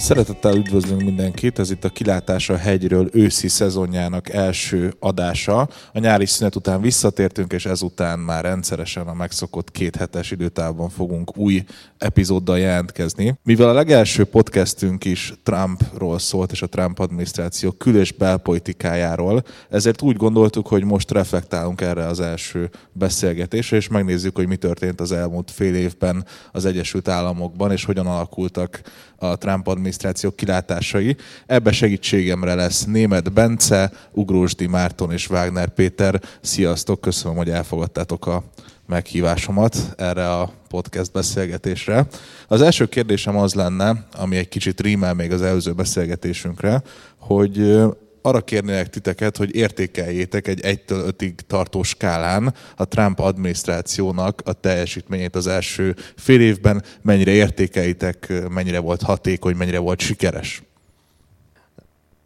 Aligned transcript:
Szeretettel 0.00 0.56
üdvözlünk 0.56 1.02
mindenkit, 1.02 1.58
ez 1.58 1.70
itt 1.70 1.84
a 1.84 1.88
Kilátás 1.88 2.48
a 2.48 2.56
hegyről 2.56 3.08
őszi 3.12 3.48
szezonjának 3.48 4.28
első 4.28 4.94
adása. 4.98 5.68
A 5.92 5.98
nyári 5.98 6.26
szünet 6.26 6.56
után 6.56 6.80
visszatértünk, 6.80 7.52
és 7.52 7.66
ezután 7.66 8.18
már 8.18 8.44
rendszeresen 8.44 9.06
a 9.06 9.14
megszokott 9.14 9.70
két 9.70 9.96
hetes 9.96 10.30
időtávban 10.30 10.88
fogunk 10.88 11.36
új 11.36 11.64
epizóddal 11.98 12.58
jelentkezni. 12.58 13.38
Mivel 13.42 13.68
a 13.68 13.72
legelső 13.72 14.24
podcastünk 14.24 15.04
is 15.04 15.34
Trumpról 15.42 16.18
szólt, 16.18 16.52
és 16.52 16.62
a 16.62 16.66
Trump 16.66 16.98
adminisztráció 16.98 17.70
kül- 17.70 18.00
és 18.00 18.12
belpolitikájáról, 18.12 19.42
ezért 19.70 20.02
úgy 20.02 20.16
gondoltuk, 20.16 20.66
hogy 20.66 20.84
most 20.84 21.10
reflektálunk 21.10 21.80
erre 21.80 22.06
az 22.06 22.20
első 22.20 22.70
beszélgetésre, 22.92 23.76
és 23.76 23.88
megnézzük, 23.88 24.36
hogy 24.36 24.46
mi 24.46 24.56
történt 24.56 25.00
az 25.00 25.12
elmúlt 25.12 25.50
fél 25.50 25.74
évben 25.74 26.24
az 26.52 26.64
Egyesült 26.64 27.08
Államokban, 27.08 27.72
és 27.72 27.84
hogyan 27.84 28.06
alakultak 28.06 28.80
a 29.16 29.36
Trump 29.36 29.66
adminisztráció 29.66 29.90
kilátásai. 30.34 31.16
Ebbe 31.46 31.72
segítségemre 31.72 32.54
lesz 32.54 32.84
Német 32.84 33.32
Bence, 33.32 33.92
Ugrósdi 34.12 34.66
Márton 34.66 35.12
és 35.12 35.30
Wagner 35.30 35.68
Péter. 35.68 36.20
Sziasztok, 36.40 37.00
köszönöm, 37.00 37.36
hogy 37.36 37.50
elfogadtátok 37.50 38.26
a 38.26 38.44
meghívásomat 38.86 39.94
erre 39.96 40.30
a 40.30 40.52
podcast 40.68 41.12
beszélgetésre. 41.12 42.06
Az 42.48 42.60
első 42.60 42.86
kérdésem 42.86 43.36
az 43.36 43.54
lenne, 43.54 44.06
ami 44.16 44.36
egy 44.36 44.48
kicsit 44.48 44.80
rímel 44.80 45.14
még 45.14 45.32
az 45.32 45.42
előző 45.42 45.72
beszélgetésünkre, 45.72 46.82
hogy 47.18 47.82
arra 48.22 48.40
kérnélek 48.40 48.90
titeket, 48.90 49.36
hogy 49.36 49.54
értékeljétek 49.54 50.48
egy 50.48 50.60
1-től 50.62 51.14
5-ig 51.18 51.34
tartó 51.46 51.82
skálán 51.82 52.54
a 52.76 52.84
Trump 52.84 53.18
adminisztrációnak 53.18 54.42
a 54.44 54.52
teljesítményét 54.52 55.34
az 55.34 55.46
első 55.46 55.96
fél 56.16 56.40
évben, 56.40 56.84
mennyire 57.02 57.30
értékelitek, 57.30 58.32
mennyire 58.48 58.78
volt 58.78 59.02
hatékony, 59.02 59.56
mennyire 59.56 59.78
volt 59.78 60.00
sikeres. 60.00 60.62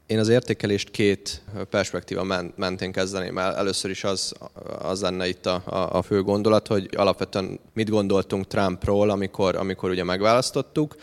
Én 0.06 0.18
az 0.18 0.28
értékelést 0.28 0.90
két 0.90 1.42
perspektíva 1.70 2.50
mentén 2.56 2.92
kezdeném 2.92 3.38
el. 3.38 3.56
Először 3.56 3.90
is 3.90 4.04
az, 4.04 4.32
az 4.78 5.00
lenne 5.00 5.28
itt 5.28 5.46
a, 5.46 5.62
a, 5.92 6.02
fő 6.02 6.22
gondolat, 6.22 6.66
hogy 6.66 6.88
alapvetően 6.96 7.60
mit 7.72 7.90
gondoltunk 7.90 8.46
Trumpról, 8.46 9.10
amikor, 9.10 9.56
amikor 9.56 9.90
ugye 9.90 10.04
megválasztottuk, 10.04 10.96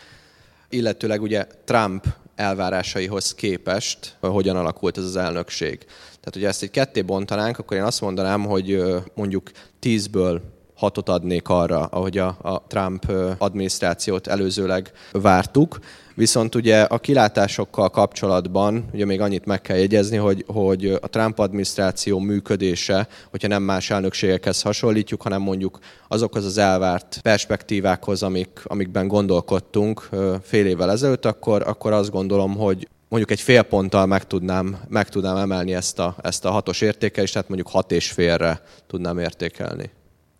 illetőleg 0.68 1.22
ugye 1.22 1.46
Trump 1.64 2.06
elvárásaihoz 2.34 3.34
képest 3.34 4.16
hogyan 4.20 4.56
alakult 4.56 4.98
ez 4.98 5.04
az 5.04 5.16
elnökség. 5.16 5.78
Tehát, 5.78 6.32
hogyha 6.32 6.48
ezt 6.48 6.62
egy 6.62 6.70
ketté 6.70 7.02
bontanánk, 7.02 7.58
akkor 7.58 7.76
én 7.76 7.82
azt 7.82 8.00
mondanám, 8.00 8.44
hogy 8.44 8.82
mondjuk 9.14 9.50
tízből 9.78 10.42
hatot 10.82 11.08
adnék 11.08 11.48
arra, 11.48 11.80
ahogy 11.84 12.18
a, 12.18 12.26
a 12.42 12.62
Trump 12.66 13.12
adminisztrációt 13.38 14.26
előzőleg 14.26 14.92
vártuk. 15.12 15.78
Viszont 16.14 16.54
ugye 16.54 16.80
a 16.80 16.98
kilátásokkal 16.98 17.90
kapcsolatban 17.90 18.84
ugye 18.92 19.04
még 19.04 19.20
annyit 19.20 19.44
meg 19.44 19.60
kell 19.60 19.76
jegyezni, 19.76 20.16
hogy, 20.16 20.44
hogy 20.46 20.86
a 20.86 21.08
Trump 21.08 21.38
adminisztráció 21.38 22.18
működése, 22.18 23.08
hogyha 23.30 23.48
nem 23.48 23.62
más 23.62 23.90
elnökségekhez 23.90 24.62
hasonlítjuk, 24.62 25.22
hanem 25.22 25.42
mondjuk 25.42 25.78
azokhoz 26.08 26.44
az 26.44 26.58
elvárt 26.58 27.18
perspektívákhoz, 27.22 28.22
amik, 28.22 28.60
amikben 28.64 29.08
gondolkodtunk 29.08 30.08
fél 30.42 30.66
évvel 30.66 30.90
ezelőtt, 30.90 31.24
akkor, 31.24 31.62
akkor 31.66 31.92
azt 31.92 32.10
gondolom, 32.10 32.56
hogy 32.56 32.88
mondjuk 33.08 33.30
egy 33.30 33.40
fél 33.40 33.62
ponttal 33.62 34.06
meg 34.06 34.26
tudnám, 34.26 34.78
meg 34.88 35.08
tudnám 35.08 35.36
emelni 35.36 35.74
ezt 35.74 35.98
a, 35.98 36.16
ezt 36.22 36.44
a 36.44 36.50
hatos 36.50 36.80
értékelést, 36.80 37.32
tehát 37.32 37.48
mondjuk 37.48 37.68
hat 37.68 37.92
és 37.92 38.10
félre 38.10 38.62
tudnám 38.86 39.18
értékelni. 39.18 39.90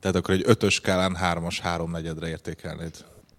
Tehát 0.03 0.17
akkor 0.17 0.35
egy 0.35 0.43
ötös 0.47 0.75
skálán 0.75 1.15
hármas 1.15 1.61
háromnegyedre 1.61 2.29
értékelnéd. 2.29 2.91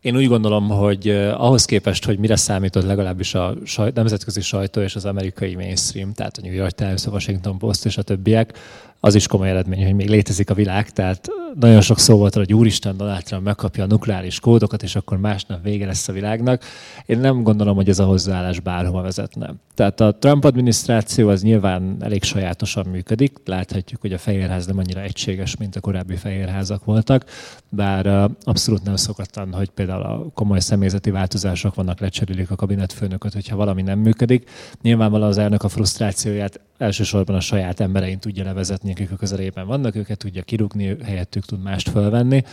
Én 0.02 0.16
úgy 0.16 0.28
gondolom, 0.28 0.70
hogy 0.70 1.10
ahhoz 1.38 1.66
képest, 1.66 2.06
hogy 2.06 2.20
mire 2.20 2.36
számított 2.36 2.84
legalábbis 2.84 3.34
a 3.34 3.56
sajt, 3.64 3.96
nemzetközi 3.96 4.42
sajtó 4.42 4.82
és 4.82 4.96
az 4.96 5.06
amerikai 5.06 5.56
mainstream, 5.56 6.14
tehát 6.14 6.38
a 6.38 6.42
New 6.42 6.54
York 6.54 6.72
Times, 6.72 7.06
a 7.06 7.10
Washington 7.10 7.58
Post 7.58 7.86
és 7.86 7.98
a 7.98 8.02
többiek, 8.02 8.58
az 9.06 9.16
is 9.16 9.28
komoly 9.28 9.50
eredmény, 9.50 9.84
hogy 9.84 9.94
még 9.94 10.10
létezik 10.10 10.50
a 10.50 10.54
világ, 10.54 10.90
tehát 10.90 11.28
nagyon 11.60 11.82
sok 11.82 12.00
szó 12.00 12.18
volt 12.18 12.34
hogy 12.34 12.54
úristen 12.54 12.98
Donald 12.98 13.24
Trump 13.24 13.44
megkapja 13.44 13.84
a 13.84 13.88
nukleáris 13.88 14.40
kódokat, 14.40 14.84
és 14.84 14.96
akkor 14.96 15.18
másnap 15.18 15.64
vége 15.64 15.86
lesz 15.86 16.08
a 16.08 16.14
világnak. 16.14 16.64
Én 17.06 17.20
nem 17.20 17.44
gondolom, 17.44 17.76
hogy 17.76 17.90
ez 17.90 18.00
a 18.00 18.06
hozzáállás 18.06 18.60
bárhova 18.60 19.02
vezetne. 19.02 19.54
Tehát 19.76 20.00
a 20.00 20.16
Trump 20.20 20.44
adminisztráció 20.44 21.30
az 21.30 21.42
nyilván 21.42 21.98
elég 22.00 22.24
sajátosan 22.24 22.86
működik. 22.86 23.38
Láthatjuk, 23.46 24.02
hogy 24.02 24.14
a 24.14 24.18
Fehérház 24.18 24.66
nem 24.66 24.78
annyira 24.78 25.02
egységes, 25.02 25.58
mint 25.58 25.76
a 25.76 25.80
korábbi 25.80 26.16
Fehérházak 26.16 26.86
voltak, 26.86 27.26
bár 27.70 28.30
abszolút 28.44 28.84
nem 28.84 28.96
szokatlan, 28.96 29.54
hogy 29.54 29.70
például 29.70 30.02
a 30.02 30.26
komoly 30.34 30.60
személyzeti 30.60 31.12
változások 31.12 31.76
vannak, 31.76 32.00
lecserélik 32.00 32.52
a 32.52 32.56
kabinetfőnököt, 32.56 33.34
hogyha 33.34 33.56
valami 33.56 33.82
nem 33.82 34.00
működik. 34.00 34.50
Nyilvánvalóan 34.82 35.30
az 35.30 35.38
elnök 35.38 35.64
a 35.64 35.70
frusztrációját 35.70 36.60
elsősorban 36.78 37.36
a 37.36 37.40
saját 37.40 37.80
emberein 37.80 38.20
tudja 38.20 38.44
levezetni, 38.44 38.93
akik 38.94 39.12
a 39.12 39.16
közelében 39.16 39.68
vannak, 39.68 39.96
őket 39.96 40.18
tudja 40.18 40.42
kirúgni, 40.42 40.96
helyettük 41.04 41.46
tud 41.46 41.64
mást 41.64 41.90
fölvenni. 41.90 42.44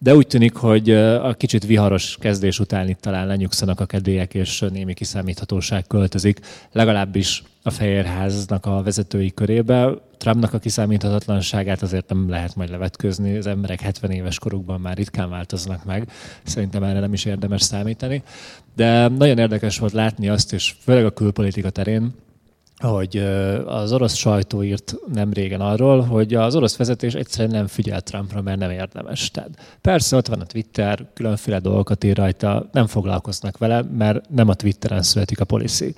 De 0.00 0.14
úgy 0.14 0.26
tűnik, 0.26 0.54
hogy 0.54 0.90
a 0.90 1.34
kicsit 1.34 1.66
viharos 1.66 2.16
kezdés 2.20 2.58
után 2.58 2.88
itt 2.88 3.00
talán 3.00 3.26
lenyugszanak 3.26 3.80
a 3.80 3.86
kedélyek, 3.86 4.34
és 4.34 4.64
némi 4.72 4.94
kiszámíthatóság 4.94 5.86
költözik, 5.86 6.40
legalábbis 6.72 7.42
a 7.62 7.70
Fehérháznak 7.70 8.66
a 8.66 8.82
vezetői 8.82 9.34
körébe. 9.34 9.90
Trumpnak 10.16 10.52
a 10.52 10.58
kiszámíthatatlanságát 10.58 11.82
azért 11.82 12.08
nem 12.08 12.28
lehet 12.28 12.56
majd 12.56 12.70
levetközni, 12.70 13.36
az 13.36 13.46
emberek 13.46 13.80
70 13.80 14.10
éves 14.10 14.38
korukban 14.38 14.80
már 14.80 14.96
ritkán 14.96 15.30
változnak 15.30 15.84
meg, 15.84 16.10
szerintem 16.42 16.82
erre 16.82 17.00
nem 17.00 17.12
is 17.12 17.24
érdemes 17.24 17.62
számítani. 17.62 18.22
De 18.76 19.08
nagyon 19.08 19.38
érdekes 19.38 19.78
volt 19.78 19.92
látni 19.92 20.28
azt, 20.28 20.52
és 20.52 20.74
főleg 20.80 21.04
a 21.04 21.10
külpolitika 21.10 21.70
terén, 21.70 22.14
hogy 22.78 23.16
az 23.66 23.92
orosz 23.92 24.14
sajtó 24.14 24.62
írt 24.62 24.94
nem 25.12 25.32
régen 25.32 25.60
arról, 25.60 26.00
hogy 26.00 26.34
az 26.34 26.54
orosz 26.56 26.76
vezetés 26.76 27.14
egyszerűen 27.14 27.54
nem 27.54 27.66
figyel 27.66 28.00
Trumpra, 28.00 28.42
mert 28.42 28.58
nem 28.58 28.70
érdemes. 28.70 29.30
Tehát 29.30 29.50
persze 29.80 30.16
ott 30.16 30.26
van 30.26 30.40
a 30.40 30.44
Twitter, 30.44 31.06
különféle 31.14 31.58
dolgokat 31.58 32.04
ír 32.04 32.16
rajta, 32.16 32.68
nem 32.72 32.86
foglalkoznak 32.86 33.58
vele, 33.58 33.82
mert 33.82 34.30
nem 34.30 34.48
a 34.48 34.54
Twitteren 34.54 35.02
születik 35.02 35.40
a 35.40 35.44
policy. 35.44 35.94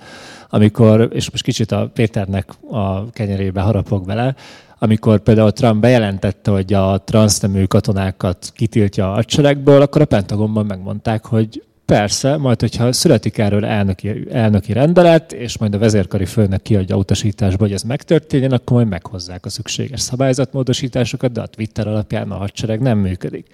Amikor, 0.49 1.09
és 1.13 1.31
most 1.31 1.43
kicsit 1.43 1.71
a 1.71 1.89
Péternek 1.93 2.49
a 2.69 3.09
kenyerébe 3.09 3.61
harapok 3.61 4.05
vele, 4.05 4.35
amikor 4.79 5.19
például 5.19 5.51
Trump 5.51 5.81
bejelentette, 5.81 6.51
hogy 6.51 6.73
a 6.73 6.97
transznemű 6.97 7.63
katonákat 7.65 8.51
kitiltja 8.55 9.11
a 9.11 9.13
hadseregből, 9.13 9.81
akkor 9.81 10.01
a 10.01 10.05
Pentagonban 10.05 10.65
megmondták, 10.65 11.25
hogy 11.25 11.63
Persze, 11.91 12.37
majd 12.37 12.59
hogyha 12.59 12.91
születik 12.91 13.37
erről 13.37 13.65
elnöki, 13.65 14.25
elnöki 14.31 14.73
rendelet, 14.73 15.31
és 15.31 15.57
majd 15.57 15.73
a 15.75 15.77
vezérkari 15.77 16.25
főnök 16.25 16.61
kiadja 16.61 16.95
utasításba, 16.95 17.63
hogy 17.63 17.73
ez 17.73 17.83
megtörténjen, 17.83 18.51
akkor 18.51 18.75
majd 18.75 18.87
meghozzák 18.87 19.45
a 19.45 19.49
szükséges 19.49 20.01
szabályzatmódosításokat, 20.01 21.31
de 21.31 21.41
a 21.41 21.45
Twitter 21.45 21.87
alapján 21.87 22.31
a 22.31 22.35
hadsereg 22.35 22.81
nem 22.81 22.97
működik. 22.97 23.47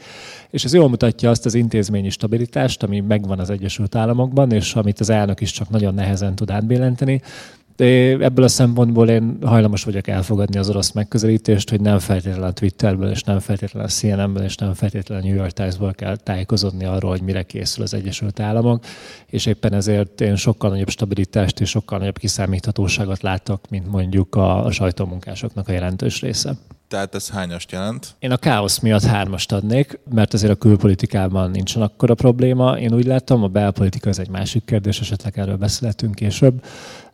És 0.50 0.64
ez 0.64 0.74
jól 0.74 0.90
mutatja 0.90 1.30
azt 1.30 1.46
az 1.46 1.54
intézményi 1.54 2.10
stabilitást, 2.10 2.84
ami 2.84 3.00
megvan 3.00 3.40
az 3.40 3.50
Egyesült 3.50 3.96
Államokban, 3.96 4.52
és 4.52 4.76
amit 4.76 5.00
az 5.00 5.10
elnök 5.10 5.42
is 5.42 5.52
csak 5.52 5.70
nagyon 5.70 5.94
nehezen 5.94 6.36
tud 6.36 6.50
átbillenteni, 6.50 7.22
de 7.78 7.86
ebből 8.18 8.46
a 8.46 8.48
szempontból 8.48 9.10
én 9.10 9.38
hajlamos 9.42 9.84
vagyok 9.84 10.08
elfogadni 10.08 10.58
az 10.58 10.70
orosz 10.70 10.92
megközelítést, 10.92 11.70
hogy 11.70 11.82
nem 11.82 12.00
feltétlenül 12.00 12.44
a 12.44 12.52
Twitterből, 12.52 13.10
és 13.10 13.24
nem 13.24 13.40
feltétlenül 13.40 13.88
a 13.88 13.92
CNN-ből, 13.92 14.44
és 14.44 14.56
nem 14.56 14.74
feltétlenül 14.74 15.30
New 15.30 15.36
York 15.36 15.52
Times-ból 15.52 15.94
kell 15.94 16.16
tájékozódni 16.16 16.86
arról, 16.86 17.12
hogy 17.12 17.22
mire 17.22 17.44
készül 17.44 17.84
az 17.84 17.94
Egyesült 17.94 18.40
Államok, 18.40 18.84
és 19.26 19.46
éppen 19.46 19.74
ezért 19.74 20.22
én 20.22 20.36
sokkal 20.36 20.70
nagyobb 20.70 20.90
stabilitást 20.90 21.60
és 21.60 21.70
sokkal 21.70 22.00
nagyobb 22.00 22.18
kiszámíthatóságot 22.18 23.22
látok, 23.22 23.70
mint 23.70 23.92
mondjuk 23.92 24.36
a, 24.36 24.66
a 24.66 24.72
sajtómunkásoknak 24.72 25.68
a 25.68 25.72
jelentős 25.72 26.22
része. 26.22 26.56
Tehát 26.88 27.16
ez 27.16 27.30
hányast 27.30 27.72
jelent? 27.72 28.16
Én 28.20 28.32
a 28.32 28.38
káosz 28.38 28.80
miatt 28.80 29.04
hármast 29.04 29.52
adnék, 29.52 30.00
mert 30.10 30.34
azért 30.34 30.52
a 30.52 30.56
külpolitikában 30.56 31.52
nincsen 31.52 31.82
akkora 31.82 32.14
probléma. 32.14 32.80
Én 32.80 32.94
úgy 32.94 33.06
látom, 33.06 33.44
a 33.44 33.48
belpolitika 33.48 34.10
ez 34.10 34.20
egy 34.20 34.30
másik 34.30 34.66
kérdés, 34.66 35.00
esetleg 35.00 35.40
erről 35.40 35.58
beszélhetünk 35.58 36.16
később 36.16 36.64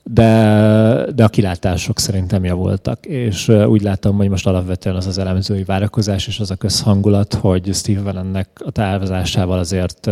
de, 0.03 1.05
de 1.15 1.23
a 1.23 1.27
kilátások 1.27 1.99
szerintem 1.99 2.43
javultak, 2.43 3.05
és 3.05 3.47
úgy 3.47 3.81
látom, 3.81 4.17
hogy 4.17 4.29
most 4.29 4.47
alapvetően 4.47 4.95
az 4.95 5.07
az 5.07 5.17
elemzői 5.17 5.63
várakozás 5.63 6.27
és 6.27 6.39
az 6.39 6.51
a 6.51 6.55
közhangulat, 6.55 7.33
hogy 7.33 7.69
Steve 7.73 8.01
Bannonnek 8.01 8.47
a 8.65 8.71
távozásával 8.71 9.59
azért 9.59 10.09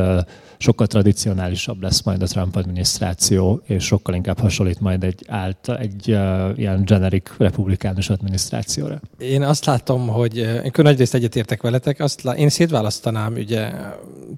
sokkal 0.58 0.88
tradicionálisabb 0.88 1.82
lesz 1.82 2.02
majd 2.02 2.22
a 2.22 2.26
Trump 2.26 2.56
adminisztráció, 2.56 3.62
és 3.66 3.84
sokkal 3.84 4.16
inkább 4.16 4.40
hasonlít 4.40 4.80
majd 4.80 5.04
egy, 5.04 5.26
ált, 5.28 5.70
egy 5.80 6.08
ilyen 6.56 6.84
generik 6.86 7.34
republikánus 7.38 8.10
adminisztrációra. 8.10 9.02
Én 9.18 9.42
azt 9.44 9.66
látom, 9.66 10.08
hogy 10.08 10.38
én 10.38 10.72
nagyrészt 10.76 11.14
egyetértek 11.14 11.62
veletek, 11.62 12.00
azt 12.00 12.22
lá, 12.22 12.34
én 12.34 12.50
szétválasztanám 12.50 13.34
ugye 13.34 13.72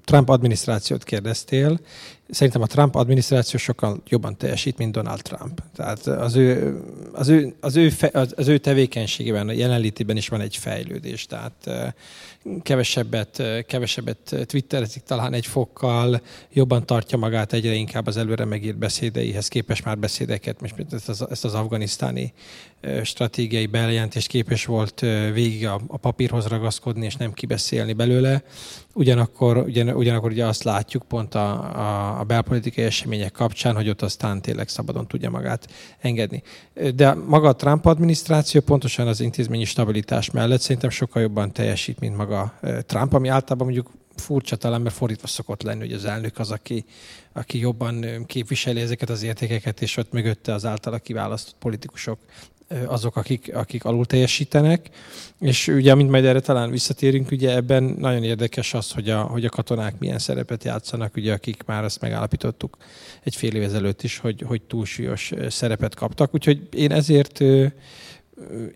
Trump 0.04 0.28
adminisztrációt 0.28 1.04
kérdeztél. 1.04 1.78
Szerintem 2.28 2.62
a 2.62 2.66
Trump 2.66 2.94
adminisztráció 2.94 3.58
sokkal 3.58 4.02
jobban 4.08 4.36
teljesít, 4.36 4.78
mint 4.78 4.92
Donald 4.92 5.22
Trump. 5.22 5.62
Tehát 5.74 6.06
az 6.06 6.36
ő, 6.36 6.80
az 7.12 7.28
ő, 7.28 7.54
az 7.60 7.76
ő, 7.76 7.88
fe, 7.88 8.10
az 8.36 8.48
ő 8.48 8.58
tevékenységében, 8.58 9.48
a 9.48 9.52
jelenlétében 9.52 10.16
is 10.16 10.28
van 10.28 10.40
egy 10.40 10.56
fejlődés. 10.56 11.26
Tehát 11.26 11.70
kevesebbet, 12.62 13.42
kevesebbet 13.66 14.36
twitterezik 14.46 15.02
talán 15.02 15.32
egy 15.32 15.46
fokkal, 15.46 16.20
jobban 16.52 16.86
tartja 16.86 17.18
magát 17.18 17.52
egyre 17.52 17.72
inkább 17.72 18.06
az 18.06 18.16
előre 18.16 18.44
megírt 18.44 18.78
beszédeihez 18.78 19.48
képes 19.48 19.82
már 19.82 19.98
beszédeket, 19.98 20.60
most 20.60 20.74
ezt 20.90 21.08
az, 21.08 21.26
ezt 21.30 21.44
az 21.44 21.54
afganisztáni 21.54 22.32
stratégiai 23.02 23.66
bejelentést 23.66 24.28
képes 24.28 24.64
volt 24.64 25.00
végig 25.32 25.66
a, 25.66 25.80
a 25.86 25.96
papírhoz 25.96 26.46
ragaszkodni, 26.46 27.04
és 27.04 27.16
nem 27.16 27.32
kibeszélni 27.32 27.92
belőle. 27.92 28.42
Ugyanakkor, 28.92 29.56
ugyan, 29.56 29.88
ugyanakkor 29.88 30.30
ugye 30.30 30.46
azt 30.46 30.62
látjuk 30.62 31.02
pont 31.02 31.34
a, 31.34 31.76
a, 31.76 32.20
a 32.20 32.24
belpolitikai 32.24 32.84
események 32.84 33.32
kapcsán, 33.32 33.74
hogy 33.74 33.88
ott 33.88 34.02
aztán 34.02 34.42
tényleg 34.42 34.68
szabadon 34.68 35.06
tudja 35.06 35.30
magát 35.30 35.68
engedni. 35.98 36.42
De 36.94 37.14
maga 37.14 37.48
a 37.48 37.56
Trump 37.56 37.86
adminisztráció 37.86 38.60
pontosan 38.60 39.06
az 39.06 39.20
intézményi 39.20 39.64
stabilitás 39.64 40.30
mellett 40.30 40.60
szerintem 40.60 40.90
sokkal 40.90 41.22
jobban 41.22 41.52
teljesít, 41.52 42.00
mint 42.00 42.16
maga 42.16 42.58
Trump, 42.86 43.12
ami 43.12 43.28
általában 43.28 43.66
mondjuk 43.66 43.90
furcsa 44.16 44.56
talán, 44.56 44.80
mert 44.80 44.94
fordítva 44.94 45.26
szokott 45.26 45.62
lenni, 45.62 45.80
hogy 45.80 45.92
az 45.92 46.04
elnök 46.04 46.38
az, 46.38 46.50
aki, 46.50 46.84
aki 47.32 47.58
jobban 47.58 48.24
képviseli 48.26 48.80
ezeket 48.80 49.10
az 49.10 49.22
értékeket, 49.22 49.82
és 49.82 49.96
ott 49.96 50.12
mögötte 50.12 50.52
az 50.52 50.64
általa 50.64 50.98
kiválasztott 50.98 51.56
politikusok 51.58 52.18
azok, 52.86 53.16
akik, 53.16 53.54
akik 53.54 53.84
alul 53.84 54.06
teljesítenek. 54.06 54.90
És 55.40 55.68
ugye, 55.68 55.94
mint 55.94 56.10
majd 56.10 56.24
erre 56.24 56.40
talán 56.40 56.70
visszatérünk, 56.70 57.30
ugye 57.30 57.54
ebben 57.54 57.82
nagyon 57.82 58.22
érdekes 58.22 58.74
az, 58.74 58.92
hogy 58.92 59.10
a, 59.10 59.20
hogy 59.20 59.44
a 59.44 59.48
katonák 59.48 59.98
milyen 59.98 60.18
szerepet 60.18 60.64
játszanak, 60.64 61.16
ugye, 61.16 61.32
akik 61.32 61.62
már 61.66 61.84
ezt 61.84 62.00
megállapítottuk 62.00 62.76
egy 63.22 63.36
fél 63.36 63.54
év 63.54 63.62
ezelőtt 63.62 64.02
is, 64.02 64.18
hogy, 64.18 64.42
hogy 64.46 64.62
túlsúlyos 64.62 65.32
szerepet 65.48 65.94
kaptak. 65.94 66.34
Úgyhogy 66.34 66.68
én 66.72 66.92
ezért 66.92 67.40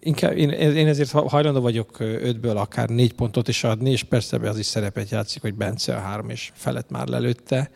inkább, 0.00 0.36
én, 0.36 0.50
én 0.50 0.86
ezért 0.86 1.10
hajlandó 1.10 1.60
vagyok 1.60 2.00
ötből 2.00 2.56
akár 2.56 2.88
négy 2.88 3.12
pontot 3.12 3.48
is 3.48 3.64
adni, 3.64 3.90
és 3.90 4.02
persze 4.02 4.36
az 4.36 4.58
is 4.58 4.66
szerepet 4.66 5.10
játszik, 5.10 5.42
hogy 5.42 5.54
Bence 5.54 5.96
a 5.96 6.00
három 6.00 6.30
és 6.30 6.50
felett 6.54 6.90
már 6.90 7.06
lelőtte, 7.06 7.70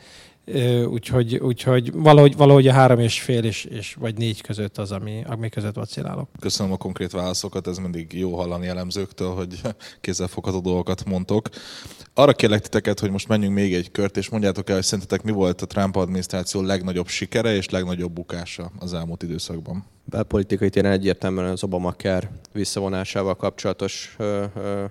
úgyhogy, 0.87 1.37
úgyhogy 1.37 1.93
valahogy, 1.93 2.37
valahogy 2.37 2.69
a 2.69 2.73
három 2.73 2.99
és 2.99 3.21
fél 3.21 3.45
és, 3.45 3.65
és 3.65 3.95
vagy 3.95 4.17
négy 4.17 4.41
között 4.41 4.79
az, 4.79 4.93
ami, 4.93 5.23
ami 5.27 5.49
között 5.49 5.75
vacilálok. 5.75 6.29
Köszönöm 6.41 6.73
a 6.73 6.77
konkrét 6.77 7.11
válaszokat, 7.11 7.67
ez 7.67 7.79
mindig 7.79 8.13
jó 8.13 8.37
hallani 8.37 8.67
elemzőktől, 8.67 9.35
hogy 9.35 9.61
kézzelfogható 10.01 10.61
dolgokat 10.61 11.05
mondtok. 11.05 11.49
Arra 12.15 12.33
kérlek 12.33 12.61
titeket, 12.61 13.01
hogy 13.01 13.11
most 13.11 13.29
menjünk 13.29 13.55
még 13.55 13.75
egy 13.75 13.91
kört, 13.91 14.17
és 14.17 14.29
mondjátok 14.29 14.69
el, 14.69 14.75
hogy 14.75 14.85
szerintetek 14.85 15.23
mi 15.23 15.31
volt 15.31 15.63
a 15.63 15.67
Trump 15.67 15.97
adminisztráció 15.97 16.63
legnagyobb 16.63 17.09
sikere 17.09 17.55
és 17.55 17.69
legnagyobb 17.69 18.13
bukása 18.13 18.71
az 18.79 18.95
elmúlt 18.95 19.23
időszakban? 19.23 19.85
Belpolitikai 20.05 20.71
téren 20.71 20.93
egyértelműen 20.93 21.51
az 21.51 21.63
Obamacare 21.63 22.31
visszavonásával 22.53 23.37
kapcsolatos 23.37 24.15
ö, 24.19 24.45
ö, 24.55 24.85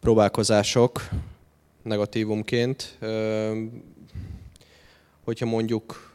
próbálkozások 0.00 1.08
negatívumként. 1.82 2.96
Ö, 3.00 3.52
hogyha 5.24 5.46
mondjuk 5.46 6.14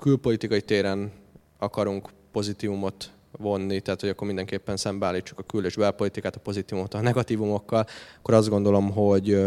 külpolitikai 0.00 0.62
téren 0.62 1.12
akarunk 1.58 2.08
pozitívumot 2.32 3.10
vonni, 3.38 3.80
tehát 3.80 4.00
hogy 4.00 4.08
akkor 4.08 4.26
mindenképpen 4.26 4.76
szembeállítsuk 4.76 5.38
a 5.38 5.42
kül- 5.42 5.64
és 5.64 5.76
belpolitikát, 5.76 6.36
a 6.36 6.40
pozitívumot 6.40 6.94
a 6.94 7.00
negatívumokkal, 7.00 7.86
akkor 8.18 8.34
azt 8.34 8.48
gondolom, 8.48 8.90
hogy 8.90 9.46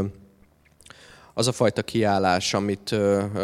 az 1.33 1.47
a 1.47 1.51
fajta 1.51 1.81
kiállás, 1.81 2.53
amit 2.53 2.95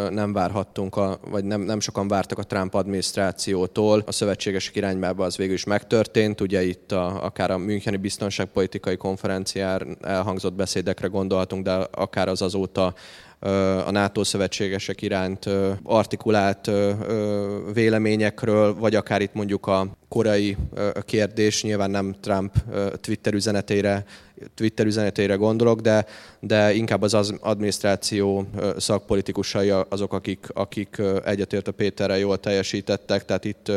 nem 0.09 0.33
várhattunk, 0.33 0.95
vagy 1.30 1.44
nem, 1.44 1.62
nem 1.62 1.80
sokan 1.80 2.07
vártak 2.07 2.38
a 2.38 2.44
Trump 2.44 2.74
adminisztrációtól, 2.74 4.03
a 4.06 4.12
szövetségesek 4.12 4.75
irányába 4.75 5.24
az 5.25 5.38
végül 5.38 5.53
is 5.53 5.63
megtörtént. 5.63 6.41
Ugye 6.41 6.63
itt 6.63 6.91
a, 6.91 7.24
akár 7.24 7.51
a 7.51 7.57
Müncheni 7.57 7.97
Biztonságpolitikai 7.97 8.97
Konferencián 8.97 9.97
elhangzott 10.01 10.53
beszédekre 10.53 11.07
gondolhatunk, 11.07 11.63
de 11.63 11.71
akár 11.91 12.27
az 12.27 12.41
azóta 12.41 12.94
a 13.86 13.91
NATO 13.91 14.24
szövetségesek 14.24 15.01
iránt 15.01 15.50
artikulált 15.83 16.71
véleményekről, 17.74 18.75
vagy 18.75 18.95
akár 18.95 19.21
itt 19.21 19.33
mondjuk 19.33 19.68
a 19.68 19.88
korai 20.07 20.57
kérdés, 21.06 21.63
nyilván 21.63 21.91
nem 21.91 22.15
Trump 22.19 22.53
Twitter 23.01 23.33
üzenetére, 23.33 24.06
Twitter 24.56 24.86
üzenetére 24.86 25.36
gondolok, 25.36 25.80
de, 25.80 26.06
de 26.39 26.74
inkább 26.74 27.01
az 27.01 27.33
adminisztráció 27.39 28.47
szakpolitikusai 28.77 29.74
azok, 29.89 30.13
akik, 30.13 30.47
akik 30.53 31.01
egyetért 31.25 31.68
a 31.68 31.71
Péterrel 31.71 32.18
jól 32.18 32.39
teljesítettek, 32.39 33.25
tehát 33.25 33.45
itt 33.45 33.71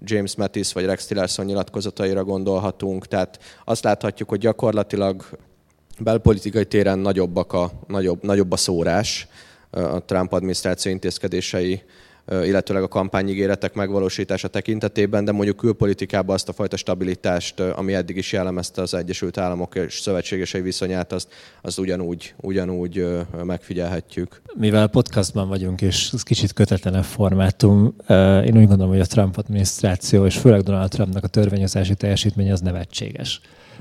James 0.00 0.36
Mattis 0.36 0.72
vagy 0.72 0.84
Rex 0.84 1.06
Tillerson 1.06 1.44
nyilatkozataira 1.44 2.24
gondolhatunk. 2.24 3.06
Tehát 3.06 3.38
azt 3.64 3.84
láthatjuk, 3.84 4.28
hogy 4.28 4.38
gyakorlatilag 4.38 5.24
belpolitikai 6.00 6.64
téren 6.64 6.98
nagyobbak 6.98 7.52
a, 7.52 7.70
nagyobb, 7.86 8.22
nagyobb 8.22 8.52
a 8.52 8.56
szórás 8.56 9.28
a 9.70 10.04
Trump 10.04 10.32
adminisztráció 10.32 10.92
intézkedései, 10.92 11.82
illetőleg 12.30 12.82
a 12.82 12.88
kampányigéretek 12.88 13.74
megvalósítása 13.74 14.48
tekintetében, 14.48 15.24
de 15.24 15.32
mondjuk 15.32 15.56
külpolitikában 15.56 16.34
azt 16.34 16.48
a 16.48 16.52
fajta 16.52 16.76
stabilitást, 16.76 17.60
ami 17.60 17.94
eddig 17.94 18.16
is 18.16 18.32
jellemezte 18.32 18.82
az 18.82 18.94
Egyesült 18.94 19.38
Államok 19.38 19.74
és 19.74 19.98
szövetségesei 19.98 20.60
viszonyát, 20.60 21.12
azt, 21.12 21.28
azt 21.62 21.78
ugyanúgy, 21.78 22.34
ugyanúgy 22.40 23.06
megfigyelhetjük. 23.44 24.42
Mivel 24.54 24.86
podcastban 24.86 25.48
vagyunk, 25.48 25.80
és 25.80 26.10
ez 26.12 26.22
kicsit 26.22 26.52
kötetlenebb 26.52 27.04
formátum, 27.04 27.94
én 28.44 28.56
úgy 28.56 28.66
gondolom, 28.66 28.88
hogy 28.88 29.00
a 29.00 29.06
Trump 29.06 29.36
adminisztráció, 29.36 30.26
és 30.26 30.36
főleg 30.36 30.60
Donald 30.60 30.90
Trumpnak 30.90 31.24
a 31.24 31.28
törvényozási 31.28 31.94
teljesítménye 31.94 32.52
az 32.52 32.60
nevetséges. 32.60 33.40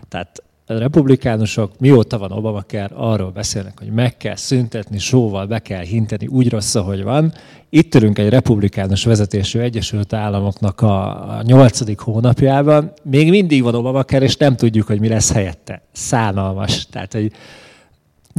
Tehát 0.09 0.43
a 0.65 0.73
republikánusok 0.73 1.79
mióta 1.79 2.17
van 2.17 2.31
Obamacare, 2.31 2.89
arról 2.93 3.31
beszélnek, 3.31 3.79
hogy 3.79 3.91
meg 3.91 4.17
kell 4.17 4.35
szüntetni, 4.35 4.97
sóval 4.99 5.45
be 5.45 5.59
kell 5.59 5.83
hinteni, 5.83 6.27
úgy 6.27 6.49
rossz, 6.49 6.75
ahogy 6.75 7.03
van. 7.03 7.33
Itt 7.69 7.95
ülünk 7.95 8.17
egy 8.19 8.29
republikánus 8.29 9.03
vezetésű 9.03 9.59
Egyesült 9.59 10.13
Államoknak 10.13 10.81
a 10.81 11.41
nyolcadik 11.43 11.99
hónapjában, 11.99 12.93
még 13.03 13.29
mindig 13.29 13.63
van 13.63 13.75
Obamacare, 13.75 14.25
és 14.25 14.37
nem 14.37 14.55
tudjuk, 14.55 14.87
hogy 14.87 14.99
mi 14.99 15.07
lesz 15.07 15.31
helyette. 15.31 15.81
Szánalmas. 15.91 16.85
Tehát, 16.85 17.13
hogy 17.13 17.31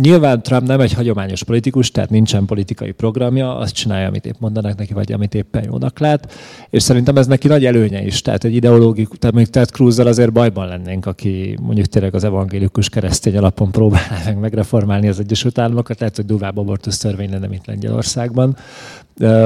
Nyilván 0.01 0.43
Trump 0.43 0.67
nem 0.67 0.81
egy 0.81 0.93
hagyományos 0.93 1.43
politikus, 1.43 1.91
tehát 1.91 2.11
nincsen 2.11 2.45
politikai 2.45 2.91
programja, 2.91 3.57
azt 3.57 3.75
csinálja, 3.75 4.09
amit 4.09 4.27
épp 4.27 4.35
mondanak 4.39 4.79
neki, 4.79 4.93
vagy 4.93 5.13
amit 5.13 5.35
éppen 5.35 5.65
jónak 5.65 5.99
lát, 5.99 6.33
és 6.71 6.83
szerintem 6.83 7.17
ez 7.17 7.27
neki 7.27 7.49
nagy 7.49 7.65
előnye 7.65 8.05
is. 8.05 8.23
Tehát 8.23 8.45
egy 8.45 8.55
ideológikus, 8.55 9.19
tehát 9.19 9.37
még 9.37 9.47
Ted 9.47 9.69
cruz 9.69 9.99
azért 9.99 10.33
bajban 10.33 10.69
lennénk, 10.69 11.07
aki 11.07 11.59
mondjuk 11.63 11.87
tényleg 11.87 12.15
az 12.15 12.25
evangélikus 12.25 12.89
keresztény 12.89 13.37
alapon 13.37 13.71
próbálná 13.71 14.21
meg 14.25 14.39
megreformálni 14.39 15.09
az 15.09 15.21
Egyesült 15.21 15.59
Államokat, 15.59 16.01
lehet, 16.01 16.17
hogy 16.17 16.27
durvább 16.27 16.59
abortusz 16.59 16.99
törvény 16.99 17.31
lenne, 17.31 17.47
mint 17.47 17.67
Lengyelországban. 17.67 18.57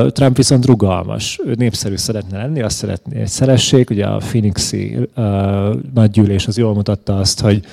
Trump 0.08 0.36
viszont 0.36 0.66
rugalmas, 0.66 1.40
ő 1.44 1.54
népszerű 1.54 1.96
szeretne 1.96 2.38
lenni, 2.38 2.62
azt 2.62 2.76
szeretné, 2.76 3.18
hogy 3.18 3.28
szeressék. 3.28 3.90
Ugye 3.90 4.06
a 4.06 4.16
Phoenixi 4.16 4.96
uh, 5.16 5.24
nagygyűlés 5.94 6.46
az 6.46 6.58
jól 6.58 6.74
mutatta 6.74 7.16
azt, 7.16 7.40
hogy 7.40 7.64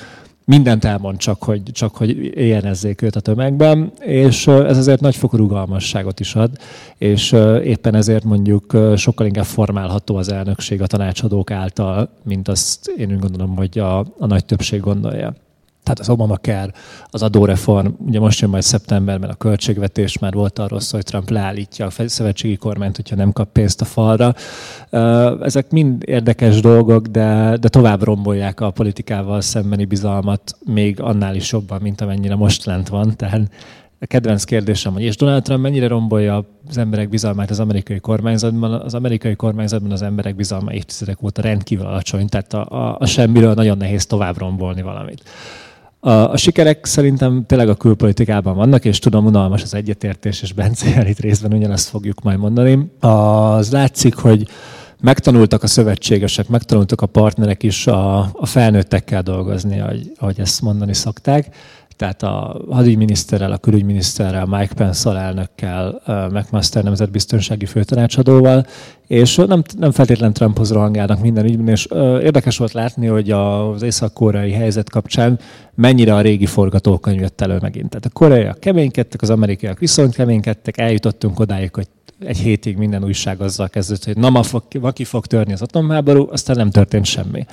mindent 0.45 0.85
elmond, 0.85 1.17
csak 1.17 1.43
hogy, 1.43 1.63
csak 1.71 1.95
hogy 1.95 2.37
éjjenezzék 2.37 3.01
őt 3.01 3.15
a 3.15 3.19
tömegben, 3.19 3.91
és 3.99 4.47
ez 4.47 4.77
azért 4.77 5.01
nagyfokú 5.01 5.37
rugalmasságot 5.37 6.19
is 6.19 6.35
ad, 6.35 6.57
és 6.97 7.31
éppen 7.63 7.95
ezért 7.95 8.23
mondjuk 8.23 8.77
sokkal 8.95 9.25
inkább 9.25 9.45
formálható 9.45 10.15
az 10.15 10.31
elnökség 10.31 10.81
a 10.81 10.87
tanácsadók 10.87 11.51
által, 11.51 12.09
mint 12.23 12.47
azt 12.47 12.93
én 12.97 13.11
úgy 13.11 13.19
gondolom, 13.19 13.55
hogy 13.55 13.79
a, 13.79 13.99
a 13.99 14.25
nagy 14.27 14.45
többség 14.45 14.79
gondolja. 14.79 15.33
Tehát 15.85 15.99
az 15.99 16.09
Obamacare, 16.09 16.71
az 17.09 17.23
adóreform, 17.23 17.87
ugye 17.97 18.19
most 18.19 18.39
jön 18.39 18.49
majd 18.49 18.63
szeptemberben 18.63 19.29
a 19.29 19.33
költségvetés, 19.33 20.19
már 20.19 20.33
volt 20.33 20.59
arról 20.59 20.79
szó, 20.79 20.95
hogy 20.95 21.05
Trump 21.05 21.29
leállítja 21.29 21.85
a 21.85 22.07
szövetségi 22.07 22.55
kormányt, 22.55 22.95
hogyha 22.95 23.15
nem 23.15 23.31
kap 23.31 23.51
pénzt 23.51 23.81
a 23.81 23.85
falra. 23.85 24.33
Ezek 25.41 25.71
mind 25.71 26.03
érdekes 26.05 26.59
dolgok, 26.59 27.07
de, 27.07 27.57
de 27.59 27.67
tovább 27.67 28.03
rombolják 28.03 28.59
a 28.59 28.71
politikával 28.71 29.41
szembeni 29.41 29.85
bizalmat, 29.85 30.57
még 30.65 31.01
annál 31.01 31.35
is 31.35 31.51
jobban, 31.51 31.81
mint 31.81 32.01
amennyire 32.01 32.35
most 32.35 32.65
lent 32.65 32.87
van. 32.87 33.15
Tehát 33.15 33.49
a 33.99 34.05
kedvenc 34.05 34.43
kérdésem, 34.43 34.93
hogy 34.93 35.01
és 35.01 35.15
Donald 35.15 35.43
Trump 35.43 35.61
mennyire 35.61 35.87
rombolja 35.87 36.45
az 36.67 36.77
emberek 36.77 37.09
bizalmát 37.09 37.49
az 37.49 37.59
amerikai 37.59 37.99
kormányzatban? 37.99 38.71
Az 38.73 38.93
amerikai 38.93 39.35
kormányzatban 39.35 39.91
az 39.91 40.01
emberek 40.01 40.35
bizalma 40.35 40.73
évtizedek 40.73 41.23
óta 41.23 41.41
rendkívül 41.41 41.85
alacsony, 41.85 42.27
tehát 42.27 42.53
a, 42.53 42.65
a, 42.69 42.97
a 42.99 43.05
semmiről 43.05 43.53
nagyon 43.53 43.77
nehéz 43.77 44.05
tovább 44.05 44.37
rombolni 44.37 44.81
valamit. 44.81 45.23
A, 46.05 46.31
a 46.31 46.37
sikerek 46.37 46.85
szerintem 46.85 47.43
tényleg 47.47 47.69
a 47.69 47.75
külpolitikában 47.75 48.55
vannak, 48.55 48.85
és 48.85 48.99
tudom, 48.99 49.25
unalmas 49.25 49.61
az 49.61 49.73
egyetértés, 49.73 50.41
és 50.41 50.53
Bence 50.53 51.09
itt 51.09 51.19
részben 51.19 51.53
ugyanezt 51.53 51.89
fogjuk 51.89 52.21
majd 52.21 52.39
mondani. 52.39 52.91
Az 52.99 53.71
látszik, 53.71 54.15
hogy 54.15 54.47
megtanultak 55.01 55.63
a 55.63 55.67
szövetségesek, 55.67 56.47
megtanultak 56.47 57.01
a 57.01 57.05
partnerek 57.05 57.63
is 57.63 57.87
a, 57.87 58.17
a 58.19 58.45
felnőttekkel 58.45 59.21
dolgozni, 59.21 59.79
ahogy, 59.79 60.11
ahogy 60.17 60.39
ezt 60.39 60.61
mondani 60.61 60.93
szokták. 60.93 61.55
Tehát 61.95 62.23
a 62.23 62.61
hadügyminiszterrel, 62.69 63.51
a 63.51 63.57
külügyminiszterrel, 63.57 64.45
Mike 64.45 64.73
Pence 64.73 65.09
alelnökkel, 65.09 66.01
McMaster 66.31 66.83
nemzetbiztonsági 66.83 67.65
főtanácsadóval, 67.65 68.65
és 69.07 69.35
nem, 69.35 69.61
nem 69.77 69.91
feltétlen 69.91 70.33
Trumphoz 70.33 70.71
rohangálnak 70.71 71.21
minden 71.21 71.45
ügyben, 71.45 71.67
és 71.67 71.87
érdekes 72.21 72.57
volt 72.57 72.71
látni, 72.71 73.07
hogy 73.07 73.31
az 73.31 73.81
észak-koreai 73.81 74.51
helyzet 74.51 74.89
kapcsán 74.89 75.39
mennyire 75.75 76.15
a 76.15 76.21
régi 76.21 76.45
forgatókönyv 76.45 77.19
jött 77.19 77.41
elő 77.41 77.57
megint. 77.61 77.89
Tehát 77.89 78.05
a 78.05 78.09
koreaiak 78.09 78.59
keménykedtek, 78.59 79.21
az 79.21 79.29
amerikaiak 79.29 79.79
viszont 79.79 80.15
keménykedtek, 80.15 80.77
eljutottunk 80.77 81.39
odáig, 81.39 81.73
hogy 81.73 81.87
egy 82.19 82.37
hétig 82.37 82.77
minden 82.77 83.03
újság 83.03 83.41
azzal 83.41 83.69
kezdődött, 83.69 84.05
hogy 84.05 84.17
na 84.17 84.29
ma, 84.29 84.43
fog, 84.43 84.63
ma 84.81 84.91
ki 84.91 85.03
fog 85.03 85.25
törni 85.25 85.53
az 85.53 85.61
atomháború, 85.61 86.27
aztán 86.31 86.55
nem 86.55 86.71
történt 86.71 87.05
semmi. 87.05 87.45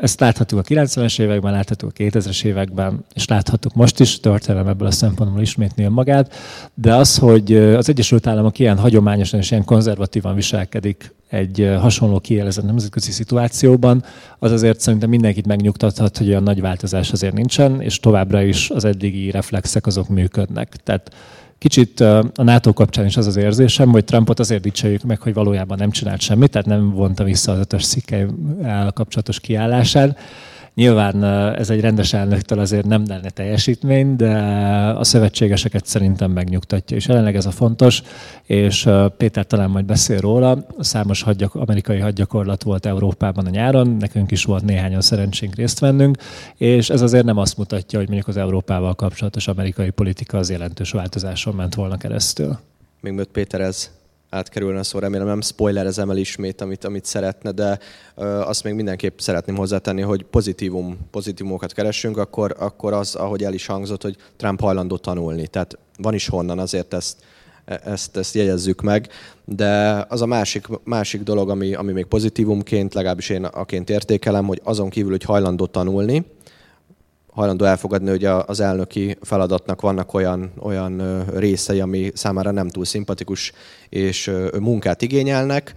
Ezt 0.00 0.20
láthatjuk 0.20 0.60
a 0.60 0.62
90-es 0.62 1.20
években, 1.20 1.52
láthatjuk 1.52 1.90
a 1.94 2.02
2000-es 2.02 2.44
években, 2.44 3.04
és 3.14 3.28
láthatjuk 3.28 3.74
most 3.74 4.00
is, 4.00 4.20
történelem 4.20 4.68
ebből 4.68 4.86
a 4.86 4.90
szempontból 4.90 5.40
ismétnél 5.40 5.88
magát, 5.88 6.34
de 6.74 6.94
az, 6.94 7.18
hogy 7.18 7.54
az 7.56 7.88
Egyesült 7.88 8.26
Államok 8.26 8.58
ilyen 8.58 8.78
hagyományosan 8.78 9.40
és 9.40 9.50
ilyen 9.50 9.64
konzervatívan 9.64 10.34
viselkedik 10.34 11.14
egy 11.28 11.70
hasonló 11.80 12.18
kielezett 12.18 12.64
nemzetközi 12.64 13.10
szituációban, 13.10 14.04
az 14.38 14.52
azért 14.52 14.80
szerintem 14.80 15.08
mindenkit 15.08 15.46
megnyugtathat, 15.46 16.18
hogy 16.18 16.28
olyan 16.28 16.42
nagy 16.42 16.60
változás 16.60 17.12
azért 17.12 17.34
nincsen, 17.34 17.80
és 17.80 18.00
továbbra 18.00 18.42
is 18.42 18.70
az 18.70 18.84
eddigi 18.84 19.30
reflexek 19.30 19.86
azok 19.86 20.08
működnek. 20.08 20.76
Tehát 20.84 21.10
Kicsit 21.60 22.00
a 22.00 22.42
NATO 22.42 22.72
kapcsán 22.72 23.06
is 23.06 23.16
az 23.16 23.26
az 23.26 23.36
érzésem, 23.36 23.88
hogy 23.88 24.04
Trumpot 24.04 24.38
azért 24.38 24.62
dicseljük 24.62 25.02
meg, 25.02 25.20
hogy 25.20 25.34
valójában 25.34 25.78
nem 25.78 25.90
csinált 25.90 26.20
semmit, 26.20 26.50
tehát 26.50 26.66
nem 26.66 26.90
vonta 26.90 27.24
vissza 27.24 27.52
az 27.52 27.58
ötös 27.58 27.82
szikkelyel 27.82 28.90
kapcsolatos 28.94 29.40
kiállásán. 29.40 30.16
Nyilván 30.74 31.24
ez 31.54 31.70
egy 31.70 31.80
rendes 31.80 32.12
elnöktől 32.12 32.58
azért 32.58 32.86
nem 32.86 33.04
lenne 33.06 33.30
teljesítmény, 33.30 34.16
de 34.16 34.32
a 34.96 35.04
szövetségeseket 35.04 35.86
szerintem 35.86 36.30
megnyugtatja, 36.30 36.96
és 36.96 37.06
jelenleg 37.06 37.36
ez 37.36 37.46
a 37.46 37.50
fontos, 37.50 38.02
és 38.42 38.88
Péter 39.16 39.46
talán 39.46 39.70
majd 39.70 39.84
beszél 39.84 40.20
róla, 40.20 40.66
számos 40.78 41.22
hadgyak, 41.22 41.54
amerikai 41.54 41.98
hadgyakorlat 41.98 42.62
volt 42.62 42.86
Európában 42.86 43.46
a 43.46 43.50
nyáron, 43.50 43.88
nekünk 43.88 44.30
is 44.30 44.44
volt 44.44 44.64
néhányan 44.64 45.00
szerencsénk 45.00 45.54
részt 45.54 45.78
vennünk, 45.78 46.16
és 46.56 46.90
ez 46.90 47.00
azért 47.00 47.24
nem 47.24 47.38
azt 47.38 47.56
mutatja, 47.56 47.98
hogy 47.98 48.08
mondjuk 48.08 48.28
az 48.28 48.36
Európával 48.36 48.94
kapcsolatos 48.94 49.48
amerikai 49.48 49.90
politika 49.90 50.38
az 50.38 50.50
jelentős 50.50 50.90
változáson 50.90 51.54
ment 51.54 51.74
volna 51.74 51.96
keresztül. 51.96 52.58
Még 53.00 53.12
mielőtt 53.12 53.32
Péter 53.32 53.60
ez 53.60 53.90
átkerülne 54.30 54.78
a 54.78 54.82
szó, 54.82 54.98
remélem 54.98 55.26
nem 55.26 55.40
spoilerezem 55.40 56.10
el 56.10 56.16
ismét, 56.16 56.60
amit, 56.60 56.84
amit 56.84 57.04
szeretne, 57.04 57.50
de 57.50 57.78
ö, 58.14 58.24
azt 58.24 58.64
még 58.64 58.74
mindenképp 58.74 59.18
szeretném 59.18 59.56
hozzátenni, 59.56 60.00
hogy 60.00 60.22
pozitívum, 60.22 60.98
pozitívumokat 61.10 61.72
keresünk, 61.72 62.16
akkor, 62.16 62.54
akkor 62.58 62.92
az, 62.92 63.14
ahogy 63.14 63.42
el 63.44 63.54
is 63.54 63.66
hangzott, 63.66 64.02
hogy 64.02 64.16
Trump 64.36 64.60
hajlandó 64.60 64.96
tanulni. 64.96 65.46
Tehát 65.46 65.78
van 65.98 66.14
is 66.14 66.28
honnan, 66.28 66.58
azért 66.58 66.94
ezt, 66.94 67.16
ezt, 67.64 68.16
ezt 68.16 68.34
jegyezzük 68.34 68.80
meg, 68.80 69.08
de 69.44 70.04
az 70.08 70.22
a 70.22 70.26
másik, 70.26 70.66
másik 70.84 71.22
dolog, 71.22 71.50
ami, 71.50 71.74
ami 71.74 71.92
még 71.92 72.04
pozitívumként, 72.04 72.94
legalábbis 72.94 73.28
én 73.28 73.44
aként 73.44 73.90
értékelem, 73.90 74.46
hogy 74.46 74.60
azon 74.64 74.88
kívül, 74.88 75.10
hogy 75.10 75.24
hajlandó 75.24 75.66
tanulni, 75.66 76.24
hajlandó 77.32 77.64
elfogadni, 77.64 78.10
hogy 78.10 78.24
az 78.24 78.60
elnöki 78.60 79.16
feladatnak 79.20 79.80
vannak 79.80 80.14
olyan, 80.14 80.52
olyan 80.58 81.24
részei, 81.34 81.80
ami 81.80 82.10
számára 82.14 82.50
nem 82.50 82.68
túl 82.68 82.84
szimpatikus 82.84 83.52
és 83.88 84.32
munkát 84.58 85.02
igényelnek. 85.02 85.74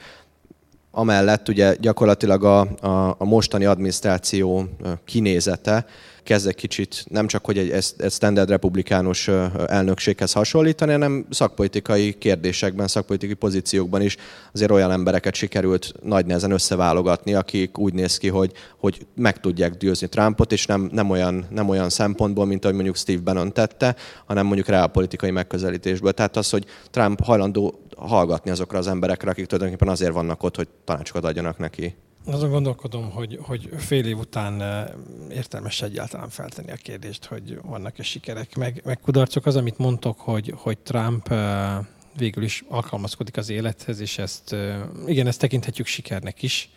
Amellett 0.91 1.49
ugye 1.49 1.75
gyakorlatilag 1.79 2.43
a, 2.43 2.59
a, 2.59 3.15
a 3.17 3.25
mostani 3.25 3.65
adminisztráció 3.65 4.69
kinézete 5.05 5.85
kezd 6.23 6.47
egy 6.47 6.55
kicsit 6.55 7.05
nem 7.09 7.27
csak, 7.27 7.45
hogy 7.45 7.57
egy, 7.57 7.69
egy 7.71 8.11
standard 8.11 8.49
republikánus 8.49 9.27
elnökséghez 9.67 10.31
hasonlítani, 10.31 10.91
hanem 10.91 11.25
szakpolitikai 11.29 12.13
kérdésekben, 12.17 12.87
szakpolitikai 12.87 13.35
pozíciókban 13.35 14.01
is 14.01 14.17
azért 14.53 14.71
olyan 14.71 14.91
embereket 14.91 15.33
sikerült 15.33 15.93
nagy 16.03 16.25
nehezen 16.25 16.51
összeválogatni, 16.51 17.33
akik 17.33 17.77
úgy 17.77 17.93
néz 17.93 18.17
ki, 18.17 18.27
hogy, 18.27 18.51
hogy 18.77 19.05
meg 19.15 19.39
tudják 19.39 19.77
győzni 19.77 20.07
Trumpot, 20.07 20.51
és 20.51 20.65
nem, 20.65 20.89
nem, 20.91 21.09
olyan, 21.09 21.45
nem 21.49 21.69
olyan 21.69 21.89
szempontból, 21.89 22.45
mint 22.45 22.63
ahogy 22.63 22.75
mondjuk 22.75 22.97
Steve 22.97 23.21
Bannon 23.21 23.53
tette, 23.53 23.95
hanem 24.25 24.45
mondjuk 24.45 24.67
reálpolitikai 24.67 25.31
megközelítésből. 25.31 26.11
Tehát 26.11 26.37
az, 26.37 26.49
hogy 26.49 26.65
Trump 26.89 27.23
hajlandó 27.23 27.81
hallgatni 27.97 28.51
azokra 28.51 28.77
az 28.77 28.87
emberekre, 28.87 29.29
akik 29.29 29.45
tulajdonképpen 29.45 29.93
azért 29.93 30.13
vannak 30.13 30.43
ott, 30.43 30.55
hogy 30.55 30.67
tanácsokat 30.83 31.23
adjanak 31.23 31.57
neki. 31.57 31.95
Azon 32.25 32.49
gondolkodom, 32.49 33.11
hogy, 33.11 33.39
hogy 33.41 33.69
fél 33.77 34.05
év 34.05 34.17
után 34.17 34.61
eh, 34.61 34.85
értelmes 35.31 35.81
egyáltalán 35.81 36.29
feltenni 36.29 36.71
a 36.71 36.75
kérdést, 36.75 37.25
hogy 37.25 37.59
vannak-e 37.61 38.03
sikerek, 38.03 38.55
meg, 38.55 38.81
meg 38.85 38.99
kudarcok. 38.99 39.45
Az, 39.45 39.55
amit 39.55 39.77
mondtok, 39.77 40.19
hogy, 40.19 40.53
hogy 40.55 40.77
Trump 40.77 41.31
eh, 41.31 41.77
végül 42.17 42.43
is 42.43 42.63
alkalmazkodik 42.67 43.37
az 43.37 43.49
élethez, 43.49 43.99
és 43.99 44.17
ezt, 44.17 44.53
eh, 44.53 44.81
igen, 45.05 45.27
ezt 45.27 45.39
tekinthetjük 45.39 45.87
sikernek 45.87 46.43
is, 46.43 46.69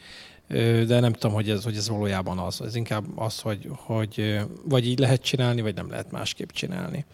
de 0.86 1.00
nem 1.00 1.12
tudom, 1.12 1.32
hogy 1.32 1.50
ez, 1.50 1.64
hogy 1.64 1.76
ez 1.76 1.88
valójában 1.88 2.38
az. 2.38 2.60
Ez 2.60 2.74
inkább 2.74 3.04
az, 3.14 3.40
hogy, 3.40 3.70
hogy 3.76 4.40
vagy 4.64 4.86
így 4.86 4.98
lehet 4.98 5.22
csinálni, 5.22 5.60
vagy 5.60 5.74
nem 5.74 5.90
lehet 5.90 6.10
másképp 6.10 6.50
csinálni. 6.50 7.04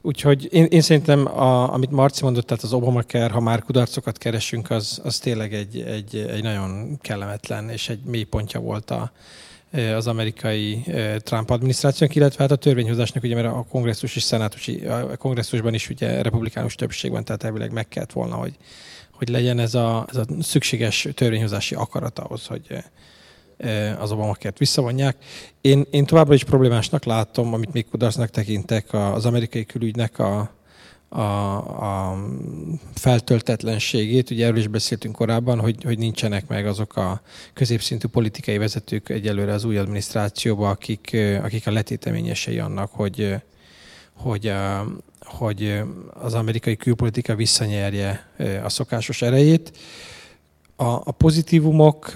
Úgyhogy 0.00 0.48
én, 0.50 0.64
én 0.64 0.80
szerintem, 0.80 1.26
a, 1.26 1.72
amit 1.72 1.90
Marci 1.90 2.24
mondott, 2.24 2.46
tehát 2.46 2.62
az 2.62 2.72
Obamacare, 2.72 3.32
ha 3.32 3.40
már 3.40 3.62
kudarcokat 3.62 4.18
keresünk, 4.18 4.70
az, 4.70 5.00
az 5.04 5.18
tényleg 5.18 5.54
egy, 5.54 5.80
egy, 5.80 6.16
egy 6.16 6.42
nagyon 6.42 6.98
kellemetlen 7.00 7.70
és 7.70 7.88
egy 7.88 8.00
mély 8.04 8.22
pontja 8.24 8.60
volt 8.60 8.90
a, 8.90 9.12
az 9.96 10.06
amerikai 10.06 10.84
Trump 11.18 11.50
adminisztrációnak, 11.50 12.16
illetve 12.16 12.42
hát 12.42 12.52
a 12.52 12.56
törvényhozásnak, 12.56 13.22
ugye, 13.22 13.34
mert 13.34 13.46
a 13.46 13.66
kongresszus 13.70 14.16
és 14.16 14.22
szenátusi, 14.22 14.84
a 14.86 15.16
kongresszusban 15.16 15.74
is 15.74 15.88
ugye 15.88 16.22
republikánus 16.22 16.74
többség 16.74 17.10
van, 17.10 17.24
tehát 17.24 17.44
elvileg 17.44 17.72
meg 17.72 17.88
kellett 17.88 18.12
volna, 18.12 18.34
hogy 18.34 18.56
hogy 19.12 19.28
legyen 19.28 19.58
ez 19.58 19.74
a, 19.74 20.06
ez 20.10 20.16
a 20.16 20.24
szükséges 20.40 21.08
törvényhozási 21.14 21.74
akarat 21.74 22.18
ahhoz, 22.18 22.46
hogy 22.46 22.84
az 23.98 24.12
Obamacare-t 24.12 24.58
visszavonják. 24.58 25.16
Én, 25.60 25.86
én 25.90 26.04
továbbra 26.06 26.34
is 26.34 26.44
problémásnak 26.44 27.04
látom, 27.04 27.54
amit 27.54 27.72
még 27.72 27.88
kudarcnak 27.88 28.30
tekintek, 28.30 28.92
az 28.92 29.26
amerikai 29.26 29.64
külügynek 29.64 30.18
a, 30.18 30.50
a, 31.08 31.20
a 31.20 32.18
feltöltetlenségét. 32.94 34.30
Ugye 34.30 34.44
erről 34.46 34.58
is 34.58 34.66
beszéltünk 34.66 35.14
korábban, 35.14 35.60
hogy, 35.60 35.82
hogy 35.82 35.98
nincsenek 35.98 36.46
meg 36.46 36.66
azok 36.66 36.96
a 36.96 37.22
középszintű 37.52 38.08
politikai 38.08 38.58
vezetők 38.58 39.08
egyelőre 39.08 39.52
az 39.52 39.64
új 39.64 39.78
adminisztrációban, 39.78 40.70
akik, 40.70 41.16
akik 41.42 41.66
a 41.66 41.72
letéteményesei 41.72 42.58
annak, 42.58 42.90
hogy, 42.92 43.34
hogy 44.12 44.52
hogy 45.32 45.80
az 46.14 46.34
amerikai 46.34 46.76
külpolitika 46.76 47.34
visszanyerje 47.34 48.30
a 48.64 48.68
szokásos 48.68 49.22
erejét. 49.22 49.72
A, 50.76 50.84
a 50.84 51.10
pozitívumok 51.10 52.12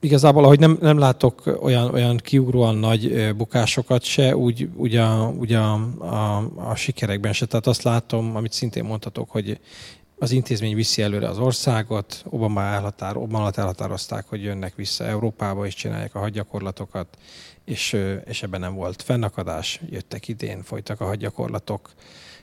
igazából, 0.00 0.44
ahogy 0.44 0.58
nem, 0.58 0.78
nem 0.80 0.98
látok 0.98 1.58
olyan, 1.62 1.92
olyan 1.92 2.16
kiugróan 2.16 2.74
nagy 2.74 3.34
bukásokat 3.36 4.02
se, 4.02 4.36
úgy, 4.36 4.68
úgy, 4.76 4.96
a, 4.96 5.34
úgy 5.38 5.52
a, 5.52 5.72
a, 5.98 6.50
a 6.56 6.74
sikerekben 6.74 7.32
se. 7.32 7.46
Tehát 7.46 7.66
azt 7.66 7.82
látom, 7.82 8.36
amit 8.36 8.52
szintén 8.52 8.84
mondhatok, 8.84 9.30
hogy 9.30 9.60
az 10.18 10.30
intézmény 10.30 10.74
viszi 10.74 11.02
előre 11.02 11.28
az 11.28 11.38
országot, 11.38 12.24
Obama, 12.28 12.62
elhatár, 12.62 13.16
Obama 13.16 13.50
elhatározták, 13.54 14.24
hogy 14.28 14.42
jönnek 14.42 14.74
vissza 14.74 15.04
Európába 15.04 15.66
és 15.66 15.74
csinálják 15.74 16.14
a 16.14 16.18
hadgyakorlatokat, 16.18 17.16
és, 17.64 17.96
és 18.24 18.42
ebben 18.42 18.60
nem 18.60 18.74
volt 18.74 19.02
fennakadás, 19.02 19.80
jöttek 19.90 20.28
idén, 20.28 20.62
folytak 20.62 21.00
a 21.00 21.04
hadgyakorlatok. 21.04 21.90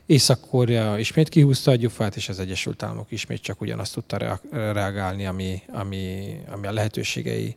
Észak-Korea 0.08 0.98
ismét 0.98 1.30
kihúzta 1.30 1.72
a 1.72 1.76
gyufát, 1.76 2.16
és 2.16 2.30
az 2.30 2.40
Egyesült 2.40 2.84
Államok 2.84 3.12
ismét 3.12 3.42
csak 3.42 3.62
ugyanazt 3.62 3.94
tudta 3.94 4.40
reagálni, 4.52 5.26
ami, 5.26 5.62
ami, 5.74 6.36
ami 6.52 6.68
a 6.68 6.72
lehetőségei 6.72 7.56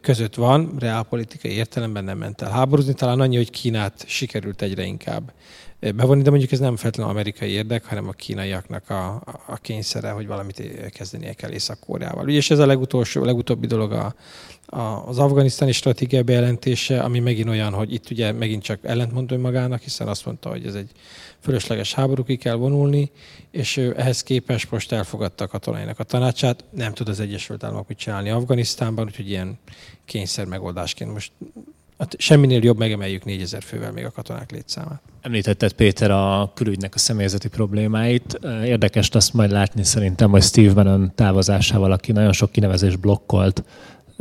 között 0.00 0.34
van, 0.34 0.74
reálpolitikai 0.78 1.50
értelemben 1.50 2.04
nem 2.04 2.18
ment 2.18 2.42
el 2.42 2.50
háborúzni, 2.50 2.94
talán 2.94 3.20
annyi, 3.20 3.36
hogy 3.36 3.50
Kínát 3.50 4.04
sikerült 4.06 4.62
egyre 4.62 4.84
inkább 4.84 5.32
bevonni, 5.80 6.22
de 6.22 6.30
mondjuk 6.30 6.52
ez 6.52 6.58
nem 6.58 6.76
feltétlenül 6.76 7.12
amerikai 7.12 7.50
érdek, 7.50 7.84
hanem 7.84 8.08
a 8.08 8.12
kínaiaknak 8.12 8.90
a, 8.90 9.22
a 9.46 9.56
kényszere, 9.56 10.10
hogy 10.10 10.26
valamit 10.26 10.90
kezdenie 10.90 11.32
kell 11.32 11.50
Észak-Koreával. 11.50 12.28
és 12.28 12.50
ez 12.50 12.58
a 12.58 12.66
legutolsó, 12.66 13.24
legutóbbi 13.24 13.66
dolog 13.66 13.92
a, 13.92 14.14
az 15.06 15.18
afganisztáni 15.18 15.72
stratégia 15.72 16.22
bejelentése, 16.22 17.00
ami 17.00 17.18
megint 17.18 17.48
olyan, 17.48 17.72
hogy 17.72 17.92
itt 17.92 18.10
ugye 18.10 18.32
megint 18.32 18.62
csak 18.62 18.78
ellentmond 18.82 19.38
magának, 19.38 19.80
hiszen 19.80 20.08
azt 20.08 20.26
mondta, 20.26 20.48
hogy 20.48 20.66
ez 20.66 20.74
egy 20.74 20.90
fölösleges 21.40 21.94
háború, 21.94 22.24
ki 22.24 22.36
kell 22.36 22.54
vonulni, 22.54 23.10
és 23.50 23.76
ehhez 23.76 24.22
képest 24.22 24.70
most 24.70 24.92
elfogadta 24.92 25.44
a 25.44 25.46
katonainak 25.46 25.98
a 25.98 26.04
tanácsát. 26.04 26.64
Nem 26.70 26.92
tud 26.92 27.08
az 27.08 27.20
Egyesült 27.20 27.64
Államok 27.64 27.88
mit 27.88 27.98
csinálni 27.98 28.30
Afganisztánban, 28.30 29.04
úgyhogy 29.04 29.28
ilyen 29.28 29.58
kényszer 30.04 30.44
megoldásként 30.44 31.12
most 31.12 31.32
hát 31.98 32.14
semminél 32.18 32.62
jobb 32.62 32.78
megemeljük 32.78 33.24
4000 33.24 33.62
fővel 33.62 33.92
még 33.92 34.04
a 34.04 34.10
katonák 34.10 34.50
létszámát. 34.50 35.00
Említetted 35.20 35.72
Péter 35.72 36.10
a 36.10 36.52
külügynek 36.54 36.94
a 36.94 36.98
személyzeti 36.98 37.48
problémáit. 37.48 38.38
Érdekes 38.64 39.08
azt 39.08 39.32
majd 39.32 39.50
látni 39.50 39.84
szerintem, 39.84 40.30
hogy 40.30 40.42
Steve 40.42 40.72
Bannon 40.72 41.12
távozásával, 41.14 41.92
aki 41.92 42.12
nagyon 42.12 42.32
sok 42.32 42.52
kinevezés 42.52 42.96
blokkolt, 42.96 43.64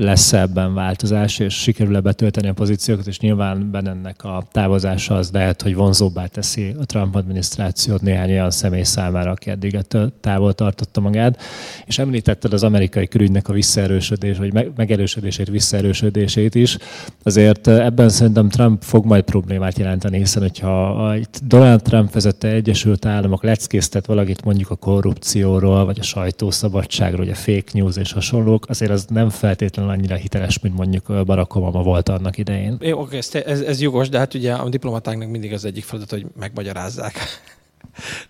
lesz 0.01 0.34
ebben 0.34 0.74
változás, 0.74 1.39
és 1.39 1.53
sikerül-e 1.53 2.00
betölteni 2.00 2.48
a 2.48 2.53
pozíciókat, 2.53 3.08
és 3.08 3.20
nyilván 3.20 3.70
ennek 3.86 4.24
a 4.24 4.43
távozása 4.51 5.15
az 5.15 5.31
lehet, 5.31 5.62
hogy 5.62 5.75
vonzóbbá 5.75 6.25
teszi 6.25 6.75
a 6.79 6.86
Trump 6.86 7.15
adminisztrációt 7.15 8.01
néhány 8.01 8.31
olyan 8.31 8.51
személy 8.51 8.84
számára, 8.84 9.31
aki 9.31 9.50
eddig 9.50 9.79
távol 10.22 10.53
tartotta 10.53 11.01
magát. 11.01 11.41
És 11.86 12.00
említetted 12.00 12.53
az 12.53 12.63
amerikai 12.63 13.08
külügynek 13.08 13.48
a 13.48 13.53
visszaerősödés, 13.53 14.38
vagy 14.38 14.72
megerősödését, 14.75 15.50
visszaerősödését 15.50 16.55
is. 16.55 16.77
Azért 17.24 17.67
ebben 17.67 18.10
szerintem 18.10 18.50
Trump 18.50 18.84
fog 18.84 19.05
majd 19.05 19.24
problémát 19.24 19.77
jelenteni, 19.77 20.17
hiszen 20.17 20.41
hogyha 20.41 21.15
Donald 21.43 21.81
Trump 21.81 22.13
vezette 22.13 22.48
Egyesült 22.48 23.05
Államok 23.05 23.43
leckésztet 23.43 24.05
valakit 24.05 24.43
mondjuk 24.43 24.70
a 24.70 24.75
korrupcióról, 24.75 25.86
vagy 25.86 26.00
a 26.00 26.03
sajtószabadságról, 26.03 27.25
vagy 27.25 27.34
a 27.34 27.36
fake 27.36 27.72
news 27.74 27.98
és 27.98 28.12
hasonlók, 28.12 28.70
azért 28.70 28.91
az 28.91 29.05
nem 29.10 29.29
feltétlenül 29.29 29.90
annyira 29.91 30.15
hiteles, 30.15 30.60
mint 30.60 30.75
mondjuk 30.75 31.25
Barack 31.25 31.55
Obama 31.55 31.83
volt 31.83 32.10
annak 32.10 32.38
idején. 32.38 32.77
Jó, 32.79 33.00
oké, 33.00 33.17
ez, 33.17 33.36
ez, 33.36 33.62
ez 33.62 33.81
jogos, 33.81 34.10
de 34.10 34.17
hát 34.17 34.33
ugye 34.33 34.53
a 34.53 34.69
diplomatáknak 34.69 35.29
mindig 35.29 35.53
az 35.53 35.65
egyik 35.65 35.83
feladat, 35.83 36.10
hogy 36.10 36.25
megmagyarázzák 36.39 37.13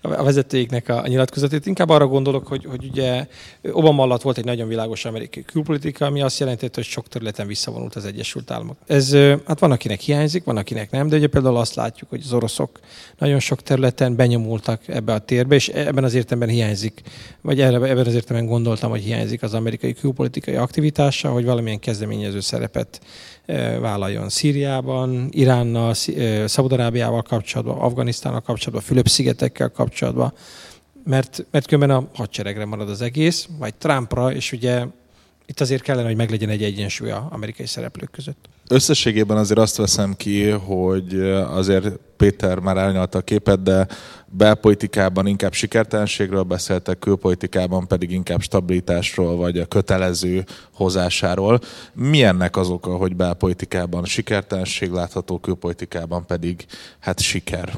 a 0.02 0.24
vezetőiknek 0.24 0.90
a 0.90 1.08
nyilatkozatét. 1.08 1.66
Inkább 1.66 1.90
arra 1.90 2.08
gondolok, 2.08 2.48
hogy, 2.48 2.66
hogy 2.66 2.86
ugye 2.92 3.28
Obama 3.72 4.04
alatt 4.04 4.22
volt 4.22 4.38
egy 4.38 4.46
nagyon 4.46 4.68
világos 4.68 5.06
amerikai 5.06 5.44
külpolitika, 5.44 6.06
ami 6.06 6.22
azt 6.22 6.40
jelentette, 6.40 6.76
hogy 6.76 6.84
sok 6.84 7.08
területen 7.08 7.48
visszavonult 7.48 7.96
az 7.96 8.06
Egyesült 8.06 8.52
Államok. 8.52 8.78
Ez 8.88 9.14
hát 9.46 9.60
van, 9.60 9.72
akinek 9.72 10.00
hiányzik, 10.00 10.44
van, 10.44 10.58
akinek 10.58 10.92
nem, 10.92 11.08
de 11.08 11.16
ugye 11.16 11.28
például 11.28 11.58
azt 11.58 11.76
látjuk, 11.76 12.10
hogy 12.10 12.22
az 12.24 12.34
oroszok 12.34 12.80
nagyon 13.18 13.40
sok 13.40 13.62
területen 13.62 14.16
benyomultak 14.16 14.88
ebbe 14.88 15.14
a 15.14 15.20
térbe, 15.20 15.56
és 15.56 15.68
ebben 15.68 16.04
az 16.04 16.14
értelemben 16.14 16.56
hiányzik, 16.56 17.02
vagy 17.42 17.62
ebben 17.62 18.06
az 18.06 18.14
értelemben 18.14 18.52
gondoltam, 18.52 18.90
hogy 18.90 19.02
hiányzik 19.02 19.44
az 19.44 19.54
amerikai 19.54 19.94
külpolitikai 19.94 20.56
aktivitása, 20.56 21.30
hogy 21.30 21.46
valamilyen 21.46 21.80
kezdeményező 21.80 22.40
szerepet 22.40 23.02
vállaljon 23.80 24.30
Szíriában, 24.30 25.28
Iránnal, 25.30 25.94
Szaudarábiával 26.46 27.22
kapcsolatban, 27.22 27.78
Afganisztánnal 27.78 28.42
kapcsolatban, 28.42 28.82
Fülöp-szigetekkel 28.82 29.70
kapcsolatban, 29.70 30.34
mert, 31.04 31.46
mert 31.52 31.68
különben 31.68 31.98
a 31.98 32.08
hadseregre 32.14 32.66
marad 32.66 32.90
az 32.90 33.02
egész, 33.02 33.48
vagy 33.60 33.74
Trumpra, 33.74 34.34
és 34.34 34.52
ugye 34.52 34.86
itt 35.46 35.60
azért 35.60 35.82
kellene, 35.82 36.08
hogy 36.08 36.16
meglegyen 36.16 36.50
egy 36.50 36.64
egyensúly 36.64 37.12
a 37.12 37.28
amerikai 37.32 37.66
szereplők 37.66 38.12
között. 38.12 38.50
Összességében 38.68 39.38
azért 39.38 39.60
azt 39.60 39.78
veszem 39.78 40.14
ki, 40.14 40.50
hogy 40.50 41.20
azért 41.30 42.00
Péter 42.18 42.60
már 42.60 42.78
elnyalta 42.78 43.18
a 43.18 43.22
képet, 43.22 43.64
de 43.64 43.88
belpolitikában 44.26 45.28
inkább 45.28 45.54
sikertelenségről 45.54 46.44
beszéltek, 46.44 47.00
külpolitikában 47.00 47.88
pedig 47.88 48.12
inkább 48.12 48.42
stabilitásról, 48.42 49.36
vagy 49.36 49.60
a 49.60 49.66
kötelező 49.66 50.46
hozásáról. 50.74 51.60
Mi 51.94 52.24
ennek 52.24 52.58
az 52.58 52.70
oka, 52.70 52.96
hogy 52.96 53.16
belpolitikában 53.16 54.06
sikertelenség 54.06 54.90
látható, 54.90 55.38
külpolitikában 55.40 56.26
pedig 56.26 56.66
hát 57.00 57.20
siker? 57.20 57.70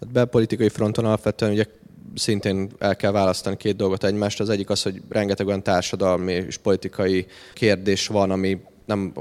Hát 0.00 0.12
belpolitikai 0.12 0.68
fronton 0.68 1.04
alapvetően 1.04 1.52
ugye 1.52 1.64
szintén 2.14 2.70
el 2.78 2.96
kell 2.96 3.10
választani 3.10 3.56
két 3.56 3.76
dolgot 3.76 4.04
egymást. 4.04 4.40
Az 4.40 4.48
egyik 4.48 4.70
az, 4.70 4.82
hogy 4.82 5.02
rengeteg 5.08 5.46
olyan 5.46 5.62
társadalmi 5.62 6.32
és 6.32 6.56
politikai 6.56 7.26
kérdés 7.54 8.06
van, 8.06 8.30
ami 8.30 8.60
nem 8.84 9.12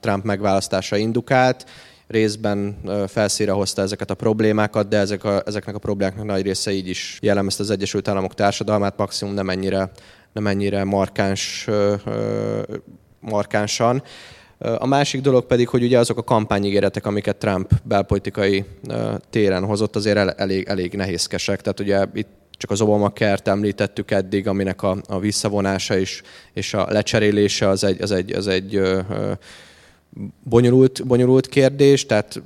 Trump 0.00 0.24
megválasztása 0.24 0.96
indukált, 0.96 1.66
részben 2.06 2.76
felszíre 3.06 3.52
hozta 3.52 3.82
ezeket 3.82 4.10
a 4.10 4.14
problémákat, 4.14 4.88
de 4.88 4.98
ezek 4.98 5.24
a, 5.24 5.42
ezeknek 5.46 5.74
a 5.74 5.78
problémáknak 5.78 6.24
nagy 6.24 6.42
része 6.42 6.72
így 6.72 6.88
is 6.88 7.18
jellemezte 7.22 7.62
az 7.62 7.70
Egyesült 7.70 8.08
Államok 8.08 8.34
társadalmát, 8.34 8.96
maximum 8.96 9.34
nem 9.34 9.50
ennyire, 9.50 9.90
nem 10.32 10.46
ennyire 10.46 10.84
markáns, 10.84 11.68
markánsan. 13.20 14.02
A 14.58 14.86
másik 14.86 15.20
dolog 15.20 15.46
pedig, 15.46 15.68
hogy 15.68 15.82
ugye 15.82 15.98
azok 15.98 16.18
a 16.18 16.22
kampányigéretek, 16.22 17.06
amiket 17.06 17.36
Trump 17.36 17.72
belpolitikai 17.82 18.64
téren 19.30 19.64
hozott, 19.64 19.96
azért 19.96 20.40
elég, 20.40 20.66
elég 20.68 20.92
nehézkesek. 20.92 21.60
Tehát 21.60 21.80
ugye 21.80 22.04
itt 22.14 22.28
csak 22.50 22.70
az 22.70 22.80
Obama 22.80 23.12
kert 23.12 23.48
említettük 23.48 24.10
eddig, 24.10 24.48
aminek 24.48 24.82
a, 24.82 24.96
a 25.08 25.18
visszavonása 25.18 25.96
is, 25.96 26.22
és 26.52 26.74
a 26.74 26.86
lecserélése 26.90 27.68
az 27.68 27.84
egy, 27.84 28.02
az 28.02 28.10
egy, 28.10 28.32
az 28.32 28.46
egy 28.46 28.76
ö, 28.76 29.00
ö, 29.10 29.32
bonyolult, 30.42 31.06
bonyolult 31.06 31.46
kérdés, 31.46 32.06
tehát 32.06 32.42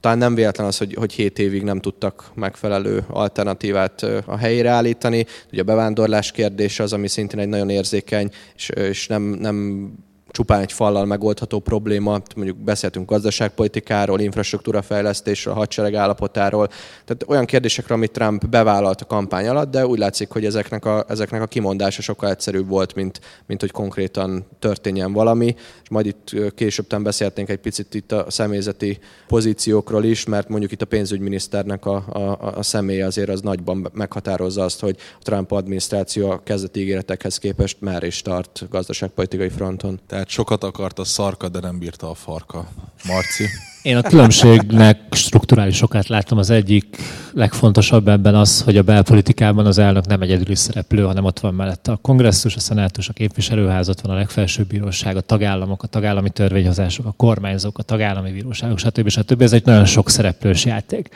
talán 0.00 0.18
nem 0.18 0.34
véletlen 0.34 0.66
az, 0.66 0.78
hogy, 0.78 0.94
hogy 0.94 1.12
7 1.12 1.38
évig 1.38 1.62
nem 1.62 1.80
tudtak 1.80 2.30
megfelelő 2.34 3.04
alternatívát 3.08 4.02
a 4.26 4.36
helyére 4.36 4.70
állítani. 4.70 5.26
Ugye 5.52 5.60
a 5.60 5.64
bevándorlás 5.64 6.30
kérdése 6.32 6.82
az, 6.82 6.92
ami 6.92 7.08
szintén 7.08 7.38
egy 7.38 7.48
nagyon 7.48 7.70
érzékeny, 7.70 8.30
és, 8.54 8.68
és 8.68 9.06
nem, 9.06 9.22
nem 9.22 9.88
csupán 10.32 10.60
egy 10.60 10.72
fallal 10.72 11.04
megoldható 11.04 11.58
probléma, 11.58 12.20
mondjuk 12.36 12.56
beszéltünk 12.56 13.10
gazdaságpolitikáról, 13.10 14.20
infrastruktúrafejlesztésről, 14.20 15.54
hadsereg 15.54 15.94
állapotáról, 15.94 16.68
tehát 17.04 17.24
olyan 17.26 17.44
kérdésekről, 17.44 17.96
amit 17.96 18.10
Trump 18.10 18.48
bevállalt 18.48 19.00
a 19.00 19.04
kampány 19.04 19.48
alatt, 19.48 19.70
de 19.70 19.86
úgy 19.86 19.98
látszik, 19.98 20.30
hogy 20.30 20.44
ezeknek 20.44 20.84
a, 20.84 21.04
ezeknek 21.08 21.42
a 21.42 21.46
kimondása 21.46 22.02
sokkal 22.02 22.30
egyszerűbb 22.30 22.68
volt, 22.68 22.94
mint, 22.94 23.20
mint 23.46 23.60
hogy 23.60 23.70
konkrétan 23.70 24.46
történjen 24.58 25.12
valami, 25.12 25.54
és 25.82 25.88
majd 25.90 26.06
itt 26.06 26.54
később 26.54 27.02
beszélhetnénk 27.02 27.48
egy 27.48 27.58
picit 27.58 27.94
itt 27.94 28.12
a 28.12 28.26
személyzeti 28.28 28.98
pozíciókról 29.26 30.04
is, 30.04 30.24
mert 30.24 30.48
mondjuk 30.48 30.72
itt 30.72 30.82
a 30.82 30.86
pénzügyminiszternek 30.86 31.86
a, 31.86 32.04
a, 32.08 32.52
a 32.58 32.62
személye 32.62 33.06
azért 33.06 33.28
az 33.28 33.40
nagyban 33.40 33.90
meghatározza 33.92 34.64
azt, 34.64 34.80
hogy 34.80 34.96
a 34.98 35.22
Trump 35.22 35.52
adminisztráció 35.52 36.30
a 36.30 36.42
kezdeti 36.42 36.80
ígéretekhez 36.80 37.38
képest 37.38 37.76
már 37.80 38.02
is 38.02 38.22
tart 38.22 38.66
gazdaságpolitikai 38.70 39.48
fronton. 39.48 40.00
Tehát 40.06 40.21
tehát 40.22 40.36
sokat 40.36 40.64
akart 40.64 40.98
a 40.98 41.04
szarka, 41.04 41.48
de 41.48 41.60
nem 41.60 41.78
bírta 41.78 42.10
a 42.10 42.14
farka. 42.14 42.66
Marci? 43.04 43.44
Én 43.82 43.96
a 43.96 44.02
különbségnek 44.02 44.98
strukturális 45.10 45.76
sokát 45.76 46.08
látom. 46.08 46.38
Az 46.38 46.50
egyik 46.50 46.96
legfontosabb 47.32 48.08
ebben 48.08 48.34
az, 48.34 48.62
hogy 48.62 48.76
a 48.76 48.82
belpolitikában 48.82 49.66
az 49.66 49.78
elnök 49.78 50.06
nem 50.06 50.22
egyedüli 50.22 50.54
szereplő, 50.54 51.02
hanem 51.02 51.24
ott 51.24 51.40
van 51.40 51.54
mellette 51.54 51.92
a 51.92 51.96
kongresszus, 51.96 52.56
a 52.56 52.60
szenátus, 52.60 53.08
a 53.08 53.12
képviselőház, 53.12 53.88
ott 53.88 54.00
van 54.00 54.12
a 54.12 54.18
legfelsőbb 54.18 54.66
bíróság, 54.66 55.16
a 55.16 55.20
tagállamok, 55.20 55.82
a 55.82 55.86
tagállami 55.86 56.30
törvényhozások, 56.30 57.06
a 57.06 57.14
kormányzók, 57.16 57.78
a 57.78 57.82
tagállami 57.82 58.32
bíróságok, 58.32 58.78
stb. 58.78 59.08
stb. 59.08 59.42
Ez 59.42 59.52
egy 59.52 59.64
nagyon 59.64 59.84
sok 59.84 60.10
szereplős 60.10 60.64
játék. 60.64 61.08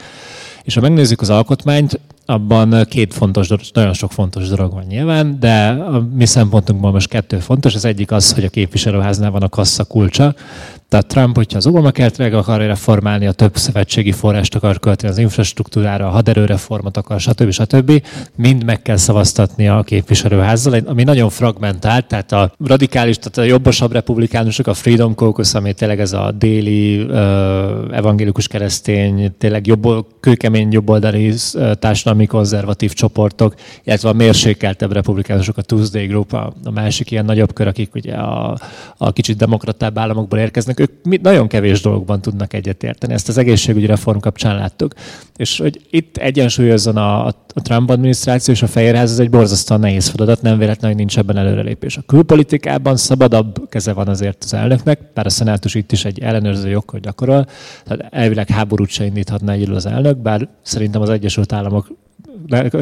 És 0.62 0.74
ha 0.74 0.80
megnézzük 0.80 1.20
az 1.20 1.30
alkotmányt, 1.30 2.00
abban 2.26 2.84
két 2.88 3.14
fontos, 3.14 3.48
nagyon 3.72 3.92
sok 3.92 4.12
fontos 4.12 4.48
dolog 4.48 4.72
van 4.72 4.84
nyilván, 4.88 5.36
de 5.40 5.68
a 5.68 6.06
mi 6.14 6.26
szempontunkban 6.26 6.92
most 6.92 7.08
kettő 7.08 7.38
fontos. 7.38 7.74
Az 7.74 7.84
egyik 7.84 8.10
az, 8.10 8.32
hogy 8.32 8.44
a 8.44 8.48
képviselőháznál 8.48 9.30
van 9.30 9.42
a 9.42 9.48
kassa 9.48 9.84
kulcsa, 9.84 10.34
tehát 10.88 11.06
Trump, 11.06 11.36
hogyha 11.36 11.56
az 11.56 11.66
Obama 11.66 11.90
kert 11.90 12.18
meg 12.18 12.34
akarja 12.34 12.66
reformálni, 12.66 13.26
a 13.26 13.32
több 13.32 13.56
szövetségi 13.56 14.12
forrást 14.12 14.54
akar 14.54 14.78
költeni 14.78 15.12
az 15.12 15.18
infrastruktúrára, 15.18 16.06
a 16.06 16.10
haderőreformot 16.10 16.96
akar, 16.96 17.20
stb. 17.20 17.50
stb. 17.50 18.02
Mind 18.36 18.64
meg 18.64 18.82
kell 18.82 18.96
szavaztatni 18.96 19.68
a 19.68 19.82
képviselőházzal, 19.82 20.80
ami 20.84 21.02
nagyon 21.02 21.28
fragmentált, 21.28 22.06
tehát 22.06 22.32
a 22.32 22.52
radikális, 22.66 23.16
tehát 23.16 23.38
a 23.38 23.42
jobbosabb 23.42 23.92
republikánusok, 23.92 24.66
a 24.66 24.74
Freedom 24.74 25.14
Caucus, 25.14 25.54
ami 25.54 25.72
tényleg 25.72 26.00
ez 26.00 26.12
a 26.12 26.30
déli 26.30 27.06
evangélikus 27.92 28.48
keresztény, 28.48 29.34
tényleg 29.38 29.66
jobb, 29.66 30.06
kőkemény 30.20 30.72
jobboldali 30.72 31.28
uh, 31.28 31.72
társadalmi 31.72 32.26
konzervatív 32.26 32.92
csoportok, 32.92 33.54
illetve 33.84 34.08
a 34.08 34.12
mérsékeltebb 34.12 34.92
republikánusok, 34.92 35.56
a 35.56 35.62
Tuesday 35.62 36.06
Group, 36.06 36.32
a, 36.32 36.52
a 36.64 36.70
másik 36.70 37.10
ilyen 37.10 37.24
nagyobb 37.24 37.52
kör, 37.52 37.66
akik 37.66 37.94
ugye 37.94 38.14
a, 38.14 38.58
a 38.96 39.12
kicsit 39.12 39.36
demokratább 39.36 39.98
államokból 39.98 40.38
érkeznek, 40.38 40.75
ők 40.80 41.20
nagyon 41.22 41.46
kevés 41.46 41.80
dolgokban 41.80 42.20
tudnak 42.20 42.52
egyetérteni. 42.52 43.12
Ezt 43.12 43.28
az 43.28 43.38
egészségügyi 43.38 43.86
reform 43.86 44.18
kapcsán 44.18 44.56
láttuk. 44.56 44.94
És 45.36 45.58
hogy 45.58 45.80
itt 45.90 46.16
egyensúlyozzon 46.16 46.96
a, 46.96 47.26
a 47.26 47.62
Trump 47.62 47.90
adminisztráció 47.90 48.54
és 48.54 48.62
a 48.62 48.66
Fehérház, 48.66 49.10
ez 49.10 49.18
egy 49.18 49.30
borzasztóan 49.30 49.80
nehéz 49.80 50.08
feladat, 50.08 50.42
nem 50.42 50.58
véletlen, 50.58 50.90
hogy 50.90 50.98
nincs 50.98 51.18
ebben 51.18 51.36
előrelépés. 51.36 51.96
A 51.96 52.02
külpolitikában 52.06 52.96
szabadabb 52.96 53.68
keze 53.68 53.92
van 53.92 54.08
azért 54.08 54.44
az 54.44 54.54
elnöknek, 54.54 55.00
bár 55.14 55.26
a 55.26 55.30
szenátus 55.30 55.74
itt 55.74 55.92
is 55.92 56.04
egy 56.04 56.18
ellenőrző 56.18 56.68
jogkör 56.68 57.00
gyakorol, 57.00 57.46
tehát 57.84 58.14
elvileg 58.14 58.48
háborút 58.48 58.88
se 58.88 59.04
indíthatna 59.04 59.52
egyedül 59.52 59.74
az 59.74 59.86
elnök, 59.86 60.16
bár 60.16 60.48
szerintem 60.62 61.00
az 61.00 61.08
Egyesült 61.08 61.52
Államok 61.52 61.88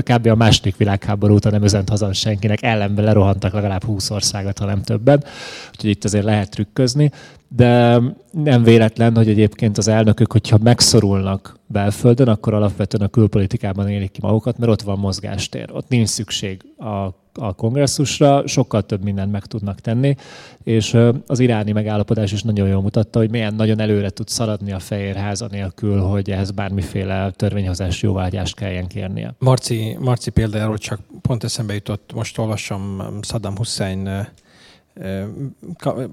kb. 0.03 0.27
a 0.27 0.35
második 0.35 0.77
világháború 0.77 1.35
óta 1.35 1.51
nem 1.51 1.63
üzent 1.63 1.89
haza 1.89 2.13
senkinek, 2.13 2.63
ellenben 2.63 3.05
lerohantak 3.05 3.53
legalább 3.53 3.85
20 3.85 4.11
országot, 4.11 4.59
ha 4.59 4.65
nem 4.65 4.83
többen. 4.83 5.25
Úgyhogy 5.71 5.91
itt 5.91 6.05
azért 6.05 6.25
lehet 6.25 6.51
trükközni 6.51 7.11
de 7.57 8.01
nem 8.31 8.63
véletlen, 8.63 9.17
hogy 9.17 9.29
egyébként 9.29 9.79
az 9.79 9.89
elnökök, 9.89 10.33
hogyha 10.33 10.59
megszorulnak 10.63 11.59
belföldön, 11.67 12.29
akkor 12.29 12.55
alapvetően 12.55 13.03
a 13.07 13.09
külpolitikában 13.09 13.89
élik 13.89 14.11
ki 14.11 14.19
magukat, 14.23 14.59
mert 14.59 14.73
ott 14.73 14.83
van 14.83 14.99
mozgástér, 14.99 15.71
ott 15.73 15.89
nincs 15.89 16.09
szükség 16.09 16.63
a, 16.77 17.15
a 17.35 17.53
kongresszusra, 17.57 18.47
sokkal 18.47 18.83
több 18.83 19.03
mindent 19.03 19.33
meg 19.33 19.47
tudnak 19.47 19.81
tenni, 19.81 20.17
és 20.63 20.99
az 21.27 21.39
iráni 21.39 21.73
megállapodás 21.73 22.33
is 22.33 22.43
nagyon 22.43 22.69
jól 22.69 22.83
mutatta, 22.83 23.19
hogy 23.19 23.31
milyen 23.31 23.55
nagyon 23.55 23.81
előre 23.81 24.11
tud 24.11 24.29
szaladni 24.29 24.73
a 24.73 24.79
Fehérház 24.79 25.43
anélkül, 25.43 26.01
hogy 26.01 26.31
ehhez 26.31 26.51
bármiféle 26.51 27.31
törvényhozás 27.31 28.03
jóvágyást 28.03 28.55
kelljen 28.55 28.87
kérnie. 28.87 29.35
Marci, 29.39 29.97
Marci 30.01 30.31
például 30.31 30.79
csak 30.79 31.01
pont 31.23 31.45
eszembe 31.45 31.75
jutott, 31.75 32.13
most 32.15 32.39
olvasom 32.39 33.03
Saddam 33.23 33.57
Hussein 33.57 34.09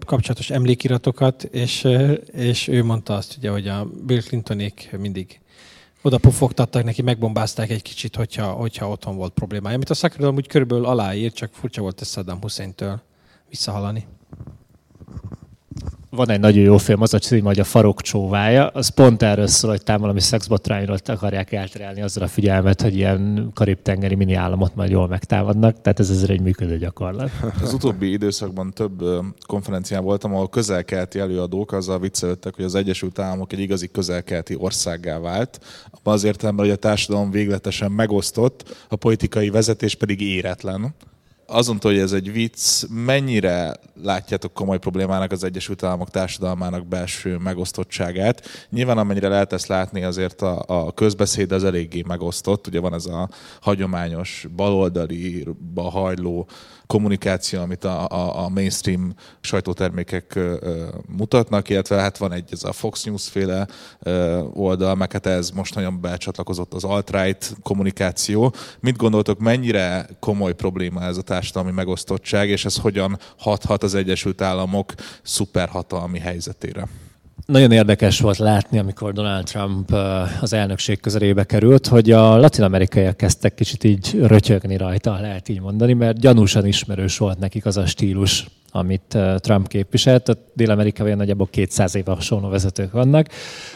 kapcsolatos 0.06 0.50
emlékiratokat, 0.50 1.44
és, 1.44 1.88
és 2.32 2.68
ő 2.68 2.84
mondta 2.84 3.14
azt, 3.14 3.38
ugye, 3.38 3.50
hogy 3.50 3.68
a 3.68 3.88
Bill 4.06 4.22
Clintonék 4.22 4.96
mindig 4.98 5.40
oda 6.02 6.18
pufogtattak 6.18 6.84
neki, 6.84 7.02
megbombázták 7.02 7.70
egy 7.70 7.82
kicsit, 7.82 8.16
hogyha, 8.16 8.52
hogyha 8.52 8.90
otthon 8.90 9.16
volt 9.16 9.34
problémája. 9.34 9.76
Amit 9.76 9.90
a 9.90 9.94
szakirodalom 9.94 10.36
úgy 10.36 10.48
körülbelül 10.48 10.86
aláír, 10.86 11.32
csak 11.32 11.54
furcsa 11.54 11.82
volt 11.82 12.02
ezt 12.02 12.12
Saddam 12.12 12.42
Hussein-től 12.42 13.02
visszahalani 13.50 14.08
van 16.12 16.30
egy 16.30 16.40
nagyon 16.40 16.64
jó 16.64 16.78
film, 16.78 17.02
az 17.02 17.14
a 17.14 17.20
cím, 17.20 17.44
hogy 17.44 17.60
a 17.60 17.64
farok 17.64 18.02
csóvája, 18.02 18.68
az 18.68 18.88
pont 18.88 19.24
erről 19.24 19.48
szól, 19.48 19.72
hogy 19.72 19.84
tám 19.84 20.02
valami 20.02 20.20
szexbotrányról 20.20 20.98
akarják 21.06 21.52
elterelni 21.52 22.02
azzal 22.02 22.24
a 22.24 22.28
figyelmet, 22.28 22.82
hogy 22.82 22.96
ilyen 22.96 23.52
karib-tengeri 23.54 24.16
mini 24.16 24.34
államot 24.34 24.76
majd 24.76 24.90
jól 24.90 25.08
megtámadnak, 25.08 25.82
tehát 25.82 26.00
ez 26.00 26.10
ezért 26.10 26.30
egy 26.30 26.42
működő 26.42 26.78
gyakorlat. 26.78 27.30
Az 27.64 27.74
utóbbi 27.74 28.12
időszakban 28.12 28.74
több 28.74 29.04
konferencián 29.46 30.04
voltam, 30.04 30.34
ahol 30.34 30.50
közelkelti 30.50 31.20
előadók 31.20 31.72
azzal 31.72 32.00
viccelődtek, 32.00 32.56
hogy 32.56 32.66
az 32.66 32.76
Egyesült 32.76 33.20
Államok 33.20 33.54
egy 33.54 33.60
igazi 33.60 33.88
közelkelti 33.92 34.56
országgá 34.60 35.20
vált, 35.20 35.60
abban 35.92 36.14
az 36.14 36.24
értelemben, 36.24 36.66
hogy 36.66 36.74
a 36.74 36.78
társadalom 36.78 37.32
végletesen 37.32 37.92
megosztott, 37.92 38.86
a 38.90 38.96
politikai 38.96 39.50
vezetés 39.50 39.96
pedig 39.96 40.22
éretlen 40.22 40.94
azon 41.52 41.78
hogy 41.82 41.98
ez 41.98 42.12
egy 42.12 42.32
vicc, 42.32 42.84
mennyire 42.90 43.76
látjátok 44.04 44.54
komoly 44.54 44.80
problémának 44.80 45.32
az 45.32 45.44
Egyesült 45.44 45.84
Államok 45.84 46.10
társadalmának 46.10 46.88
belső 46.88 47.38
megosztottságát? 47.38 48.48
Nyilván 48.70 48.98
amennyire 48.98 49.28
lehet 49.28 49.54
ezt 49.54 49.68
látni, 49.68 50.04
azért 50.04 50.42
a, 50.42 50.64
a 50.68 50.92
közbeszéd 50.92 51.52
az 51.52 51.64
eléggé 51.64 52.04
megosztott. 52.08 52.68
Ugye 52.68 52.80
van 52.80 52.94
ez 52.94 53.06
a 53.06 53.30
hagyományos 53.62 54.48
baloldali 54.56 55.48
hajló 55.76 56.48
kommunikáció, 56.92 57.62
amit 57.62 57.84
a, 57.84 58.08
a, 58.08 58.44
a 58.44 58.50
mainstream 58.50 59.14
sajtótermékek 59.42 60.40
mutatnak, 61.08 61.70
illetve 61.70 61.96
hát 61.96 62.18
van 62.18 62.32
egy 62.32 62.50
ez 62.52 62.64
a 62.64 62.72
Fox 62.72 63.04
News 63.04 63.30
féle 63.30 63.68
oldal, 64.54 64.96
meg 64.96 65.12
hát 65.12 65.26
ez 65.26 65.50
most 65.50 65.76
nagyon 65.76 66.02
becsatlakozott 66.02 66.74
az 66.74 66.84
alt-right 66.84 67.56
kommunikáció. 67.62 68.54
Mit 68.80 68.98
gondoltok, 68.98 69.40
mennyire 69.40 70.10
komoly 70.20 70.54
probléma 70.54 71.04
ez 71.04 71.18
a 71.18 71.22
társadalmi 71.22 71.72
megosztottság, 71.72 72.50
és 72.50 72.66
ez 72.66 72.78
hogyan 72.78 73.20
hathat 73.38 73.84
az 73.84 73.96
Egyesült 73.96 74.42
Államok 74.42 74.94
szuperhatalmi 75.22 76.20
helyzetére? 76.20 76.88
Nagyon 77.46 77.72
érdekes 77.72 78.20
volt 78.20 78.38
látni, 78.38 78.78
amikor 78.78 79.14
Donald 79.14 79.46
Trump 79.46 79.92
az 80.42 80.54
elnökség 80.54 81.00
közelébe 81.00 81.44
került, 81.44 81.88
hogy 81.88 82.12
a 82.12 82.38
latin-amerikaiak 82.38 83.18
kezdtek 83.18 83.54
kicsit 83.54 83.84
így 83.84 84.20
rötyögni 84.22 84.78
rajta, 84.78 85.20
lehet 85.22 85.50
így 85.50 85.62
mondani, 85.62 85.94
mert 85.94 86.20
gyanúsan 86.20 86.66
ismerős 86.66 87.18
volt 87.18 87.40
nekik 87.40 87.66
az 87.66 87.78
a 87.78 87.86
stílus, 87.86 88.46
amit 88.72 89.18
Trump 89.38 89.68
képviselt. 89.68 90.30
A 90.30 90.38
Dél-Amerikában 90.54 91.18
nagyjából 91.18 91.48
200 91.52 91.96
éve 91.96 92.12
hasonló 92.12 92.50
vezetők 92.50 92.92
vannak, 92.92 93.28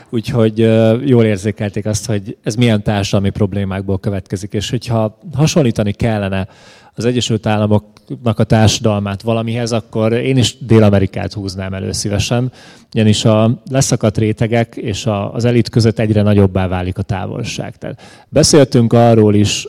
úgyhogy 0.09 0.57
jól 1.05 1.23
érzékelték 1.23 1.85
azt, 1.85 2.05
hogy 2.05 2.37
ez 2.43 2.55
milyen 2.55 2.83
társadalmi 2.83 3.29
problémákból 3.29 3.99
következik, 3.99 4.53
és 4.53 4.69
hogyha 4.69 5.19
hasonlítani 5.33 5.91
kellene 5.91 6.47
az 6.95 7.05
Egyesült 7.05 7.45
Államoknak 7.45 8.39
a 8.39 8.43
társadalmát 8.43 9.21
valamihez, 9.21 9.71
akkor 9.71 10.13
én 10.13 10.37
is 10.37 10.57
Dél-Amerikát 10.59 11.33
húznám 11.33 11.73
elő 11.73 11.91
szívesen, 11.91 12.51
ugyanis 12.93 13.25
a 13.25 13.61
leszakadt 13.69 14.17
rétegek 14.17 14.75
és 14.75 15.07
az 15.31 15.45
elit 15.45 15.69
között 15.69 15.99
egyre 15.99 16.21
nagyobbá 16.21 16.67
válik 16.67 16.97
a 16.97 17.01
távolság. 17.01 17.77
Tehát 17.77 18.01
beszéltünk 18.29 18.93
arról 18.93 19.35
is 19.35 19.67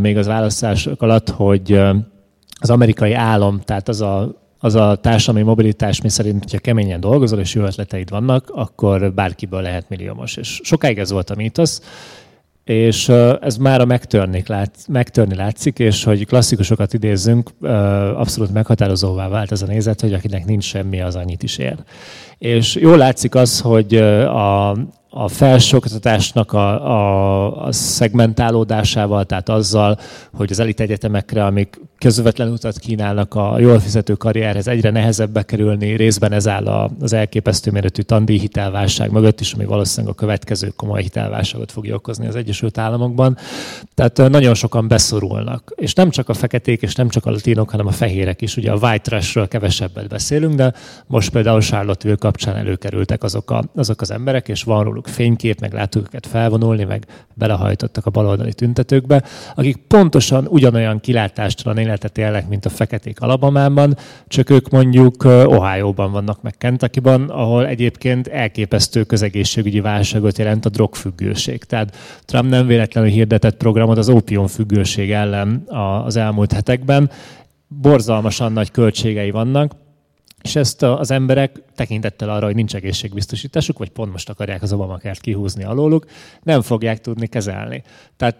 még 0.00 0.16
az 0.16 0.26
választások 0.26 1.02
alatt, 1.02 1.28
hogy 1.28 1.80
az 2.60 2.70
amerikai 2.70 3.12
állam, 3.12 3.60
tehát 3.64 3.88
az 3.88 4.00
a 4.00 4.44
az 4.58 4.74
a 4.74 4.96
társadalmi 4.96 5.46
mobilitás, 5.46 6.00
mi 6.00 6.08
szerint, 6.08 6.42
hogyha 6.42 6.58
keményen 6.58 7.00
dolgozol 7.00 7.38
és 7.38 7.54
jó 7.54 7.62
ötleteid 7.62 8.10
vannak, 8.10 8.50
akkor 8.54 9.12
bárkiből 9.12 9.60
lehet 9.60 9.88
milliómos. 9.88 10.36
És 10.36 10.60
sokáig 10.62 10.98
ez 10.98 11.10
volt 11.10 11.30
a 11.30 11.34
mítosz, 11.34 11.82
és 12.66 13.08
ez 13.40 13.56
már 13.56 13.80
a 13.80 13.84
megtörni, 13.84 14.42
lát, 14.46 14.70
megtörni 14.88 15.34
látszik, 15.34 15.78
és 15.78 16.04
hogy 16.04 16.26
klasszikusokat 16.26 16.92
idézzünk, 16.92 17.50
abszolút 18.14 18.52
meghatározóvá 18.52 19.28
vált 19.28 19.52
ez 19.52 19.62
a 19.62 19.66
nézet, 19.66 20.00
hogy 20.00 20.12
akinek 20.12 20.44
nincs 20.44 20.64
semmi, 20.64 21.00
az 21.00 21.16
annyit 21.16 21.42
is 21.42 21.58
ér. 21.58 21.76
És 22.38 22.74
jól 22.74 22.96
látszik 22.96 23.34
az, 23.34 23.60
hogy 23.60 23.94
a, 23.96 24.70
a 25.18 25.28
felsőoktatásnak 25.28 26.52
a, 26.52 26.86
a, 26.90 27.66
a 27.66 27.72
szegmentálódásával, 27.72 29.24
tehát 29.24 29.48
azzal, 29.48 29.98
hogy 30.32 30.50
az 30.50 30.60
elit 30.60 30.80
egyetemekre, 30.80 31.44
amik 31.44 31.80
közvetlen 31.98 32.48
utat 32.48 32.78
kínálnak 32.78 33.34
a 33.34 33.58
jól 33.58 33.78
fizető 33.78 34.14
karrierhez, 34.14 34.68
egyre 34.68 34.90
nehezebb 34.90 35.30
bekerülni, 35.30 35.96
részben 35.96 36.32
ez 36.32 36.48
áll 36.48 36.66
az 37.00 37.12
elképesztő 37.12 37.70
méretű 37.70 38.02
tandíj 38.02 38.38
hitelválság 38.38 39.10
mögött 39.10 39.40
is, 39.40 39.52
ami 39.52 39.64
valószínűleg 39.64 40.14
a 40.14 40.18
következő 40.18 40.72
komoly 40.76 41.02
hitelválságot 41.02 41.72
fogja 41.72 41.94
okozni 41.94 42.26
az 42.26 42.36
Egyesült 42.36 42.78
Államokban. 42.78 43.36
Tehát 43.94 44.30
nagyon 44.30 44.54
sokan 44.54 44.88
beszorulnak. 44.88 45.72
És 45.76 45.94
nem 45.94 46.10
csak 46.10 46.28
a 46.28 46.34
feketék, 46.34 46.82
és 46.82 46.94
nem 46.94 47.08
csak 47.08 47.26
a 47.26 47.30
latinok, 47.30 47.70
hanem 47.70 47.86
a 47.86 47.90
fehérek 47.90 48.42
is. 48.42 48.56
Ugye 48.56 48.72
a 48.72 48.76
white 48.76 48.98
trash-ről 48.98 49.48
kevesebbet 49.48 50.08
beszélünk, 50.08 50.54
de 50.54 50.74
most 51.06 51.30
például 51.30 51.60
Charlotteville 51.60 52.18
kapcsán 52.18 52.56
előkerültek 52.56 53.22
azok, 53.22 53.50
a, 53.50 53.64
azok 53.74 54.00
az 54.00 54.10
emberek, 54.10 54.48
és 54.48 54.62
van 54.62 54.84
róluk 54.84 55.05
fénykép, 55.08 55.60
meg 55.60 55.72
láttuk 55.72 56.06
őket 56.06 56.26
felvonulni, 56.26 56.84
meg 56.84 57.06
belehajtottak 57.34 58.06
a 58.06 58.10
baloldali 58.10 58.52
tüntetőkbe, 58.52 59.22
akik 59.54 59.76
pontosan 59.76 60.46
ugyanolyan 60.48 61.00
kilátástalan 61.00 61.78
életet 61.78 62.18
élnek, 62.18 62.48
mint 62.48 62.64
a 62.64 62.68
feketék 62.68 63.20
Alabamában, 63.20 63.96
csak 64.28 64.50
ők 64.50 64.68
mondjuk 64.68 65.24
Ohio-ban 65.24 66.12
vannak, 66.12 66.42
meg 66.42 66.54
Kentucky-ban, 66.58 67.28
ahol 67.28 67.66
egyébként 67.66 68.26
elképesztő 68.26 69.04
közegészségügyi 69.04 69.80
válságot 69.80 70.38
jelent 70.38 70.64
a 70.64 70.68
drogfüggőség. 70.68 71.64
Tehát 71.64 71.96
Trump 72.24 72.50
nem 72.50 72.66
véletlenül 72.66 73.10
hirdetett 73.10 73.56
programot 73.56 73.98
az 73.98 74.08
ópiumfüggőség 74.08 75.12
ellen 75.12 75.64
az 76.04 76.16
elmúlt 76.16 76.52
hetekben, 76.52 77.10
borzalmasan 77.68 78.52
nagy 78.52 78.70
költségei 78.70 79.30
vannak, 79.30 79.72
és 80.46 80.56
ezt 80.56 80.82
az 80.82 81.10
emberek 81.10 81.62
tekintettel 81.74 82.30
arra, 82.30 82.46
hogy 82.46 82.54
nincs 82.54 82.74
egészségbiztosításuk, 82.74 83.78
vagy 83.78 83.90
pont 83.90 84.12
most 84.12 84.28
akarják 84.28 84.62
az 84.62 84.72
Obamacare-t 84.72 85.20
kihúzni 85.20 85.64
alóluk, 85.64 86.06
nem 86.42 86.62
fogják 86.62 87.00
tudni 87.00 87.26
kezelni. 87.26 87.82
Tehát 88.16 88.38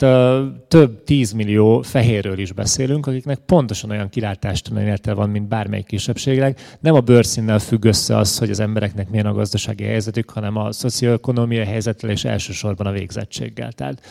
több 0.68 1.04
tízmillió 1.04 1.82
fehérről 1.82 2.38
is 2.38 2.52
beszélünk, 2.52 3.06
akiknek 3.06 3.38
pontosan 3.38 3.90
olyan 3.90 4.08
kilátástalan 4.08 4.82
élete 4.82 5.12
van, 5.12 5.30
mint 5.30 5.48
bármelyik 5.48 5.86
kisebbségnek. 5.86 6.76
Nem 6.80 6.94
a 6.94 7.00
bőrszínnel 7.00 7.58
függ 7.58 7.84
össze 7.84 8.16
az, 8.16 8.38
hogy 8.38 8.50
az 8.50 8.60
embereknek 8.60 9.10
milyen 9.10 9.26
a 9.26 9.32
gazdasági 9.32 9.84
helyzetük, 9.84 10.30
hanem 10.30 10.56
a 10.56 10.72
szocioekonomiai 10.72 11.64
helyzettel 11.64 12.10
és 12.10 12.24
elsősorban 12.24 12.86
a 12.86 12.90
végzettséggel. 12.90 13.72
Tehát 13.72 14.02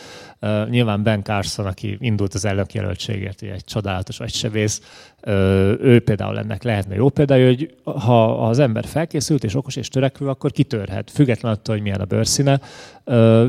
nyilván 0.68 1.02
Ben 1.02 1.22
Carson, 1.22 1.66
aki 1.66 1.96
indult 2.00 2.34
az 2.34 2.48
jelöltségért, 2.72 3.42
egy 3.42 3.64
csodálatos 3.64 4.20
agysebész, 4.20 4.80
ő 5.80 6.00
például 6.04 6.38
ennek 6.38 6.62
lehetne 6.62 6.94
jó 6.94 7.08
példája, 7.08 7.46
hogy 7.46 7.74
ha 7.84 8.48
az 8.48 8.58
ember 8.58 8.84
felkészült 8.84 9.44
és 9.44 9.54
okos 9.54 9.76
és 9.76 9.88
törekvő, 9.88 10.28
akkor 10.28 10.50
kitörhet. 10.50 11.10
Független 11.10 11.52
attól, 11.52 11.74
hogy 11.74 11.82
milyen 11.82 12.00
a 12.00 12.04
bőrszíne, 12.04 12.60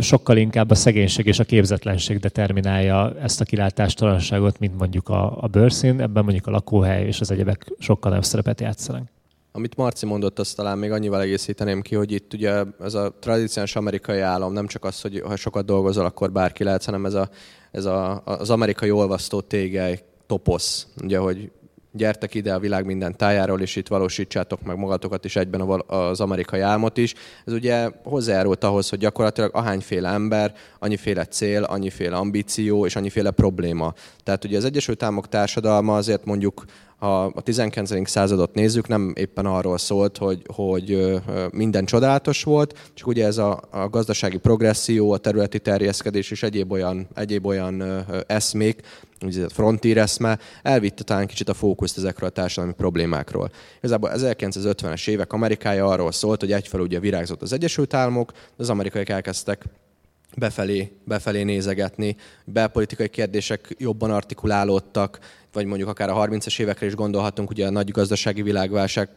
sokkal 0.02 0.38
inkább 0.38 0.70
a 0.70 0.76
szegénység 0.76 1.26
és 1.26 1.40
a 1.40 1.44
képzetlenség 1.44 2.20
determinálja 2.20 3.16
ezt 3.22 3.42
a 3.42 3.46
kilátástalanságot, 3.46 4.60
mint 4.60 4.78
mondjuk 4.78 5.10
a, 5.10 5.42
a 5.42 5.48
bőrszín. 5.48 6.02
Ebben 6.02 6.24
mondjuk 6.24 6.48
a 6.48 6.52
lakóhely 6.52 7.06
és 7.06 7.20
az 7.20 7.32
egyebek 7.32 7.74
sokkal 7.80 8.10
nagyobb 8.10 8.26
szerepet 8.26 8.62
játszanak. 8.62 9.04
Amit 9.52 9.76
Marci 9.76 10.06
mondott, 10.06 10.40
azt 10.40 10.56
talán 10.56 10.78
még 10.78 10.92
annyival 10.92 11.22
egészíteném 11.22 11.82
ki, 11.82 11.96
hogy 11.96 12.12
itt 12.12 12.34
ugye 12.34 12.64
ez 12.80 12.94
a 12.94 13.14
tradíciós 13.20 13.76
amerikai 13.76 14.20
állam 14.20 14.54
nem 14.54 14.68
csak 14.68 14.86
az, 14.86 15.02
hogy 15.02 15.22
ha 15.26 15.36
sokat 15.36 15.66
dolgozol, 15.66 16.06
akkor 16.06 16.32
bárki 16.32 16.64
lehet, 16.64 16.86
hanem 16.86 17.06
ez, 17.06 17.14
a, 17.14 17.30
ez 17.72 17.86
a, 17.86 18.22
az 18.26 18.50
amerikai 18.50 18.92
olvasztó 18.92 19.42
tégely 19.42 20.00
toposz, 20.28 20.88
ugye, 21.04 21.18
hogy 21.18 21.52
gyertek 21.92 22.34
ide 22.34 22.54
a 22.54 22.60
világ 22.60 22.86
minden 22.86 23.18
tájáról, 23.18 23.62
és 23.62 23.76
itt 23.76 23.88
valósítsátok 23.88 24.62
meg 24.64 24.78
magatokat 24.78 25.26
is 25.26 25.36
egyben 25.36 25.84
az 25.88 26.20
amerikai 26.20 26.60
álmot 26.60 26.98
is. 26.98 27.14
Ez 27.46 27.54
ugye 27.54 27.90
hozzájárult 28.04 28.64
ahhoz, 28.64 28.90
hogy 28.90 29.00
gyakorlatilag 29.00 29.50
ahányféle 29.54 30.10
ember, 30.10 30.54
annyiféle 30.80 31.26
cél, 31.26 31.64
annyiféle 31.64 32.16
ambíció 32.16 32.86
és 32.86 32.96
annyiféle 32.96 33.32
probléma. 33.32 33.94
Tehát 34.24 34.44
ugye 34.44 34.58
az 34.58 34.66
Egyesült 34.66 35.04
Államok 35.04 35.28
társadalma 35.28 35.96
azért 35.96 36.26
mondjuk 36.26 36.64
ha 36.98 37.24
a 37.24 37.42
19. 37.42 38.10
századot 38.10 38.54
nézzük, 38.54 38.88
nem 38.88 39.14
éppen 39.16 39.46
arról 39.46 39.78
szólt, 39.78 40.18
hogy, 40.18 40.42
hogy 40.54 41.14
minden 41.52 41.86
csodálatos 41.86 42.44
volt, 42.44 42.90
csak 42.94 43.08
ugye 43.08 43.26
ez 43.26 43.38
a, 43.38 43.62
a 43.72 43.90
gazdasági 43.90 44.38
progresszió, 44.38 45.12
a 45.12 45.18
területi 45.18 45.60
terjeszkedés 45.60 46.32
és 46.32 46.44
egyéb 46.44 46.72
olyan, 46.72 47.08
egyéb 47.16 47.46
olyan 47.46 48.06
eszmék, 48.28 48.82
a 49.20 49.50
frontier 49.50 49.98
eszme, 49.98 50.40
elvitte 50.64 51.04
talán 51.04 51.28
kicsit 51.28 51.50
a 51.50 51.54
fókuszt 51.54 51.98
ezekről 51.98 52.30
a 52.30 52.32
társadalmi 52.32 52.74
problémákról. 52.76 53.52
Igazából 53.78 54.12
1950-es 54.14 55.08
évek 55.08 55.34
Amerikája 55.34 55.86
arról 55.86 56.12
szólt, 56.12 56.40
hogy 56.40 56.52
egyfelől 56.52 56.86
ugye 56.86 57.00
virágzott 57.00 57.42
az 57.42 57.54
Egyesült 57.54 57.94
Államok, 57.94 58.32
de 58.32 58.38
az 58.58 58.70
amerikaiak 58.70 59.10
elkezdtek 59.10 59.66
befelé, 60.36 60.92
befelé 61.04 61.44
nézegetni, 61.44 62.16
belpolitikai 62.46 63.10
kérdések 63.10 63.76
jobban 63.78 64.12
artikulálódtak, 64.12 65.20
vagy 65.58 65.66
mondjuk 65.66 65.90
akár 65.90 66.10
a 66.10 66.16
30-as 66.16 66.60
évekre 66.60 66.86
is 66.86 66.96
gondolhatunk, 66.96 67.50
ugye 67.50 67.66
a 67.68 67.70
nagy 67.70 67.92
gazdasági 67.92 68.42
világválság 68.42 69.10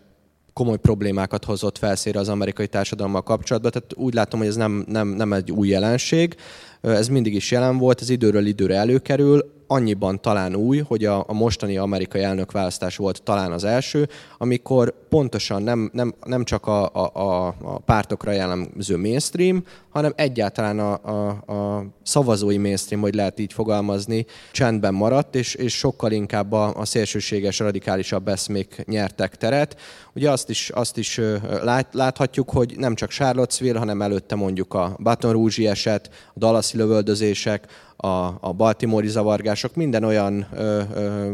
komoly 0.52 0.76
problémákat 0.76 1.44
hozott 1.44 1.78
felszére 1.78 2.18
az 2.18 2.28
amerikai 2.28 2.66
társadalommal 2.66 3.22
kapcsolatban. 3.22 3.70
Tehát 3.70 3.94
úgy 3.94 4.14
látom, 4.14 4.40
hogy 4.40 4.48
ez 4.48 4.56
nem, 4.56 4.84
nem, 4.88 5.08
nem 5.08 5.32
egy 5.32 5.50
új 5.52 5.68
jelenség. 5.68 6.36
Ez 6.80 7.08
mindig 7.08 7.34
is 7.34 7.50
jelen 7.50 7.78
volt, 7.78 8.00
ez 8.00 8.08
időről 8.08 8.46
időre 8.46 8.76
előkerül 8.76 9.58
annyiban 9.70 10.20
talán 10.20 10.54
új, 10.54 10.78
hogy 10.78 11.04
a, 11.04 11.24
a 11.26 11.32
mostani 11.32 11.76
amerikai 11.76 12.22
elnökválasztás 12.22 12.96
volt 12.96 13.22
talán 13.22 13.52
az 13.52 13.64
első, 13.64 14.08
amikor 14.38 14.94
pontosan 15.08 15.62
nem, 15.62 15.90
nem, 15.92 16.14
nem 16.24 16.44
csak 16.44 16.66
a, 16.66 16.90
a, 16.94 17.46
a 17.46 17.78
pártokra 17.78 18.32
jellemző 18.32 18.96
mainstream, 18.96 19.64
hanem 19.90 20.12
egyáltalán 20.16 20.78
a, 20.78 20.92
a, 20.92 21.28
a 21.52 21.84
szavazói 22.02 22.58
mainstream, 22.58 23.02
hogy 23.02 23.14
lehet 23.14 23.38
így 23.38 23.52
fogalmazni, 23.52 24.26
csendben 24.52 24.94
maradt, 24.94 25.34
és, 25.34 25.54
és 25.54 25.76
sokkal 25.76 26.12
inkább 26.12 26.52
a, 26.52 26.74
a 26.76 26.84
szélsőséges, 26.84 27.58
radikálisabb 27.58 28.28
eszmék 28.28 28.84
nyertek 28.86 29.36
teret. 29.36 29.76
Ugye 30.14 30.30
azt 30.30 30.50
is, 30.50 30.70
azt 30.70 30.96
is 30.96 31.20
lát, 31.62 31.94
láthatjuk, 31.94 32.50
hogy 32.50 32.74
nem 32.76 32.94
csak 32.94 33.10
Charlottesville, 33.10 33.78
hanem 33.78 34.02
előtte 34.02 34.34
mondjuk 34.34 34.74
a 34.74 34.96
Baton 35.02 35.32
Rouge 35.32 35.70
eset, 35.70 36.10
a 36.34 36.38
Dallasi 36.72 36.76
lövöldözések, 36.76 37.66
a, 37.96 38.08
a 38.40 38.52
baltimore 38.52 39.08
zavargások, 39.08 39.74
minden 39.74 40.04
olyan 40.04 40.46
ö, 40.54 40.82
ö, 40.94 41.32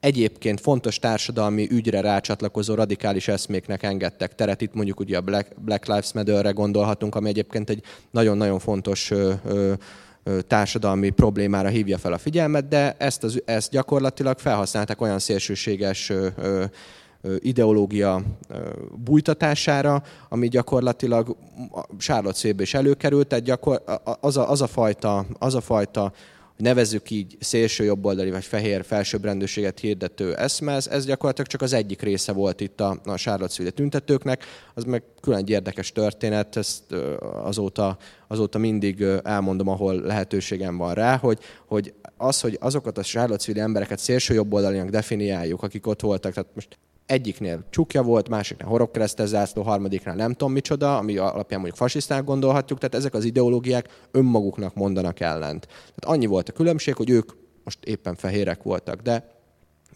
egyébként 0.00 0.60
fontos 0.60 0.98
társadalmi 0.98 1.68
ügyre 1.70 2.00
rácsatlakozó 2.00 2.74
radikális 2.74 3.28
eszméknek 3.28 3.82
engedtek 3.82 4.34
teret. 4.34 4.60
Itt 4.60 4.74
mondjuk 4.74 5.00
ugye 5.00 5.16
a 5.16 5.20
Black, 5.20 5.60
Black 5.60 5.86
Lives 5.86 6.12
Matter-re 6.12 6.50
gondolhatunk, 6.50 7.14
ami 7.14 7.28
egyébként 7.28 7.70
egy 7.70 7.82
nagyon-nagyon 8.10 8.58
fontos 8.58 9.10
ö, 9.10 9.32
ö, 9.44 9.72
társadalmi 10.46 11.10
problémára 11.10 11.68
hívja 11.68 11.98
fel 11.98 12.12
a 12.12 12.18
figyelmet, 12.18 12.68
de 12.68 12.94
ezt, 12.98 13.24
az, 13.24 13.42
ezt 13.44 13.70
gyakorlatilag 13.70 14.38
felhasználták 14.38 15.00
olyan 15.00 15.18
szélsőséges 15.18 16.12
ideológia 17.38 18.22
bújtatására, 19.04 20.02
ami 20.28 20.48
gyakorlatilag 20.48 21.36
Charlotte 21.98 22.54
is 22.58 22.74
előkerült, 22.74 23.26
tehát 23.26 23.44
gyakor, 23.44 23.82
az, 24.20 24.36
a, 24.36 24.50
az, 24.50 24.62
a 24.62 24.66
fajta, 24.66 25.26
az 25.38 25.54
a 25.54 25.60
fajta 25.60 26.12
nevezzük 26.58 27.10
így 27.10 27.36
szélső 27.40 27.84
jobboldali 27.84 28.30
vagy 28.30 28.44
fehér 28.44 28.84
felsőbbrendűséget 28.84 29.78
hirdető 29.78 30.34
eszme, 30.34 30.72
ez, 30.72 30.86
ez 30.86 31.06
gyakorlatilag 31.06 31.50
csak 31.50 31.62
az 31.62 31.72
egyik 31.72 32.02
része 32.02 32.32
volt 32.32 32.60
itt 32.60 32.80
a, 32.80 33.00
a 33.04 33.14
Charlottesville 33.14 33.70
tüntetőknek, 33.70 34.44
az 34.74 34.84
meg 34.84 35.02
külön 35.20 35.38
egy 35.38 35.50
érdekes 35.50 35.92
történet, 35.92 36.56
ezt 36.56 36.94
azóta, 37.42 37.96
azóta 38.26 38.58
mindig 38.58 39.04
elmondom, 39.22 39.68
ahol 39.68 39.94
lehetőségem 40.00 40.76
van 40.76 40.94
rá, 40.94 41.16
hogy, 41.16 41.38
hogy 41.66 41.94
az, 42.16 42.40
hogy 42.40 42.56
azokat 42.60 42.98
a 42.98 43.02
Charlottesville 43.02 43.62
embereket 43.62 43.98
szélső 43.98 44.34
jobboldalinak 44.34 44.88
definiáljuk, 44.88 45.62
akik 45.62 45.86
ott 45.86 46.00
voltak, 46.00 46.32
tehát 46.32 46.50
most 46.54 46.78
egyiknél 47.08 47.64
csukja 47.70 48.02
volt, 48.02 48.28
másiknál 48.28 48.68
horogkeresztes 48.68 49.28
zászló, 49.28 49.62
harmadiknál 49.62 50.14
nem 50.14 50.32
tudom 50.32 50.52
micsoda, 50.52 50.96
ami 50.96 51.16
alapján 51.16 51.60
mondjuk 51.60 51.76
fasiszták 51.76 52.24
gondolhatjuk, 52.24 52.78
tehát 52.78 52.94
ezek 52.94 53.14
az 53.14 53.24
ideológiák 53.24 54.08
önmaguknak 54.10 54.74
mondanak 54.74 55.20
ellent. 55.20 55.66
Tehát 55.66 56.16
annyi 56.16 56.26
volt 56.26 56.48
a 56.48 56.52
különbség, 56.52 56.94
hogy 56.94 57.10
ők 57.10 57.32
most 57.64 57.84
éppen 57.84 58.14
fehérek 58.14 58.62
voltak, 58.62 59.00
de 59.00 59.37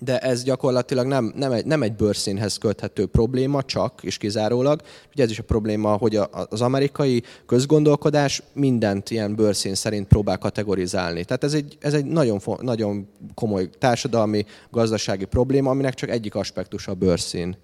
de 0.04 0.18
ez 0.18 0.42
gyakorlatilag 0.42 1.06
nem, 1.06 1.32
nem, 1.36 1.52
egy, 1.52 1.64
nem 1.64 1.82
egy 1.82 1.92
bőrszínhez 1.92 2.56
köthető 2.56 3.06
probléma, 3.06 3.62
csak 3.62 4.00
és 4.02 4.16
kizárólag. 4.16 4.80
Ugye 5.12 5.22
ez 5.22 5.30
is 5.30 5.38
a 5.38 5.42
probléma, 5.42 5.96
hogy 5.96 6.16
a, 6.16 6.30
az 6.48 6.60
amerikai 6.60 7.22
közgondolkodás 7.46 8.42
mindent 8.52 9.10
ilyen 9.10 9.34
bőrszín 9.34 9.74
szerint 9.74 10.06
próbál 10.06 10.38
kategorizálni. 10.38 11.24
Tehát 11.24 11.44
ez 11.44 11.54
egy, 11.54 11.76
ez 11.80 11.94
egy 11.94 12.04
nagyon, 12.04 12.40
nagyon 12.60 13.08
komoly 13.34 13.70
társadalmi, 13.78 14.46
gazdasági 14.70 15.24
probléma, 15.24 15.70
aminek 15.70 15.94
csak 15.94 16.10
egyik 16.10 16.34
aspektus 16.34 16.88
a 16.88 16.94
bőrszín. 16.94 17.56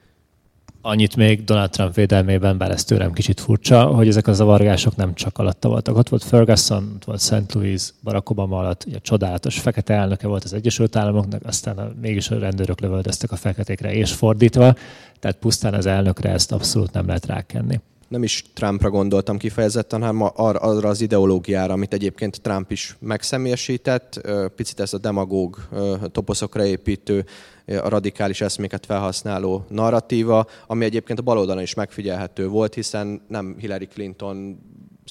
Annyit 0.80 1.16
még 1.16 1.44
Donald 1.44 1.70
Trump 1.70 1.94
védelmében, 1.94 2.58
bár 2.58 2.70
ez 2.70 2.84
tőlem 2.84 3.12
kicsit 3.12 3.40
furcsa, 3.40 3.84
hogy 3.84 4.08
ezek 4.08 4.26
a 4.26 4.32
zavargások 4.32 4.96
nem 4.96 5.14
csak 5.14 5.38
alatta 5.38 5.68
voltak. 5.68 5.96
Ott 5.96 6.08
volt 6.08 6.24
Ferguson, 6.24 6.92
ott 6.94 7.04
volt 7.04 7.20
St. 7.20 7.52
Louis, 7.54 7.82
Barack 8.02 8.30
Obama 8.30 8.58
alatt, 8.58 8.84
ugye 8.86 8.98
csodálatos 8.98 9.58
fekete 9.58 9.94
elnöke 9.94 10.26
volt 10.26 10.44
az 10.44 10.52
Egyesült 10.52 10.96
Államoknak, 10.96 11.42
aztán 11.44 11.78
a, 11.78 11.90
mégis 12.00 12.30
a 12.30 12.38
rendőrök 12.38 12.80
lövöldöztek 12.80 13.32
a 13.32 13.36
feketékre, 13.36 13.92
és 13.92 14.12
fordítva, 14.12 14.74
tehát 15.20 15.36
pusztán 15.36 15.74
az 15.74 15.86
elnökre 15.86 16.30
ezt 16.30 16.52
abszolút 16.52 16.92
nem 16.92 17.06
lehet 17.06 17.26
rákenni 17.26 17.80
nem 18.08 18.22
is 18.22 18.44
Trumpra 18.54 18.90
gondoltam 18.90 19.36
kifejezetten, 19.36 20.00
hanem 20.00 20.22
arra, 20.22 20.58
arra 20.58 20.88
az 20.88 21.00
ideológiára, 21.00 21.72
amit 21.72 21.92
egyébként 21.92 22.40
Trump 22.40 22.70
is 22.70 22.96
megszemélyesített, 23.00 24.20
picit 24.56 24.80
ez 24.80 24.92
a 24.92 24.98
demagóg 24.98 25.68
toposzokra 26.12 26.64
építő, 26.64 27.24
a 27.66 27.88
radikális 27.88 28.40
eszméket 28.40 28.86
felhasználó 28.86 29.64
narratíva, 29.68 30.46
ami 30.66 30.84
egyébként 30.84 31.18
a 31.18 31.22
baloldalon 31.22 31.62
is 31.62 31.74
megfigyelhető 31.74 32.48
volt, 32.48 32.74
hiszen 32.74 33.22
nem 33.28 33.56
Hillary 33.58 33.86
Clinton 33.86 34.58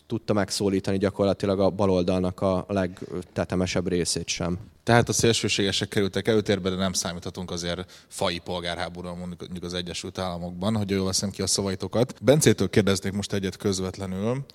tudta 0.07 0.33
megszólítani 0.33 0.97
gyakorlatilag 0.97 1.59
a 1.59 1.69
baloldalnak 1.69 2.41
a 2.41 2.65
legtetemesebb 2.67 3.87
részét 3.87 4.27
sem. 4.27 4.59
Tehát 4.87 5.09
a 5.09 5.13
szélsőségesek 5.13 5.87
kerültek 5.87 6.27
előtérbe, 6.27 6.69
de 6.69 6.75
nem 6.75 6.93
számíthatunk 6.93 7.51
azért 7.51 8.05
fai 8.07 8.37
polgárháborúra 8.37 9.15
mondjuk 9.15 9.63
az 9.63 9.73
Egyesült 9.73 10.17
Államokban, 10.17 10.75
hogy 10.75 10.89
jól 10.89 11.05
veszem 11.05 11.29
ki 11.29 11.41
a 11.41 11.47
szavaitokat. 11.47 12.23
Bencétől 12.23 12.69
kérdeznék 12.69 13.13
most 13.13 13.33
egyet 13.33 13.57
közvetlenül 13.57 14.45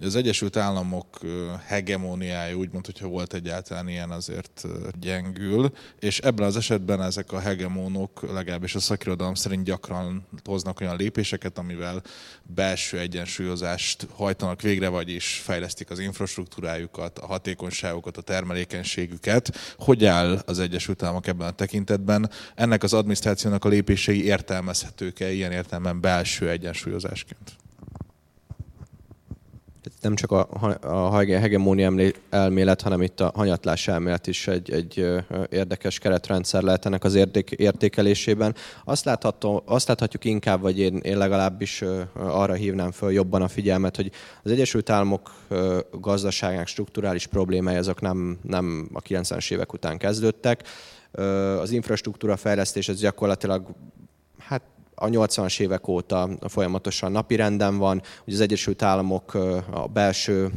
az 0.00 0.16
Egyesült 0.16 0.56
Államok 0.56 1.20
hegemóniája 1.66 2.56
úgymond, 2.56 2.86
hogyha 2.86 3.08
volt 3.08 3.34
egyáltalán 3.34 3.88
ilyen, 3.88 4.10
azért 4.10 4.66
gyengül, 5.00 5.72
és 6.00 6.18
ebben 6.18 6.46
az 6.46 6.56
esetben 6.56 7.02
ezek 7.02 7.32
a 7.32 7.38
hegemónok 7.38 8.32
legalábbis 8.32 8.74
a 8.74 8.80
szakirodalom 8.80 9.34
szerint 9.34 9.64
gyakran 9.64 10.26
hoznak 10.44 10.80
olyan 10.80 10.96
lépéseket, 10.96 11.58
amivel 11.58 12.02
belső 12.42 12.98
egyensúlyozást 12.98 14.06
hajtanak 14.14 14.60
végre, 14.60 14.88
vagyis 14.88 15.40
fejlesztik 15.44 15.90
az 15.90 15.98
infrastruktúrájukat, 15.98 17.18
a 17.18 17.26
hatékonyságokat, 17.26 18.16
a 18.16 18.22
termelékenységüket. 18.22 19.56
Hogy 19.78 20.04
áll 20.04 20.42
az 20.46 20.58
Egyesült 20.58 21.02
Államok 21.02 21.26
ebben 21.26 21.48
a 21.48 21.50
tekintetben? 21.50 22.30
Ennek 22.54 22.82
az 22.82 22.92
adminisztrációnak 22.92 23.64
a 23.64 23.68
lépései 23.68 24.24
értelmezhetők-e 24.24 25.32
ilyen 25.32 25.52
értelemben 25.52 26.00
belső 26.00 26.50
egyensúlyozásként? 26.50 27.63
Nem 30.04 30.14
csak 30.14 30.30
a, 30.30 30.48
a 30.80 31.16
hegemónia 31.16 32.12
elmélet, 32.30 32.82
hanem 32.82 33.02
itt 33.02 33.20
a 33.20 33.32
hanyatlás 33.34 33.88
elmélet 33.88 34.26
is 34.26 34.48
egy, 34.48 34.70
egy 34.70 35.06
érdekes 35.50 35.98
keretrendszer 35.98 36.62
lehet 36.62 36.86
ennek 36.86 37.04
az 37.04 37.14
érték, 37.14 37.50
értékelésében. 37.50 38.54
Azt, 38.84 39.04
látható, 39.04 39.62
azt 39.66 39.88
láthatjuk 39.88 40.24
inkább, 40.24 40.60
vagy 40.60 40.78
én, 40.78 40.96
én 40.96 41.18
legalábbis 41.18 41.84
arra 42.14 42.54
hívnám 42.54 42.90
föl 42.90 43.12
jobban 43.12 43.42
a 43.42 43.48
figyelmet, 43.48 43.96
hogy 43.96 44.10
az 44.42 44.50
Egyesült 44.50 44.90
Államok 44.90 45.34
gazdaságának 46.00 46.66
strukturális 46.66 47.26
problémái 47.26 47.76
azok 47.76 48.00
nem, 48.00 48.38
nem 48.42 48.88
a 48.92 49.00
90-es 49.00 49.52
évek 49.52 49.72
után 49.72 49.98
kezdődtek. 49.98 50.62
Az 51.60 51.70
infrastruktúra 51.70 52.36
fejlesztés 52.36 52.88
ez 52.88 53.00
gyakorlatilag 53.00 53.66
a 54.94 55.06
80-as 55.06 55.60
évek 55.60 55.88
óta 55.88 56.28
folyamatosan 56.48 57.12
napirenden 57.12 57.78
van. 57.78 58.02
Ugye 58.26 58.34
az 58.34 58.40
Egyesült 58.40 58.82
Államok 58.82 59.34
a 59.70 59.86
belső 59.92 60.50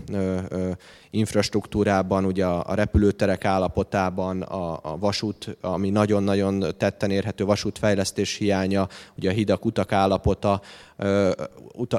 infrastruktúrában, 1.10 2.26
ugye 2.26 2.45
a 2.45 2.73
repülőterek 2.73 3.45
állapotában, 3.45 4.41
a, 4.41 4.97
vasút, 5.00 5.58
ami 5.62 5.89
nagyon-nagyon 5.89 6.63
tetten 6.78 7.12
érhető 7.12 7.45
vasútfejlesztés 7.45 8.36
hiánya, 8.36 8.88
ugye 9.17 9.30
a 9.30 9.34
hidak, 9.34 9.65
utak 9.65 9.91
állapota, 9.91 10.62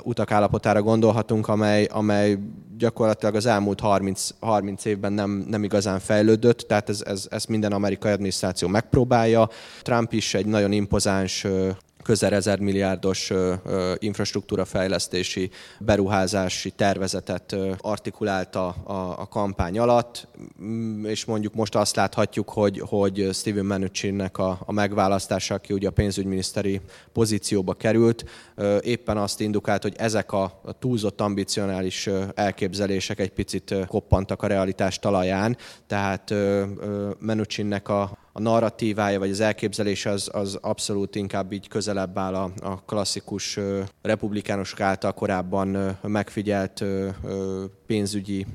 utak 0.03 0.31
állapotára 0.31 0.83
gondolhatunk, 0.83 1.48
amely, 1.48 1.85
amely 1.85 2.38
gyakorlatilag 2.79 3.35
az 3.35 3.46
elmúlt 3.46 3.81
30, 3.81 4.29
30 4.40 4.85
évben 4.85 5.12
nem, 5.12 5.44
nem 5.48 5.64
igazán 5.64 5.98
fejlődött, 5.98 6.59
tehát 6.59 6.88
ez, 6.88 7.03
ez, 7.07 7.27
ez 7.31 7.44
minden 7.44 7.72
amerikai 7.72 8.12
adminisztráció 8.12 8.68
megpróbálja. 8.68 9.48
Trump 9.83 10.12
is 10.12 10.35
egy 10.35 10.46
nagyon 10.46 10.72
impozáns 10.72 11.46
közel 12.02 12.34
ezer 12.34 12.58
milliárdos 12.58 13.32
infrastruktúra 13.98 14.64
fejlesztési 14.64 15.50
beruházási 15.78 16.70
tervezetet 16.70 17.56
artikulálta 17.78 18.66
a, 18.68 19.28
kampány 19.28 19.78
alatt, 19.78 20.28
mm, 20.62 21.04
és 21.04 21.24
mondjuk 21.24 21.54
most 21.54 21.74
azt 21.74 21.96
láthatjuk, 21.96 22.50
hogy, 22.50 22.82
hogy 22.87 23.28
Steven 23.32 23.64
Mnuchinnek 23.64 24.38
a, 24.38 24.58
a 24.64 24.72
megválasztása, 24.72 25.54
aki 25.54 25.72
ugye 25.72 25.88
a 25.88 25.90
pénzügyminiszteri 25.90 26.80
pozícióba 27.12 27.74
került, 27.74 28.24
éppen 28.80 29.16
azt 29.16 29.40
indukált, 29.40 29.82
hogy 29.82 29.94
ezek 29.96 30.32
a 30.32 30.61
túlzott 30.78 31.20
ambicionális 31.20 32.08
elképzelések 32.34 33.20
egy 33.20 33.30
picit 33.30 33.74
koppantak 33.87 34.42
a 34.42 34.46
realitás 34.46 34.98
talaján, 34.98 35.56
tehát 35.87 36.34
Mnuchinnek 37.18 37.88
a 37.88 38.18
a 38.38 38.40
narratívája 38.40 39.18
vagy 39.18 39.30
az 39.30 39.40
elképzelése 39.40 40.11
az, 40.11 40.30
az 40.32 40.58
abszolút 40.61 41.14
inkább 41.14 41.52
így 41.52 41.68
közelebb 41.88 42.18
áll 42.18 42.35
a, 42.35 42.51
a 42.61 42.83
klasszikus 42.85 43.59
republikánusok 44.03 44.81
által 44.81 45.12
korábban 45.12 45.98
megfigyelt 46.03 46.85
pénzügyi 47.87 48.46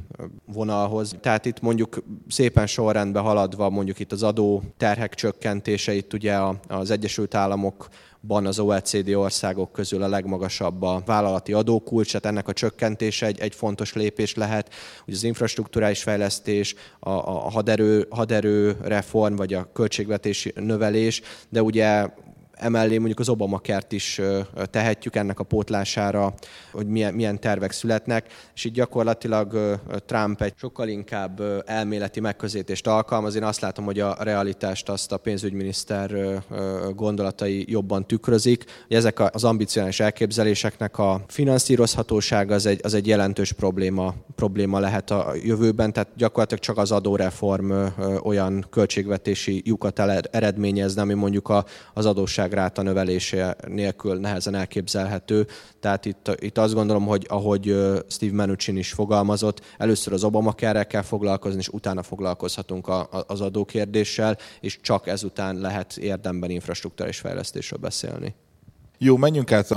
vonalhoz. 0.45 1.15
Tehát 1.21 1.45
itt 1.45 1.61
mondjuk 1.61 2.03
szépen 2.27 2.67
sorrendben 2.67 3.23
haladva, 3.23 3.69
mondjuk 3.69 3.99
itt 3.99 4.11
az 4.11 4.23
adó 4.23 4.63
terhek 4.77 5.13
csökkentése, 5.13 5.93
itt 5.93 6.13
ugye 6.13 6.37
az 6.67 6.91
Egyesült 6.91 7.35
Államok 7.35 7.87
ban 8.27 8.45
az 8.45 8.59
OECD 8.59 9.09
országok 9.13 9.71
közül 9.71 10.03
a 10.03 10.07
legmagasabb 10.07 10.81
a 10.81 11.01
vállalati 11.05 11.53
adókulcs, 11.53 12.07
tehát 12.07 12.25
ennek 12.25 12.47
a 12.47 12.53
csökkentése 12.53 13.25
egy, 13.25 13.39
egy 13.39 13.55
fontos 13.55 13.93
lépés 13.93 14.35
lehet. 14.35 14.73
Ugye 15.07 15.15
az 15.15 15.23
infrastruktúrális 15.23 16.03
fejlesztés, 16.03 16.75
a, 16.99 17.09
a 17.09 17.49
haderő, 17.49 18.07
haderő 18.09 18.77
reform, 18.81 19.35
vagy 19.35 19.53
a 19.53 19.69
költségvetési 19.73 20.53
növelés, 20.55 21.21
de 21.49 21.63
ugye 21.63 22.07
emellé 22.53 22.97
mondjuk 22.97 23.19
az 23.19 23.29
Obama 23.29 23.59
kert 23.59 23.91
is 23.91 24.21
tehetjük 24.69 25.15
ennek 25.15 25.39
a 25.39 25.43
pótlására, 25.43 26.33
hogy 26.71 26.87
milyen, 26.87 27.13
milyen 27.13 27.39
tervek 27.39 27.71
születnek, 27.71 28.33
és 28.55 28.65
így 28.65 28.73
gyakorlatilag 28.73 29.79
Trump 30.05 30.41
egy 30.41 30.53
sokkal 30.57 30.87
inkább 30.87 31.41
elméleti 31.65 32.19
megközelítést 32.19 32.87
alkalmaz. 32.87 33.35
Én 33.35 33.43
azt 33.43 33.61
látom, 33.61 33.85
hogy 33.85 33.99
a 33.99 34.15
realitást 34.19 34.89
azt 34.89 35.11
a 35.11 35.17
pénzügyminiszter 35.17 36.41
gondolatai 36.95 37.65
jobban 37.67 38.07
tükrözik. 38.07 38.63
Hogy 38.87 38.95
ezek 38.95 39.35
az 39.35 39.43
ambicionális 39.43 39.99
elképzeléseknek 39.99 40.97
a 40.97 41.21
finanszírozhatósága 41.27 42.53
az 42.53 42.65
egy, 42.65 42.79
az 42.83 42.93
egy 42.93 43.07
jelentős 43.07 43.51
probléma, 43.51 44.13
probléma 44.35 44.79
lehet 44.79 45.11
a 45.11 45.33
jövőben, 45.43 45.93
tehát 45.93 46.09
gyakorlatilag 46.15 46.63
csak 46.63 46.77
az 46.77 46.91
adóreform 46.91 47.71
olyan 48.23 48.65
költségvetési 48.69 49.61
lyukat 49.65 49.99
eredményezne, 50.31 51.01
ami 51.01 51.13
mondjuk 51.13 51.53
az 51.93 52.05
adósság 52.05 52.52
ráta 52.53 52.81
növelése 52.81 53.55
nélkül 53.67 54.19
nehezen 54.19 54.55
elképzelhető. 54.55 55.47
Tehát 55.79 56.05
itt, 56.05 56.37
itt 56.39 56.57
azt 56.57 56.73
gondolom, 56.73 57.05
hogy 57.05 57.25
ahogy 57.29 57.75
Steve 58.07 58.45
Mnuchin 58.45 58.77
is 58.77 58.91
fogalmazott, 58.91 59.61
először 59.77 60.13
az 60.13 60.23
Obama 60.23 60.53
kell 60.53 61.01
foglalkozni, 61.01 61.59
és 61.59 61.67
utána 61.67 62.03
foglalkozhatunk 62.03 62.87
a, 62.87 62.99
a, 62.99 63.23
az 63.27 63.41
adókérdéssel, 63.41 64.37
és 64.59 64.79
csak 64.81 65.07
ezután 65.07 65.59
lehet 65.59 65.97
érdemben 65.97 66.49
infrastruktúrális 66.49 67.19
fejlesztésről 67.19 67.79
beszélni. 67.79 68.35
Jó, 69.05 69.17
menjünk 69.17 69.51
át 69.51 69.71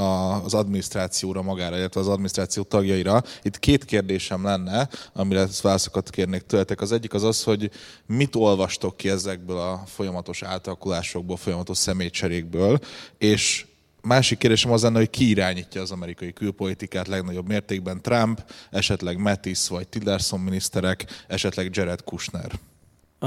az 0.45 0.55
adminisztrációra 0.55 1.43
magára, 1.43 1.77
illetve 1.77 2.01
az 2.01 2.09
adminisztráció 2.09 2.63
tagjaira. 2.63 3.23
Itt 3.43 3.59
két 3.59 3.85
kérdésem 3.85 4.45
lenne, 4.45 4.89
amire 5.13 5.47
válaszokat 5.63 6.11
kérnék 6.11 6.43
tőletek. 6.43 6.81
Az 6.81 6.93
egyik 6.93 7.15
az 7.15 7.23
az, 7.23 7.43
hogy 7.43 7.71
mit 8.07 8.37
olvastok 8.37 8.97
ki 8.97 9.09
ezekből 9.09 9.59
a 9.59 9.83
folyamatos 9.87 10.43
átalakulásokból, 10.43 11.37
folyamatos 11.37 11.79
személycserékből, 11.79 12.79
és 13.19 13.67
másik 14.01 14.39
kérdésem 14.39 14.73
az 14.73 14.83
lenne, 14.83 14.99
hogy 14.99 15.11
ki 15.11 15.29
irányítja 15.29 15.81
az 15.81 15.91
amerikai 15.91 16.33
külpolitikát 16.33 17.09
legnagyobb 17.09 17.49
mértékben? 17.49 18.03
Trump, 18.03 18.53
esetleg 18.71 19.19
Mattis 19.19 19.69
vagy 19.69 19.89
Tillerson 19.89 20.41
miniszterek, 20.41 21.25
esetleg 21.29 21.77
Jared 21.77 22.05
Kushner? 22.05 22.51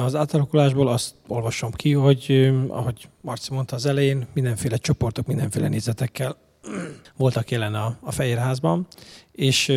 Az 0.03 0.15
átalakulásból 0.15 0.87
azt 0.87 1.13
olvasom 1.27 1.71
ki, 1.71 1.93
hogy 1.93 2.51
ahogy 2.67 3.09
Marci 3.21 3.53
mondta 3.53 3.75
az 3.75 3.85
elején, 3.85 4.27
mindenféle 4.33 4.77
csoportok, 4.77 5.25
mindenféle 5.25 5.67
nézetekkel 5.67 6.37
voltak 7.17 7.51
jelen 7.51 7.73
a, 7.73 7.97
a 8.01 8.11
Fehérházban, 8.11 8.87
és, 9.31 9.67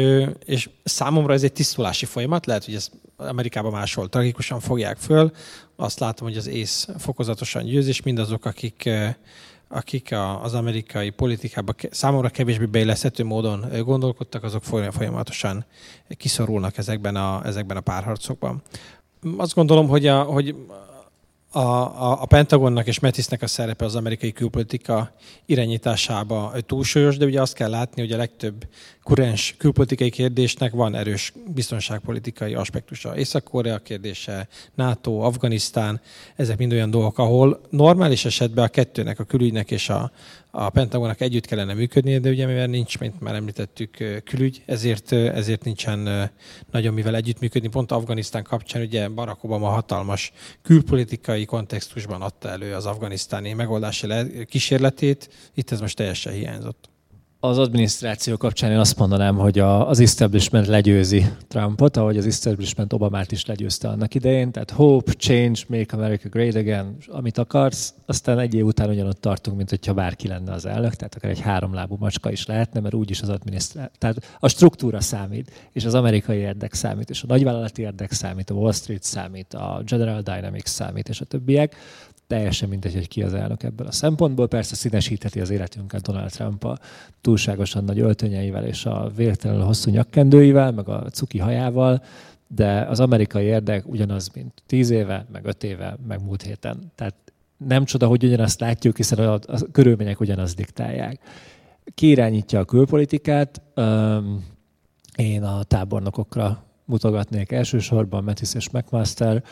és 0.45 0.71
számomra 0.85 1.33
ez 1.33 1.43
egy 1.43 1.53
tisztulási 1.53 2.05
folyamat, 2.05 2.47
lehet, 2.47 2.65
hogy 2.65 2.75
ez 2.75 2.89
Amerikában 3.17 3.73
máshol 3.73 4.09
tragikusan 4.09 4.61
fogják 4.61 4.97
föl. 4.97 5.33
Azt 5.77 5.99
látom, 5.99 6.29
hogy 6.29 6.37
az 6.37 6.47
ész 6.47 6.89
fokozatosan 6.99 7.65
győz, 7.65 7.87
és 7.87 8.03
mindazok, 8.03 8.45
akik, 8.45 8.91
akik 9.69 10.15
az 10.43 10.55
amerikai 10.55 11.11
politikában 11.11 11.75
számomra 11.91 12.29
kevésbé 12.29 12.65
beilleszthető 12.65 13.25
módon 13.25 13.65
gondolkodtak, 13.85 14.45
azok 14.45 14.65
folyamatosan 14.65 15.65
kiszorulnak 16.09 16.79
ezekben 16.79 17.17
a, 17.17 17.41
ezekben 17.45 17.77
a 17.77 17.81
párharcokban 17.81 18.63
azt 19.37 19.55
gondolom, 19.55 19.89
hogy, 19.89 20.07
a, 20.07 20.23
hogy 20.23 20.55
a, 21.51 21.59
a, 21.59 22.23
a 22.23 22.27
Pentagonnak 22.27 22.87
és 22.87 22.99
Metisnek 22.99 23.43
a 23.43 23.47
szerepe 23.47 23.85
az 23.85 23.95
amerikai 23.95 24.33
külpolitika 24.33 25.13
irányításába 25.47 26.53
túlsúlyos, 26.67 27.17
de 27.17 27.25
ugye 27.25 27.41
azt 27.41 27.55
kell 27.55 27.71
látni, 27.71 28.03
hogy 28.03 28.13
a 28.13 28.17
legtöbb 28.17 28.67
kurens 29.03 29.55
külpolitikai 29.59 30.11
kérdésnek 30.11 30.73
van 30.73 30.95
erős 30.95 31.33
biztonságpolitikai 31.55 32.55
aspektusa. 32.55 33.17
Észak-Korea 33.17 33.79
kérdése, 33.79 34.49
NATO, 34.75 35.19
Afganisztán, 35.19 36.01
ezek 36.37 36.59
mind 36.59 36.73
olyan 36.73 36.91
dolgok, 36.91 37.19
ahol 37.19 37.61
normális 37.71 38.25
esetben 38.25 38.65
a 38.65 38.69
kettőnek, 38.69 39.19
a 39.19 39.25
külügynek 39.25 39.71
és 39.71 39.89
a, 39.89 40.11
a 40.55 40.71
Pentagonnak 40.71 41.21
együtt 41.21 41.47
kellene 41.47 41.75
működnie, 41.75 42.19
de 42.19 42.31
ugye 42.31 42.47
mivel 42.47 42.67
nincs, 42.67 42.99
mint 42.99 43.21
már 43.21 43.35
említettük, 43.35 44.23
külügy, 44.25 44.63
ezért, 44.67 45.13
ezért 45.13 45.65
nincsen 45.65 46.31
nagyon 46.71 46.95
mivel 46.95 47.15
együttműködni. 47.15 47.69
Pont 47.69 47.93
Afganisztán 47.93 48.43
kapcsán 48.43 48.83
ugye 48.83 49.09
Barack 49.09 49.45
Obama 49.45 49.69
hatalmas 49.69 50.33
külpolitikai 50.63 51.45
kontextusban 51.45 52.23
adta 52.23 52.49
elő 52.49 52.75
az 52.75 52.87
afganisztáni 52.87 53.53
megoldási 53.53 54.07
kísérletét, 54.47 55.29
itt 55.55 55.71
ez 55.71 55.81
most 55.81 55.97
teljesen 55.97 56.33
hiányzott. 56.33 56.92
Az 57.45 57.59
adminisztráció 57.59 58.37
kapcsán 58.37 58.71
én 58.71 58.79
azt 58.79 58.99
mondanám, 58.99 59.37
hogy 59.37 59.59
a, 59.59 59.89
az 59.89 60.01
establishment 60.01 60.67
legyőzi 60.67 61.25
Trumpot, 61.49 61.97
ahogy 61.97 62.17
az 62.17 62.27
establishment 62.27 62.93
Obamát 62.93 63.33
is 63.33 63.47
legyőzte 63.47 63.89
annak 63.89 64.15
idején. 64.15 64.53
Tehát 64.53 64.71
hope, 64.71 65.13
change, 65.13 65.61
make 65.69 65.97
America 65.97 66.29
great 66.29 66.55
again, 66.55 66.97
amit 67.07 67.39
akarsz, 67.39 67.95
aztán 68.07 68.39
egy 68.39 68.55
év 68.55 68.65
után 68.65 68.89
ugyanott 68.89 69.21
tartunk, 69.21 69.57
mint 69.57 69.71
hogyha 69.71 69.95
bárki 69.95 70.29
lenne 70.29 70.53
az 70.53 70.67
elnök, 70.67 70.95
tehát 70.95 71.15
akár 71.15 71.31
egy 71.31 71.41
háromlábú 71.41 71.97
macska 71.99 72.31
is 72.31 72.47
lehetne, 72.47 72.81
mert 72.81 72.95
úgyis 72.95 73.21
az 73.21 73.29
adminisztráció. 73.29 73.93
Tehát 73.99 74.37
a 74.39 74.49
struktúra 74.49 75.01
számít, 75.01 75.51
és 75.73 75.85
az 75.85 75.95
amerikai 75.95 76.39
érdek 76.39 76.75
számít, 76.75 77.11
és 77.11 77.23
a 77.23 77.27
nagyvállalati 77.27 77.83
érdek 77.83 78.13
számít, 78.13 78.51
a 78.51 78.55
Wall 78.55 78.73
Street 78.73 79.03
számít, 79.03 79.55
a 79.55 79.83
General 79.87 80.21
Dynamics 80.21 80.69
számít, 80.69 81.09
és 81.09 81.21
a 81.21 81.25
többiek 81.25 81.77
teljesen 82.27 82.69
mindegy, 82.69 82.95
hogy 82.95 83.09
ki 83.09 83.23
az 83.23 83.35
elnök 83.35 83.63
ebből 83.63 83.87
a 83.87 83.93
szempontból. 83.93 84.49
Persze 84.49 84.75
színesítheti 84.75 85.41
az 85.41 85.51
életünket 85.51 86.03
Donald 86.03 86.31
Trump 86.31 86.65
a 86.65 86.79
túlságosan 87.21 87.85
nagy 87.85 87.99
öltönyeivel 87.99 88.65
és 88.67 88.87
a 88.87 89.11
végtelenül 89.17 89.65
hosszú 89.65 89.91
nyakkendőivel, 89.91 90.73
meg 90.73 90.89
a 90.89 91.05
cuki 91.11 91.39
hajával, 91.39 92.03
de 92.47 92.81
az 92.81 93.01
amerikai 93.01 93.45
érdek 93.45 93.89
ugyanaz, 93.89 94.31
mint 94.35 94.63
tíz 94.67 94.91
éve, 94.91 95.27
meg 95.33 95.45
öt 95.45 95.65
éve, 95.65 95.97
meg 96.09 96.23
múlt 96.25 96.43
héten. 96.43 96.93
Tehát 96.95 97.15
nem 97.67 97.85
csoda, 97.85 98.07
hogy 98.07 98.25
ugyanazt 98.25 98.61
látjuk, 98.61 98.97
hiszen 98.97 99.19
a, 99.19 99.33
a 99.33 99.71
körülmények 99.73 100.21
ugyanazt 100.21 100.57
diktálják. 100.57 101.21
Ki 101.95 102.09
irányítja 102.09 102.61
a 102.61 102.65
külpolitikát? 102.65 103.63
Én 105.17 105.43
a 105.43 105.63
tábornokokra 105.63 106.65
mutogatnék 106.85 107.53
elsősorban, 107.53 108.25
Metis 108.25 108.55
és 108.55 108.71
McMaster, 108.71 109.43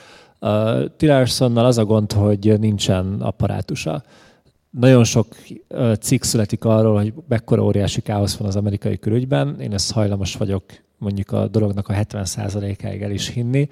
a 0.40 0.86
Tillersonnal 0.96 1.64
az 1.64 1.78
a 1.78 1.84
gond, 1.84 2.12
hogy 2.12 2.58
nincsen 2.58 3.20
apparátusa. 3.20 4.02
Nagyon 4.70 5.04
sok 5.04 5.26
cikk 6.00 6.22
születik 6.22 6.64
arról, 6.64 6.96
hogy 6.96 7.12
mekkora 7.28 7.64
óriási 7.64 8.00
káosz 8.00 8.36
van 8.36 8.48
az 8.48 8.56
amerikai 8.56 8.98
külügyben. 8.98 9.60
Én 9.60 9.72
ezt 9.72 9.92
hajlamos 9.92 10.34
vagyok 10.34 10.62
mondjuk 10.98 11.32
a 11.32 11.48
dolognak 11.48 11.88
a 11.88 11.92
70%-áig 11.92 13.02
el 13.02 13.10
is 13.10 13.28
hinni. 13.28 13.68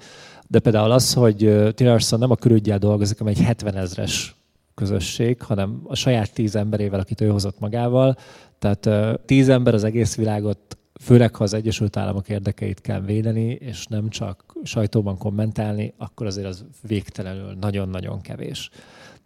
De 0.47 0.59
például 0.59 0.91
az, 0.91 1.13
hogy 1.13 1.37
Tillerson 1.73 2.19
nem 2.19 2.31
a 2.31 2.35
külügyel 2.35 2.77
dolgozik, 2.77 3.17
hanem 3.17 3.33
egy 3.33 3.43
70 3.43 3.75
ezres 3.75 4.35
közösség, 4.75 5.41
hanem 5.41 5.81
a 5.83 5.95
saját 5.95 6.33
tíz 6.33 6.55
emberével, 6.55 6.99
akit 6.99 7.21
ő 7.21 7.27
hozott 7.27 7.59
magával. 7.59 8.17
Tehát 8.59 8.89
tíz 9.25 9.49
ember 9.49 9.73
az 9.73 9.83
egész 9.83 10.15
világot 10.15 10.77
főleg 10.99 11.35
ha 11.35 11.43
az 11.43 11.53
Egyesült 11.53 11.97
Államok 11.97 12.29
érdekeit 12.29 12.81
kell 12.81 13.01
védeni, 13.01 13.49
és 13.49 13.85
nem 13.87 14.09
csak 14.09 14.55
sajtóban 14.63 15.17
kommentálni, 15.17 15.93
akkor 15.97 16.25
azért 16.25 16.47
az 16.47 16.65
végtelenül 16.87 17.53
nagyon-nagyon 17.59 18.21
kevés. 18.21 18.69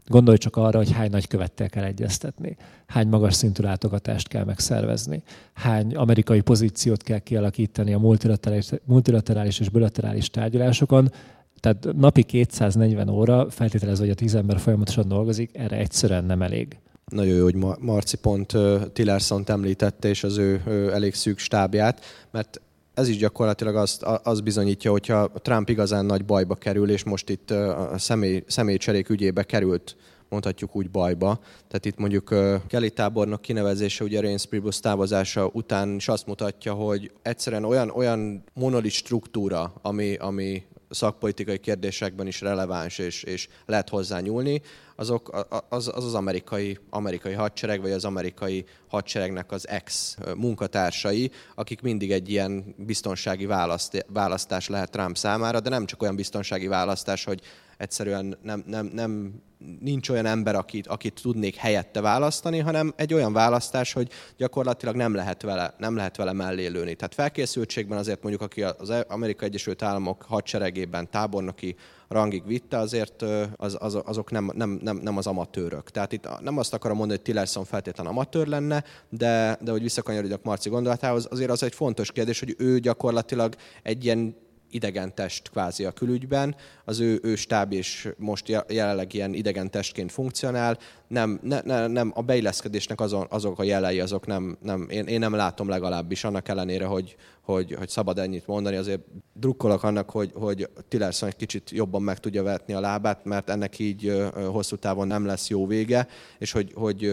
Gondolj 0.08 0.38
csak 0.38 0.56
arra, 0.56 0.78
hogy 0.78 0.92
hány 0.92 1.10
nagykövettel 1.10 1.70
kell 1.70 1.84
egyeztetni, 1.84 2.58
hány 2.88 3.08
magas 3.08 3.34
szintű 3.34 3.64
látogatást 3.64 4.28
kell 4.28 4.44
megszervezni, 4.44 5.24
hány 5.54 5.96
amerikai 5.96 6.42
pozíciót 6.42 7.04
kell 7.04 7.20
kialakítani 7.20 7.94
a 7.94 8.00
multilaterális, 8.00 8.70
multilaterális 8.86 9.60
és 9.60 9.70
bilaterális 9.70 10.30
tárgyalásokon, 10.30 11.12
tehát 11.60 11.88
napi 11.96 12.24
240 12.24 13.10
óra, 13.10 13.50
feltételezve, 13.50 14.04
hogy 14.04 14.14
a 14.14 14.16
tíz 14.16 14.36
ember 14.36 14.60
folyamatosan 14.60 15.08
dolgozik, 15.08 15.58
erre 15.58 15.78
egyszerűen 15.78 16.26
nem 16.26 16.42
elég 16.42 16.78
nagyon 17.14 17.36
jó, 17.36 17.44
hogy 17.44 17.56
Marci 17.80 18.18
pont 18.18 18.54
Tillerson 18.94 19.44
említette, 19.46 20.08
és 20.08 20.24
az 20.24 20.38
ő, 20.38 20.62
ő 20.68 20.94
elég 20.94 21.14
szűk 21.14 21.38
stábját, 21.38 22.02
mert 22.32 22.62
ez 22.94 23.08
is 23.08 23.18
gyakorlatilag 23.18 23.76
azt, 23.76 24.04
az 24.04 24.42
bizonyítja, 24.42 24.92
hogyha 24.92 25.32
Trump 25.32 25.70
igazán 25.70 26.06
nagy 26.06 26.26
bajba 26.26 26.56
kerül, 26.56 26.90
és 26.90 27.04
most 27.04 27.30
itt 27.30 27.52
a 27.52 27.96
személy, 27.98 28.44
személycserék 28.48 29.10
ügyébe 29.10 29.44
került 29.44 29.96
mondhatjuk 30.30 30.76
úgy 30.76 30.90
bajba. 30.90 31.40
Tehát 31.68 31.86
itt 31.86 31.98
mondjuk 31.98 32.36
Kelly 32.68 32.90
tábornok 32.90 33.42
kinevezése, 33.42 34.04
ugye 34.04 34.22
Reince 34.22 34.48
Priebus 34.48 34.80
távozása 34.80 35.50
után 35.54 35.96
is 35.96 36.08
azt 36.08 36.28
mutatja, 36.28 36.74
hogy 36.74 37.12
egyszerűen 37.22 37.64
olyan, 37.64 37.90
olyan 37.90 38.44
monolit 38.54 38.92
struktúra, 38.92 39.74
ami, 39.82 40.16
ami 40.16 40.64
szakpolitikai 40.94 41.58
kérdésekben 41.58 42.28
is 42.28 42.42
releváns 42.42 42.98
és, 42.98 43.24
és 43.24 43.48
lehet 43.66 43.90
hozzá 43.90 44.20
nyúlni, 44.20 44.62
azok, 44.96 45.46
az, 45.70 45.92
az 45.94 46.06
az 46.06 46.14
amerikai, 46.14 46.78
amerikai 46.90 47.34
hadsereg, 47.34 47.82
vagy 47.82 47.92
az 47.92 48.06
amerikai 48.06 48.66
hadseregnek 48.88 49.52
az 49.52 49.68
ex 49.68 50.18
munkatársai, 50.38 51.32
akik 51.56 51.82
mindig 51.82 52.12
egy 52.12 52.30
ilyen 52.30 52.76
biztonsági 52.78 53.46
választ, 53.46 54.06
választás 54.10 54.68
lehet 54.68 54.92
Trump 54.92 55.18
számára, 55.18 55.60
de 55.60 55.70
nem 55.70 55.86
csak 55.86 56.02
olyan 56.02 56.16
biztonsági 56.16 56.68
választás, 56.68 57.24
hogy 57.24 57.42
egyszerűen 57.84 58.38
nem, 58.42 58.64
nem, 58.68 58.86
nem, 58.94 59.42
nincs 59.80 60.10
olyan 60.10 60.26
ember, 60.26 60.56
akit, 60.56 60.88
akit 60.88 61.20
tudnék 61.22 61.56
helyette 61.56 62.02
választani, 62.02 62.60
hanem 62.60 62.94
egy 62.96 63.14
olyan 63.14 63.34
választás, 63.34 63.94
hogy 63.94 64.10
gyakorlatilag 64.38 64.96
nem 64.96 65.14
lehet 65.14 65.42
vele, 65.42 65.74
nem 65.78 65.96
lehet 65.96 66.18
vele 66.18 66.34
mellé 66.34 66.68
lőni. 66.68 66.96
Tehát 66.96 67.14
felkészültségben 67.14 67.98
azért 67.98 68.22
mondjuk, 68.22 68.44
aki 68.44 68.64
az 68.64 68.94
Amerikai 69.08 69.48
Egyesült 69.48 69.82
Államok 69.82 70.26
hadseregében 70.28 71.10
tábornoki 71.10 71.76
rangig 72.08 72.46
vitte, 72.46 72.78
azért 72.78 73.22
az, 73.56 73.78
az, 73.80 74.00
azok 74.06 74.32
nem, 74.32 74.52
nem, 74.54 74.80
nem, 74.82 74.98
nem 74.98 75.18
az 75.18 75.28
amatőrök. 75.28 75.90
Tehát 75.90 76.12
itt 76.12 76.28
nem 76.42 76.58
azt 76.58 76.74
akarom 76.74 76.98
mondani, 76.98 77.20
hogy 77.20 77.34
Tillerson 77.34 77.66
feltétlen 77.66 78.08
amatőr 78.08 78.48
lenne, 78.48 78.84
de, 79.10 79.58
de 79.62 79.72
hogy 79.72 79.82
visszakanyarodjak 79.82 80.44
Marci 80.44 80.70
gondolatához, 80.70 81.28
azért 81.32 81.50
az 81.50 81.64
egy 81.64 81.76
fontos 81.76 82.12
kérdés, 82.12 82.40
hogy 82.40 82.56
ő 82.58 82.80
gyakorlatilag 82.80 83.56
egy 83.84 84.06
ilyen 84.06 84.36
idegen 84.74 85.16
test 85.16 85.50
kvázi 85.50 85.86
a 85.86 85.92
külügyben, 85.92 86.56
az 86.86 87.00
ő, 87.00 87.20
ő 87.24 87.36
stáb 87.36 87.72
is 87.72 88.08
most 88.18 88.64
jelenleg 88.68 89.14
ilyen 89.14 89.34
idegen 89.34 89.72
testként 89.72 90.12
funkcionál, 90.12 90.78
nem, 91.08 91.40
ne, 91.44 91.62
ne, 91.62 91.88
nem 91.88 92.12
a 92.16 92.22
beilleszkedésnek 92.22 93.00
azon, 93.00 93.28
azok 93.30 93.60
a 93.60 93.64
jelei, 93.64 94.00
azok 94.00 94.26
nem, 94.26 94.58
nem 94.62 94.88
én, 94.90 95.06
én, 95.06 95.20
nem 95.20 95.34
látom 95.36 95.70
legalábbis, 95.70 96.24
annak 96.24 96.48
ellenére, 96.48 96.86
hogy, 96.86 97.16
hogy, 97.42 97.74
hogy 97.74 97.90
szabad 97.90 98.20
ennyit 98.20 98.48
mondani, 98.48 98.76
azért 98.76 99.02
drukkolok 99.34 99.84
annak, 99.84 100.10
hogy, 100.10 100.32
hogy 100.34 100.70
Tillerson 100.88 101.30
egy 101.30 101.36
kicsit 101.36 101.70
jobban 101.70 102.02
meg 102.02 102.20
tudja 102.20 102.44
vetni 102.44 102.74
a 102.74 102.80
lábát, 102.80 103.26
mert 103.26 103.50
ennek 103.50 103.80
így 103.80 104.24
hosszú 104.34 104.76
távon 104.76 105.08
nem 105.08 105.26
lesz 105.26 105.50
jó 105.50 105.68
vége, 105.68 106.08
és 106.38 106.52
hogy, 106.52 106.72
hogy 106.76 107.12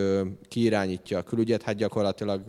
ki 0.48 0.62
irányítja 0.62 1.18
a 1.18 1.22
külügyet, 1.22 1.62
hát 1.62 1.76
gyakorlatilag 1.76 2.42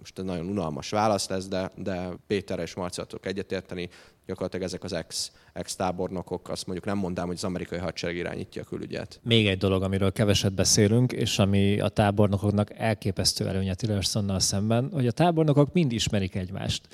most 0.00 0.18
egy 0.18 0.24
nagyon 0.24 0.46
unalmas 0.46 0.90
válasz 0.90 1.28
lesz, 1.28 1.48
de, 1.48 1.70
de 1.76 2.08
Péter 2.26 2.58
és 2.58 2.74
Marciatok 2.74 3.26
egyetérteni, 3.26 3.88
gyakorlatilag 4.30 4.66
ezek 4.66 4.84
az 4.84 4.92
ex, 4.92 5.32
ex-tábornokok, 5.52 6.48
azt 6.48 6.66
mondjuk 6.66 6.86
nem 6.86 6.98
mondám, 6.98 7.26
hogy 7.26 7.36
az 7.36 7.44
amerikai 7.44 7.78
hadsereg 7.78 8.16
irányítja 8.16 8.62
a 8.62 8.64
külügyet. 8.64 9.20
Még 9.22 9.46
egy 9.46 9.58
dolog, 9.58 9.82
amiről 9.82 10.12
keveset 10.12 10.52
beszélünk, 10.52 11.12
és 11.12 11.38
ami 11.38 11.80
a 11.80 11.88
tábornokoknak 11.88 12.78
elképesztő 12.78 13.48
előnye 13.48 13.74
Tillersonnal 13.74 14.40
szemben, 14.40 14.90
hogy 14.92 15.06
a 15.06 15.12
tábornokok 15.12 15.72
mind 15.72 15.92
ismerik 15.92 16.34
egymást. 16.34 16.88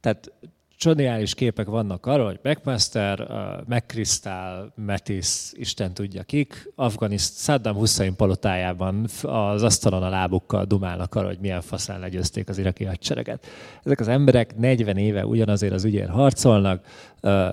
Tehát 0.00 0.32
Csodiális 0.82 1.34
képek 1.34 1.66
vannak 1.66 2.06
arról, 2.06 2.26
hogy 2.26 2.38
McMaster, 2.42 3.20
uh, 3.20 3.76
McChrystal, 3.76 4.72
Metis, 4.76 5.52
Isten 5.52 5.94
tudja 5.94 6.22
kik, 6.22 6.72
Afganiszt, 6.74 7.38
Saddam 7.38 7.74
Hussein 7.74 8.16
palotájában 8.16 9.06
az 9.22 9.62
asztalon 9.62 10.02
a 10.02 10.08
lábukkal 10.08 10.64
dumálnak 10.64 11.14
arról, 11.14 11.28
hogy 11.28 11.38
milyen 11.40 11.60
faszán 11.60 12.00
legyőzték 12.00 12.48
az 12.48 12.58
iraki 12.58 12.84
hadsereget. 12.84 13.46
Ezek 13.84 14.00
az 14.00 14.08
emberek 14.08 14.56
40 14.56 14.96
éve 14.96 15.26
ugyanazért 15.26 15.72
az 15.72 15.84
ügyért 15.84 16.10
harcolnak, 16.10 16.84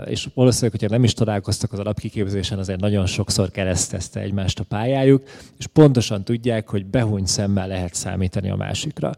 és 0.06 0.28
valószínűleg, 0.34 0.80
hogyha 0.80 0.96
nem 0.96 1.04
is 1.04 1.14
találkoztak 1.14 1.74
az 1.74 1.80
alapkiképzésen, 1.80 2.60
azért 2.60 2.80
nagyon 2.80 3.06
sokszor 3.06 3.52
keresztezte 3.52 4.20
egymást 4.20 4.60
a 4.60 4.64
pályájuk, 4.64 5.24
és 5.58 5.68
pontosan 5.68 6.24
tudják, 6.24 6.70
hogy 6.70 6.86
behúny 6.86 7.26
szemmel 7.26 7.68
lehet 7.68 7.94
számítani 7.94 8.50
a 8.50 8.56
másikra. 8.56 9.12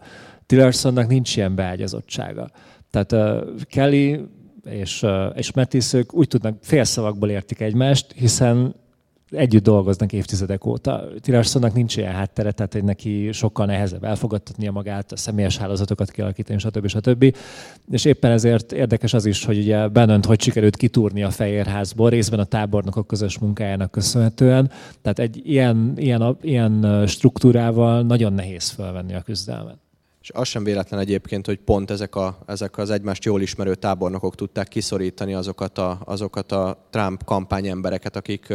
Tillersonnak 0.46 1.08
nincs 1.08 1.36
ilyen 1.36 1.56
beágyazottsága. 1.56 2.50
Tehát 2.92 3.12
uh, 3.12 3.62
Kelly 3.64 4.20
és, 4.64 5.04
uh, 5.04 5.26
és 5.36 5.54
Mattis, 5.54 5.94
ők 5.94 6.14
úgy 6.14 6.28
tudnak 6.28 6.58
félszavakból 6.62 7.30
értik 7.30 7.60
egymást, 7.60 8.12
hiszen 8.16 8.76
együtt 9.32 9.64
dolgoznak 9.64 10.14
évtizedek 10.14 10.66
óta. 10.66 11.08
Tillersonnak 11.20 11.74
nincs 11.74 11.98
ilyen 11.98 12.14
háttere, 12.14 12.52
tehát 12.52 12.74
hogy 12.74 12.84
neki 12.84 13.32
sokkal 13.32 13.66
nehezebb 13.66 14.04
elfogadtatnia 14.04 14.72
magát, 14.72 15.12
a 15.12 15.18
személyes 15.18 15.58
hálózatokat 15.58 16.12
kialakítani, 16.12 16.60
stb. 16.60 16.88
stb. 16.88 17.36
És 17.92 18.06
éppen 18.06 18.32
ezért 18.32 18.72
érdekes 18.72 19.14
az 19.14 19.26
is, 19.26 19.46
hogy 19.46 19.58
ugye 19.58 19.88
Bennent 19.88 20.26
hogy 20.26 20.42
sikerült 20.42 20.76
kitúrni 20.76 21.24
a 21.24 21.30
Fehérházból, 21.30 22.10
részben 22.10 22.40
a 22.40 22.44
tábornokok 22.44 23.08
közös 23.08 23.40
munkájának 23.40 23.92
köszönhetően. 23.92 24.72
Tehát 25.02 25.20
egy 25.20 25.42
ilyen, 25.44 25.94
ilyen, 25.96 26.38
ilyen 26.42 27.04
struktúrával 27.08 28.02
nagyon 28.02 28.34
nehéz 28.34 28.70
felvenni 28.70 29.14
a 29.14 29.22
küzdelmet. 29.22 29.78
És 30.22 30.30
az 30.34 30.48
sem 30.48 30.64
véletlen 30.64 31.00
egyébként, 31.00 31.46
hogy 31.46 31.60
pont 31.60 31.92
ezek, 31.92 32.16
a, 32.16 32.38
ezek 32.46 32.78
az 32.78 32.90
egymást 32.90 33.24
jól 33.24 33.42
ismerő 33.42 33.76
tábornokok 33.76 34.36
tudták 34.36 34.68
kiszorítani 34.68 35.34
azokat 35.34 35.78
a, 35.78 36.02
azokat 36.06 36.52
a 36.52 36.88
Trump 36.90 37.24
kampányembereket, 37.24 38.16
akik 38.16 38.54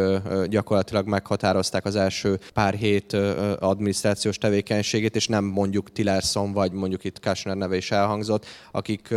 gyakorlatilag 0.49 1.07
meghatározták 1.07 1.85
az 1.85 1.97
első 1.97 2.39
pár 2.53 2.75
hét 2.75 3.13
adminisztrációs 3.59 4.39
tevékenységét, 4.39 5.17
és 5.17 5.27
nem 5.27 5.45
mondjuk 5.45 5.93
Tillerson, 5.93 6.53
vagy 6.53 6.73
mondjuk 6.73 7.05
itt 7.05 7.21
Kushner 7.21 7.57
neve 7.57 7.77
is 7.77 7.91
elhangzott, 7.91 8.47
akik 8.73 9.15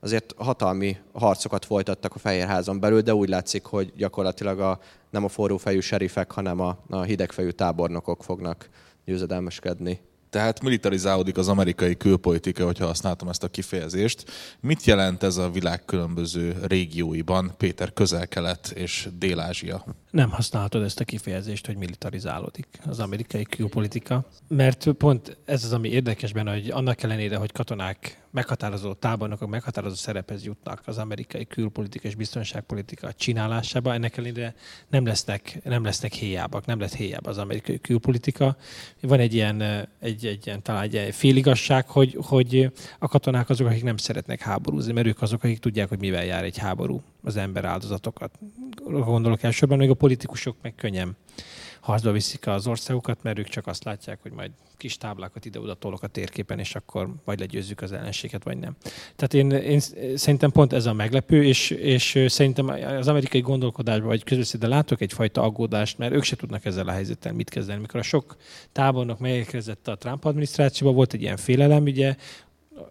azért 0.00 0.34
hatalmi 0.36 0.96
harcokat 1.12 1.64
folytattak 1.64 2.14
a 2.14 2.18
Fehérházon 2.18 2.80
belül, 2.80 3.00
de 3.00 3.14
úgy 3.14 3.28
látszik, 3.28 3.64
hogy 3.64 3.92
gyakorlatilag 3.96 4.60
a, 4.60 4.78
nem 5.10 5.24
a 5.24 5.28
forrófejű 5.28 5.80
serifek, 5.80 6.32
hanem 6.32 6.60
a, 6.60 6.78
a 6.88 7.02
hidegfejű 7.02 7.50
tábornokok 7.50 8.24
fognak 8.24 8.68
győzedelmeskedni. 9.04 10.00
Tehát 10.30 10.62
militarizálódik 10.62 11.36
az 11.36 11.48
amerikai 11.48 11.96
külpolitika, 11.96 12.64
hogyha 12.64 12.86
használtam 12.86 13.28
ezt 13.28 13.42
a 13.42 13.48
kifejezést. 13.48 14.30
Mit 14.60 14.84
jelent 14.84 15.22
ez 15.22 15.36
a 15.36 15.50
világ 15.50 15.84
különböző 15.84 16.56
régióiban, 16.62 17.54
Péter, 17.56 17.92
közel-kelet 17.92 18.72
és 18.74 19.08
Dél-Ázsia? 19.18 19.84
Nem 20.10 20.30
használhatod 20.30 20.82
ezt 20.82 21.00
a 21.00 21.04
kifejezést, 21.04 21.66
hogy 21.66 21.76
militarizálódik 21.76 22.66
az 22.86 23.00
amerikai 23.00 23.42
külpolitika, 23.42 24.24
mert 24.48 24.88
pont 24.92 25.36
ez 25.44 25.64
az, 25.64 25.72
ami 25.72 25.88
érdekes 25.88 26.32
benne, 26.32 26.52
hogy 26.52 26.70
annak 26.70 27.02
ellenére, 27.02 27.36
hogy 27.36 27.52
katonák 27.52 28.25
meghatározó 28.36 28.92
tábornokok 28.92 29.48
meghatározó 29.48 29.94
szerephez 29.94 30.44
jutnak 30.44 30.82
az 30.84 30.98
amerikai 30.98 31.46
külpolitika 31.46 32.08
és 32.08 32.14
biztonságpolitika 32.14 33.12
csinálásába, 33.12 33.94
ennek 33.94 34.16
ellenére 34.16 34.54
nem 34.88 35.06
lesznek, 35.06 35.60
nem 35.64 35.84
lesznek 35.84 36.12
héjábak, 36.12 36.66
nem 36.66 36.80
lesz 36.80 36.94
héjába 36.94 37.30
az 37.30 37.38
amerikai 37.38 37.80
külpolitika. 37.80 38.56
Van 39.00 39.20
egy 39.20 39.34
ilyen, 39.34 39.62
egy, 40.00 40.26
egy 40.26 40.46
ilyen 40.46 40.62
talán 40.62 40.82
egy 40.90 41.14
féligasság, 41.14 41.88
hogy, 41.88 42.18
hogy 42.20 42.70
a 42.98 43.08
katonák 43.08 43.48
azok, 43.48 43.66
akik 43.66 43.82
nem 43.82 43.96
szeretnek 43.96 44.40
háborúzni, 44.40 44.92
mert 44.92 45.06
ők 45.06 45.22
azok, 45.22 45.42
akik 45.42 45.58
tudják, 45.58 45.88
hogy 45.88 46.00
mivel 46.00 46.24
jár 46.24 46.44
egy 46.44 46.58
háború 46.58 47.02
az 47.22 47.36
ember 47.36 47.64
áldozatokat. 47.64 48.38
Gondolok 48.84 49.42
elsősorban, 49.42 49.78
még 49.78 49.90
a 49.90 49.94
politikusok 49.94 50.56
meg 50.62 50.74
könnyen 50.74 51.16
harcba 51.86 52.12
viszik 52.12 52.46
az 52.46 52.66
országokat, 52.66 53.22
mert 53.22 53.38
ők 53.38 53.48
csak 53.48 53.66
azt 53.66 53.84
látják, 53.84 54.18
hogy 54.22 54.32
majd 54.32 54.50
kis 54.76 54.96
táblákat 54.96 55.44
ide-oda 55.44 55.74
tolok 55.74 56.02
a 56.02 56.06
térképen, 56.06 56.58
és 56.58 56.74
akkor 56.74 57.14
vagy 57.24 57.38
legyőzzük 57.38 57.80
az 57.80 57.92
ellenséget, 57.92 58.44
vagy 58.44 58.58
nem. 58.58 58.76
Tehát 59.16 59.34
én, 59.34 59.50
én 59.50 59.80
szerintem 60.16 60.50
pont 60.50 60.72
ez 60.72 60.86
a 60.86 60.92
meglepő, 60.92 61.44
és, 61.44 61.70
és 61.70 62.24
szerintem 62.26 62.68
az 62.98 63.08
amerikai 63.08 63.40
gondolkodásban, 63.40 64.06
vagy 64.06 64.24
közösszéde 64.24 64.66
látok 64.66 65.00
egyfajta 65.00 65.42
aggódást, 65.42 65.98
mert 65.98 66.12
ők 66.12 66.22
se 66.22 66.36
tudnak 66.36 66.64
ezzel 66.64 66.88
a 66.88 66.92
helyzettel 66.92 67.32
mit 67.32 67.50
kezdeni. 67.50 67.80
Mikor 67.80 68.00
a 68.00 68.02
sok 68.02 68.36
tábornok 68.72 69.18
megérkezett 69.18 69.88
a 69.88 69.96
Trump 69.96 70.24
adminisztrációba, 70.24 70.94
volt 70.94 71.12
egy 71.12 71.22
ilyen 71.22 71.36
félelem, 71.36 71.82
ugye, 71.82 72.16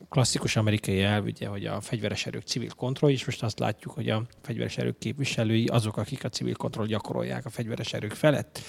klasszikus 0.10 0.56
amerikai 0.56 1.02
elv, 1.02 1.26
ugye, 1.26 1.48
hogy 1.48 1.66
a 1.66 1.82
fegyveres 1.82 2.26
erők 2.26 2.44
civil 2.44 2.70
kontroll, 2.70 3.12
és 3.12 3.26
most 3.26 3.44
azt 3.44 3.60
látjuk, 3.60 3.94
hogy 3.94 4.10
a 4.10 4.24
fegyveres 4.42 4.78
erők 4.78 4.98
képviselői 4.98 5.66
azok, 5.66 5.98
akik 5.98 6.24
a 6.24 6.30
civil 6.30 6.56
kontroll 6.56 6.86
gyakorolják 6.86 7.46
a 7.46 7.50
fegyveres 7.50 7.94
erők 7.94 8.14
felett. 8.14 8.60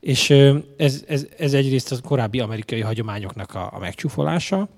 És 0.00 0.30
ez, 0.76 1.04
ez, 1.06 1.26
ez 1.38 1.54
egyrészt 1.54 1.92
a 1.92 2.00
korábbi 2.00 2.40
amerikai 2.40 2.80
hagyományoknak 2.80 3.54
a, 3.54 3.72
a 3.72 3.78
megcsúfolása, 3.78 4.68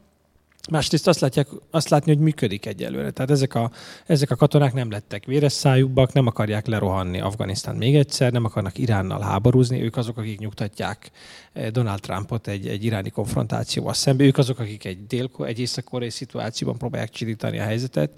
Másrészt 0.71 1.09
azt, 1.09 1.21
látják, 1.21 1.49
azt 1.71 1.89
látni, 1.89 2.12
hogy 2.14 2.23
működik 2.23 2.67
egyelőre. 2.67 3.11
Tehát 3.11 3.31
ezek 3.31 3.55
a, 3.55 3.71
ezek 4.07 4.31
a 4.31 4.37
katonák 4.37 4.73
nem 4.73 4.91
lettek 4.91 5.25
véres 5.25 5.53
szájúbbak, 5.53 6.12
nem 6.12 6.27
akarják 6.27 6.67
lerohanni 6.67 7.21
Afganisztán 7.21 7.77
még 7.77 7.97
egyszer, 7.97 8.33
nem 8.33 8.45
akarnak 8.45 8.79
Iránnal 8.79 9.21
háborúzni, 9.21 9.83
ők 9.83 9.97
azok, 9.97 10.19
akik 10.19 10.39
nyugtatják 10.39 11.11
eh, 11.53 11.69
Donald 11.71 12.01
Trumpot 12.01 12.49
egy, 12.49 12.67
egy 12.67 12.85
iráni 12.85 13.11
konfrontációval 13.11 13.95
szembe, 13.95 14.25
ők 14.25 14.39
azok, 14.39 14.59
akik 14.59 14.85
egy, 14.85 15.07
dél, 15.07 15.31
egy 15.39 15.59
észak-koreai 15.59 16.11
szituációban 16.11 16.79
próbálják 16.79 17.11
csillítani 17.11 17.59
a 17.59 17.62
helyzetet. 17.62 18.11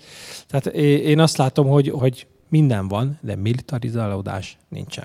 Tehát 0.47 0.67
én 0.77 1.21
azt 1.21 1.37
látom, 1.37 1.67
hogy, 1.67 1.89
hogy 1.89 2.27
minden 2.49 2.89
van, 2.89 3.19
de 3.21 3.37
militarizálódás 3.37 4.59
nincsen. 4.69 5.05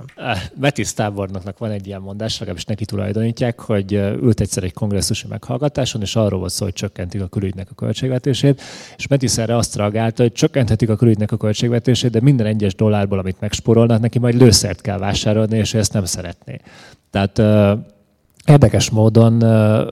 Betis 0.56 0.94
tábornoknak 0.94 1.58
van 1.58 1.72
egy 1.72 1.88
ilyen 1.88 2.02
mondás, 2.02 2.34
legalábbis 2.34 2.66
neki 2.66 2.86
tulajdonítják, 2.86 3.60
hogy 3.60 3.94
ült 3.94 4.39
egyszer 4.39 4.64
egy 4.64 4.74
kongresszusi 4.74 5.28
meghallgatáson, 5.28 6.02
és 6.02 6.16
arról 6.16 6.39
volt 6.39 6.52
szó, 6.52 6.64
hogy 6.64 6.74
csökkentik 6.74 7.22
a 7.22 7.28
külügynek 7.28 7.68
a 7.72 7.76
költségvetését, 7.76 8.62
és 8.98 9.08
Betis 9.08 9.38
erre 9.38 9.56
azt 9.56 9.76
reagálta, 9.76 10.22
hogy 10.22 10.32
csökkenthetik 10.32 10.89
a 10.89 10.96
külügynek 10.96 11.32
a 11.32 11.38
költségvetését, 11.38 12.12
de 12.12 12.22
minden 12.22 12.46
egyes 12.46 12.76
dollárból, 12.76 13.20
amit 13.20 13.39
megspórolnak, 13.39 14.00
neki 14.00 14.20
majd 14.20 14.36
lőszert 14.36 14.82
kell 14.82 14.98
vásárolni, 14.98 15.58
és 15.58 15.74
ő 15.74 15.80
ezt 15.80 15.94
nem 15.94 16.06
szeretné. 16.06 16.60
Tehát 17.10 17.41
Érdekes 18.46 18.89
módon 18.89 19.38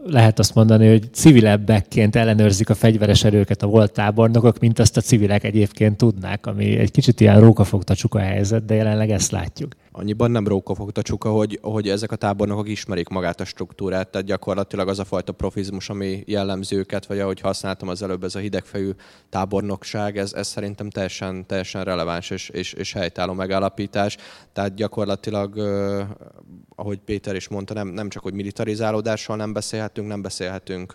lehet 0.06 0.40
azt 0.40 0.56
mondani, 0.56 0.90
hogy 0.90 1.14
civilebbekként 1.14 2.16
ellenőrzik 2.16 2.70
a 2.70 2.74
fegyveres 2.76 3.24
erőket 3.24 3.62
a 3.62 3.68
volt 3.68 3.92
tábornokok, 3.92 4.60
mint 4.60 4.80
azt 4.80 4.98
a 4.98 5.02
civilek 5.02 5.44
egyébként 5.44 5.98
tudnák, 5.98 6.46
ami 6.46 6.78
egy 6.78 6.92
kicsit 6.92 7.20
ilyen 7.20 7.40
rókafogta 7.40 7.96
csuka 7.96 8.20
helyzet, 8.20 8.66
de 8.66 8.76
jelenleg 8.76 9.10
ezt 9.10 9.32
látjuk. 9.32 9.72
Annyiban 9.92 10.32
nem 10.32 10.48
rókafogta 10.48 11.02
csuka, 11.02 11.30
hogy, 11.30 11.60
hogy 11.62 11.90
ezek 11.90 12.12
a 12.12 12.16
tábornokok 12.16 12.70
ismerik 12.70 13.08
magát 13.08 13.42
a 13.42 13.46
struktúrát, 13.46 14.08
tehát 14.08 14.28
gyakorlatilag 14.28 14.88
az 14.88 15.00
a 15.00 15.04
fajta 15.04 15.32
profizmus, 15.32 15.90
ami 15.90 16.24
jellemző 16.26 16.78
őket, 16.78 17.06
vagy 17.06 17.20
ahogy 17.20 17.40
használtam 17.40 17.88
az 17.88 18.04
előbb, 18.04 18.24
ez 18.24 18.36
a 18.36 18.40
hidegfejű 18.40 18.90
tábornokság, 19.30 20.18
ez, 20.18 20.34
ez 20.34 20.48
szerintem 20.48 20.90
teljesen, 20.90 21.46
teljesen 21.46 21.84
releváns 21.84 22.30
és, 22.30 22.50
és, 22.50 22.74
és 22.74 22.94
helytálló 22.94 23.34
megállapítás. 23.34 24.18
Tehát 24.54 24.76
gyakorlatilag, 24.76 25.56
ahogy 26.82 27.00
Péter 27.00 27.36
is 27.36 27.48
mondta, 27.48 27.74
nem, 27.74 27.88
nem 27.88 28.10
csak, 28.10 28.24
hogy 28.24 28.34
militarizálódással 28.34 29.36
nem 29.36 29.54
beszélhetünk, 29.54 30.08
nem 30.08 30.22
beszélhetünk 30.22 30.94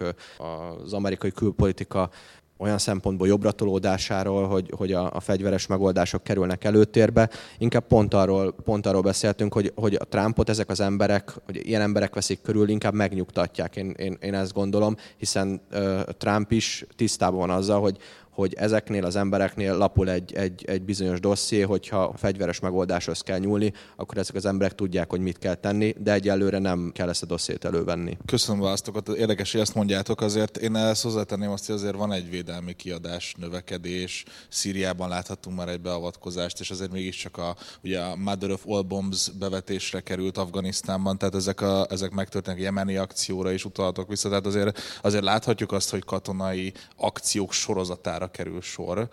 az 0.84 0.92
amerikai 0.92 1.30
külpolitika 1.30 2.10
olyan 2.58 2.78
szempontból 2.78 3.26
jobbra 3.26 3.50
tolódásáról, 3.52 4.46
hogy, 4.48 4.70
hogy 4.76 4.92
a, 4.92 5.10
a 5.12 5.20
fegyveres 5.20 5.66
megoldások 5.66 6.22
kerülnek 6.22 6.64
előtérbe. 6.64 7.30
Inkább 7.58 7.86
pont 7.86 8.14
arról, 8.14 8.52
pont 8.52 8.86
arról 8.86 9.00
beszéltünk, 9.00 9.52
hogy, 9.52 9.72
hogy 9.74 9.94
a 9.94 10.04
Trumpot 10.04 10.48
ezek 10.48 10.68
az 10.68 10.80
emberek, 10.80 11.34
hogy 11.44 11.66
ilyen 11.66 11.80
emberek 11.80 12.14
veszik 12.14 12.42
körül, 12.42 12.68
inkább 12.68 12.94
megnyugtatják, 12.94 13.76
én, 13.76 13.90
én, 13.90 14.16
én 14.20 14.34
ezt 14.34 14.52
gondolom, 14.52 14.96
hiszen 15.16 15.60
uh, 15.72 16.00
Trump 16.02 16.52
is 16.52 16.84
tisztában 16.96 17.38
van 17.38 17.50
azzal, 17.50 17.80
hogy, 17.80 17.96
hogy 18.36 18.54
ezeknél 18.54 19.04
az 19.04 19.16
embereknél 19.16 19.76
lapul 19.76 20.10
egy, 20.10 20.34
egy, 20.34 20.64
egy 20.66 20.82
bizonyos 20.82 21.20
dosszié, 21.20 21.60
hogyha 21.60 22.02
a 22.02 22.16
fegyveres 22.16 22.60
megoldáshoz 22.60 23.20
kell 23.20 23.38
nyúlni, 23.38 23.72
akkor 23.96 24.18
ezek 24.18 24.34
az 24.34 24.46
emberek 24.46 24.74
tudják, 24.74 25.10
hogy 25.10 25.20
mit 25.20 25.38
kell 25.38 25.54
tenni, 25.54 25.94
de 25.98 26.12
egyelőre 26.12 26.58
nem 26.58 26.90
kell 26.94 27.08
ezt 27.08 27.22
a 27.22 27.26
dossziét 27.26 27.64
elővenni. 27.64 28.16
Köszönöm 28.26 28.60
választokat. 28.60 29.08
Érdekes, 29.08 29.52
hogy 29.52 29.60
ezt 29.60 29.74
mondjátok. 29.74 30.20
Azért 30.20 30.56
én 30.56 30.76
ezt 30.76 31.02
hozzátenném 31.02 31.50
azt, 31.50 31.66
hogy 31.66 31.74
azért 31.74 31.94
van 31.94 32.12
egy 32.12 32.30
védelmi 32.30 32.72
kiadás, 32.72 33.34
növekedés. 33.38 34.24
Szíriában 34.48 35.08
láthatunk 35.08 35.56
már 35.56 35.68
egy 35.68 35.80
beavatkozást, 35.80 36.60
és 36.60 36.70
azért 36.70 36.92
mégiscsak 36.92 37.36
a, 37.36 37.56
ugye 37.82 38.00
a 38.00 38.16
Mother 38.16 38.50
of 38.50 38.64
All 38.66 38.82
Bombs 38.82 39.30
bevetésre 39.38 40.00
került 40.00 40.38
Afganisztánban, 40.38 41.18
tehát 41.18 41.34
ezek, 41.34 41.60
a, 41.60 41.86
ezek 41.90 42.10
megtörténnek 42.10 42.60
jemeni 42.60 42.96
akcióra 42.96 43.52
is 43.52 43.64
utalhatok 43.64 44.08
vissza. 44.08 44.28
Tehát 44.28 44.46
azért, 44.46 44.80
azért 45.02 45.24
láthatjuk 45.24 45.72
azt, 45.72 45.90
hogy 45.90 46.04
katonai 46.04 46.72
akciók 46.96 47.52
sorozatára 47.52 48.25
arra 48.26 48.30
kerül 48.30 48.60
sor, 48.60 49.08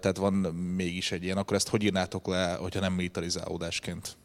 tehát 0.00 0.16
van 0.16 0.32
mégis 0.76 1.12
egy 1.12 1.24
ilyen, 1.24 1.36
akkor 1.36 1.56
ezt 1.56 1.68
hogy 1.68 1.82
írnátok 1.82 2.26
le, 2.26 2.56
hogyha 2.60 2.80
nem 2.80 2.92
militarizálódásként? 2.92 4.16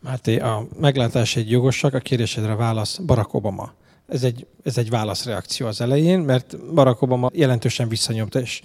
Máté, 0.00 0.38
a 0.38 0.66
meglátás 0.80 1.36
egy 1.36 1.50
jogosak, 1.50 1.94
a 1.94 1.98
kérdésedre 1.98 2.54
válasz 2.54 2.98
Barack 2.98 3.34
Obama. 3.34 3.72
Ez 4.08 4.22
egy, 4.22 4.46
ez 4.64 4.78
egy 4.78 4.90
válaszreakció 4.90 5.66
az 5.66 5.80
elején, 5.80 6.20
mert 6.20 6.72
Barack 6.74 7.02
Obama 7.02 7.30
jelentősen 7.32 7.88
visszanyomta, 7.88 8.40
és 8.40 8.62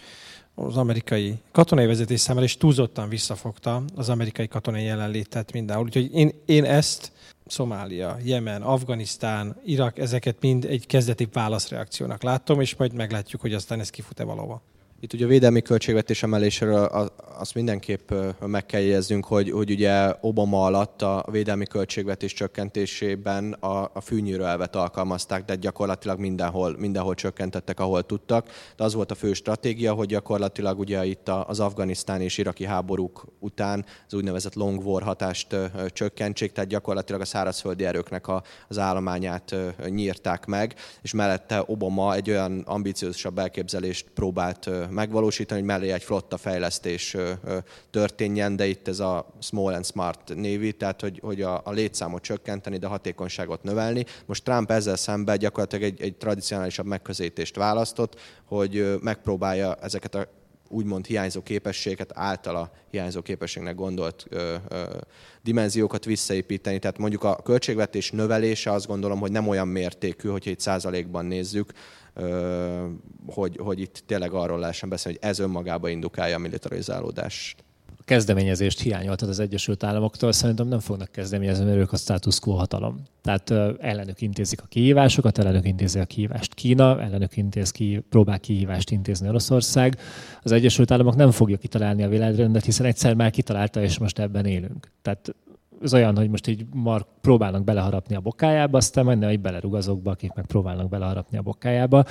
az 0.55 0.77
amerikai 0.77 1.37
katonai 1.51 1.85
vezetés 1.85 2.19
számára 2.19 2.45
is 2.45 2.57
túlzottan 2.57 3.09
visszafogta 3.09 3.83
az 3.95 4.09
amerikai 4.09 4.47
katonai 4.47 4.83
jelenlétet 4.83 5.51
mindenhol. 5.51 5.85
Úgyhogy 5.85 6.13
én, 6.13 6.31
én 6.45 6.63
ezt 6.63 7.11
Szomália, 7.45 8.17
Jemen, 8.23 8.61
Afganisztán, 8.61 9.55
Irak, 9.65 9.97
ezeket 9.97 10.35
mind 10.41 10.65
egy 10.65 10.85
kezdeti 10.85 11.27
válaszreakciónak 11.33 12.23
látom, 12.23 12.61
és 12.61 12.75
majd 12.75 12.93
meglátjuk, 12.93 13.41
hogy 13.41 13.53
aztán 13.53 13.79
ez 13.79 13.89
kifut-e 13.89 14.23
valóban. 14.23 14.61
Itt 15.01 15.13
ugye 15.13 15.25
a 15.25 15.27
védelmi 15.27 15.61
költségvetés 15.61 16.23
emeléséről 16.23 17.11
azt 17.37 17.53
mindenképp 17.53 18.11
meg 18.39 18.65
kell 18.65 18.81
jegyeznünk, 18.81 19.25
hogy, 19.25 19.51
hogy 19.51 19.71
ugye 19.71 20.13
Obama 20.21 20.65
alatt 20.65 21.01
a 21.01 21.25
védelmi 21.31 21.65
költségvetés 21.65 22.33
csökkentésében 22.33 23.53
a, 23.53 23.91
a 23.93 24.01
fűnyírő 24.01 24.45
elvet 24.45 24.75
alkalmazták, 24.75 25.45
de 25.45 25.55
gyakorlatilag 25.55 26.19
mindenhol, 26.19 26.75
mindenhol 26.77 27.15
csökkentettek, 27.15 27.79
ahol 27.79 28.03
tudtak. 28.03 28.49
De 28.75 28.83
az 28.83 28.93
volt 28.93 29.11
a 29.11 29.15
fő 29.15 29.33
stratégia, 29.33 29.93
hogy 29.93 30.07
gyakorlatilag 30.07 30.79
ugye 30.79 31.05
itt 31.05 31.29
az 31.29 31.59
afganisztán 31.59 32.21
és 32.21 32.37
iraki 32.37 32.65
háborúk 32.65 33.25
után 33.39 33.85
az 34.07 34.13
úgynevezett 34.13 34.53
long 34.53 34.85
war 34.85 35.03
hatást 35.03 35.55
csökkentsék, 35.87 36.51
tehát 36.51 36.69
gyakorlatilag 36.69 37.21
a 37.21 37.25
szárazföldi 37.25 37.85
erőknek 37.85 38.27
a, 38.27 38.43
az 38.67 38.77
állományát 38.77 39.55
nyírták 39.89 40.45
meg, 40.45 40.75
és 41.01 41.13
mellette 41.13 41.63
Obama 41.65 42.13
egy 42.13 42.29
olyan 42.29 42.63
ambiciózusabb 42.65 43.39
elképzelést 43.39 44.07
próbált 44.13 44.69
megvalósítani, 44.91 45.59
hogy 45.59 45.69
mellé 45.69 45.91
egy 45.91 46.03
flotta 46.03 46.37
fejlesztés 46.37 47.17
történjen, 47.89 48.55
de 48.55 48.65
itt 48.65 48.87
ez 48.87 48.99
a 48.99 49.25
small 49.41 49.73
and 49.73 49.85
smart 49.85 50.35
névi, 50.35 50.71
tehát 50.71 51.01
hogy, 51.01 51.19
hogy 51.23 51.41
a, 51.41 51.61
a 51.63 51.71
létszámot 51.71 52.21
csökkenteni, 52.21 52.77
de 52.77 52.87
hatékonyságot 52.87 53.63
növelni. 53.63 54.05
Most 54.25 54.43
Trump 54.43 54.71
ezzel 54.71 54.95
szemben 54.95 55.37
gyakorlatilag 55.37 55.83
egy, 55.83 56.01
egy 56.01 56.15
tradicionálisabb 56.15 56.85
megközelítést 56.85 57.55
választott, 57.55 58.19
hogy 58.45 58.97
megpróbálja 59.01 59.75
ezeket 59.75 60.15
a 60.15 60.27
úgymond 60.69 61.05
hiányzó 61.05 61.41
képességeket, 61.41 62.11
általa 62.13 62.71
hiányzó 62.91 63.21
képességnek 63.21 63.75
gondolt 63.75 64.25
ö, 64.29 64.55
ö, 64.67 64.83
dimenziókat 65.43 66.05
visszaépíteni. 66.05 66.79
Tehát 66.79 66.97
mondjuk 66.97 67.23
a 67.23 67.35
költségvetés 67.35 68.11
növelése 68.11 68.71
azt 68.71 68.87
gondolom, 68.87 69.19
hogy 69.19 69.31
nem 69.31 69.47
olyan 69.47 69.67
mértékű, 69.67 70.29
hogyha 70.29 70.49
itt 70.49 70.59
százalékban 70.59 71.25
nézzük, 71.25 71.71
hogy, 73.27 73.57
hogy 73.63 73.79
itt 73.79 74.03
tényleg 74.05 74.31
arról 74.31 74.59
lehessen 74.59 74.89
beszélni, 74.89 75.17
hogy 75.21 75.29
ez 75.29 75.39
önmagába 75.39 75.89
indukálja 75.89 76.35
a 76.35 76.39
militarizálódást 76.39 77.63
kezdeményezést 78.09 78.79
hiányoltad 78.79 79.29
az 79.29 79.39
Egyesült 79.39 79.83
Államoktól, 79.83 80.31
szerintem 80.31 80.67
nem 80.67 80.79
fognak 80.79 81.11
kezdeményezni, 81.11 81.65
mert 81.65 81.77
ők 81.77 81.91
a 81.91 81.97
status 81.97 82.39
quo 82.39 82.53
hatalom. 82.53 83.03
Tehát 83.21 83.51
ellenük 83.79 84.21
intézik 84.21 84.61
a 84.61 84.65
kihívásokat, 84.65 85.37
ellenük 85.37 85.65
intézi 85.65 85.99
a 85.99 86.05
kihívást 86.05 86.53
Kína, 86.53 87.01
ellenük 87.01 87.37
intéz 87.37 87.71
ki, 87.71 88.03
próbál 88.09 88.39
kihívást 88.39 88.91
intézni 88.91 89.27
Oroszország. 89.27 89.97
Az 90.41 90.51
Egyesült 90.51 90.91
Államok 90.91 91.15
nem 91.15 91.31
fogja 91.31 91.57
kitalálni 91.57 92.03
a 92.03 92.09
világrendet, 92.09 92.65
hiszen 92.65 92.85
egyszer 92.85 93.13
már 93.13 93.31
kitalálta, 93.31 93.81
és 93.81 93.97
most 93.97 94.19
ebben 94.19 94.45
élünk. 94.45 94.91
Tehát 95.01 95.35
az 95.81 95.93
olyan, 95.93 96.17
hogy 96.17 96.29
most 96.29 96.47
így 96.47 96.65
mar 96.73 97.05
próbálnak 97.21 97.63
beleharapni 97.63 98.15
a 98.15 98.19
bokájába, 98.19 98.77
aztán 98.77 99.05
majd 99.05 99.23
hogy 99.23 99.39
belerúg 99.39 99.75
azokba, 99.75 100.11
akik 100.11 100.33
meg 100.33 100.45
próbálnak 100.45 100.89
beleharapni 100.89 101.37
a 101.37 101.41
bokájába. 101.41 102.03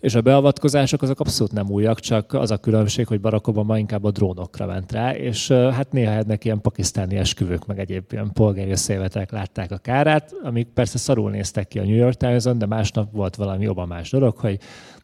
És 0.00 0.14
a 0.14 0.20
beavatkozások 0.20 1.02
azok 1.02 1.20
abszolút 1.20 1.52
nem 1.52 1.70
újak, 1.70 2.00
csak 2.00 2.32
az 2.32 2.50
a 2.50 2.56
különbség, 2.56 3.06
hogy 3.06 3.20
Barack 3.20 3.46
Obama 3.46 3.78
inkább 3.78 4.04
a 4.04 4.10
drónokra 4.10 4.66
ment 4.66 4.92
rá, 4.92 5.14
és 5.14 5.48
hát 5.50 5.92
néha 5.92 6.12
ennek 6.12 6.44
ilyen 6.44 6.60
pakisztáni 6.60 7.16
esküvők, 7.16 7.66
meg 7.66 7.78
egyéb 7.78 8.04
ilyen 8.10 8.30
polgári 8.32 8.76
szélvetek 8.76 9.30
látták 9.30 9.70
a 9.70 9.78
kárát, 9.78 10.34
amik 10.42 10.66
persze 10.66 10.98
szarul 10.98 11.30
néztek 11.30 11.68
ki 11.68 11.78
a 11.78 11.84
New 11.84 11.94
York 11.94 12.14
Times-on, 12.14 12.58
de 12.58 12.66
másnap 12.66 13.12
volt 13.12 13.36
valami 13.36 13.68
obamás 13.68 14.10
dolog, 14.10 14.36
hogy 14.36 14.58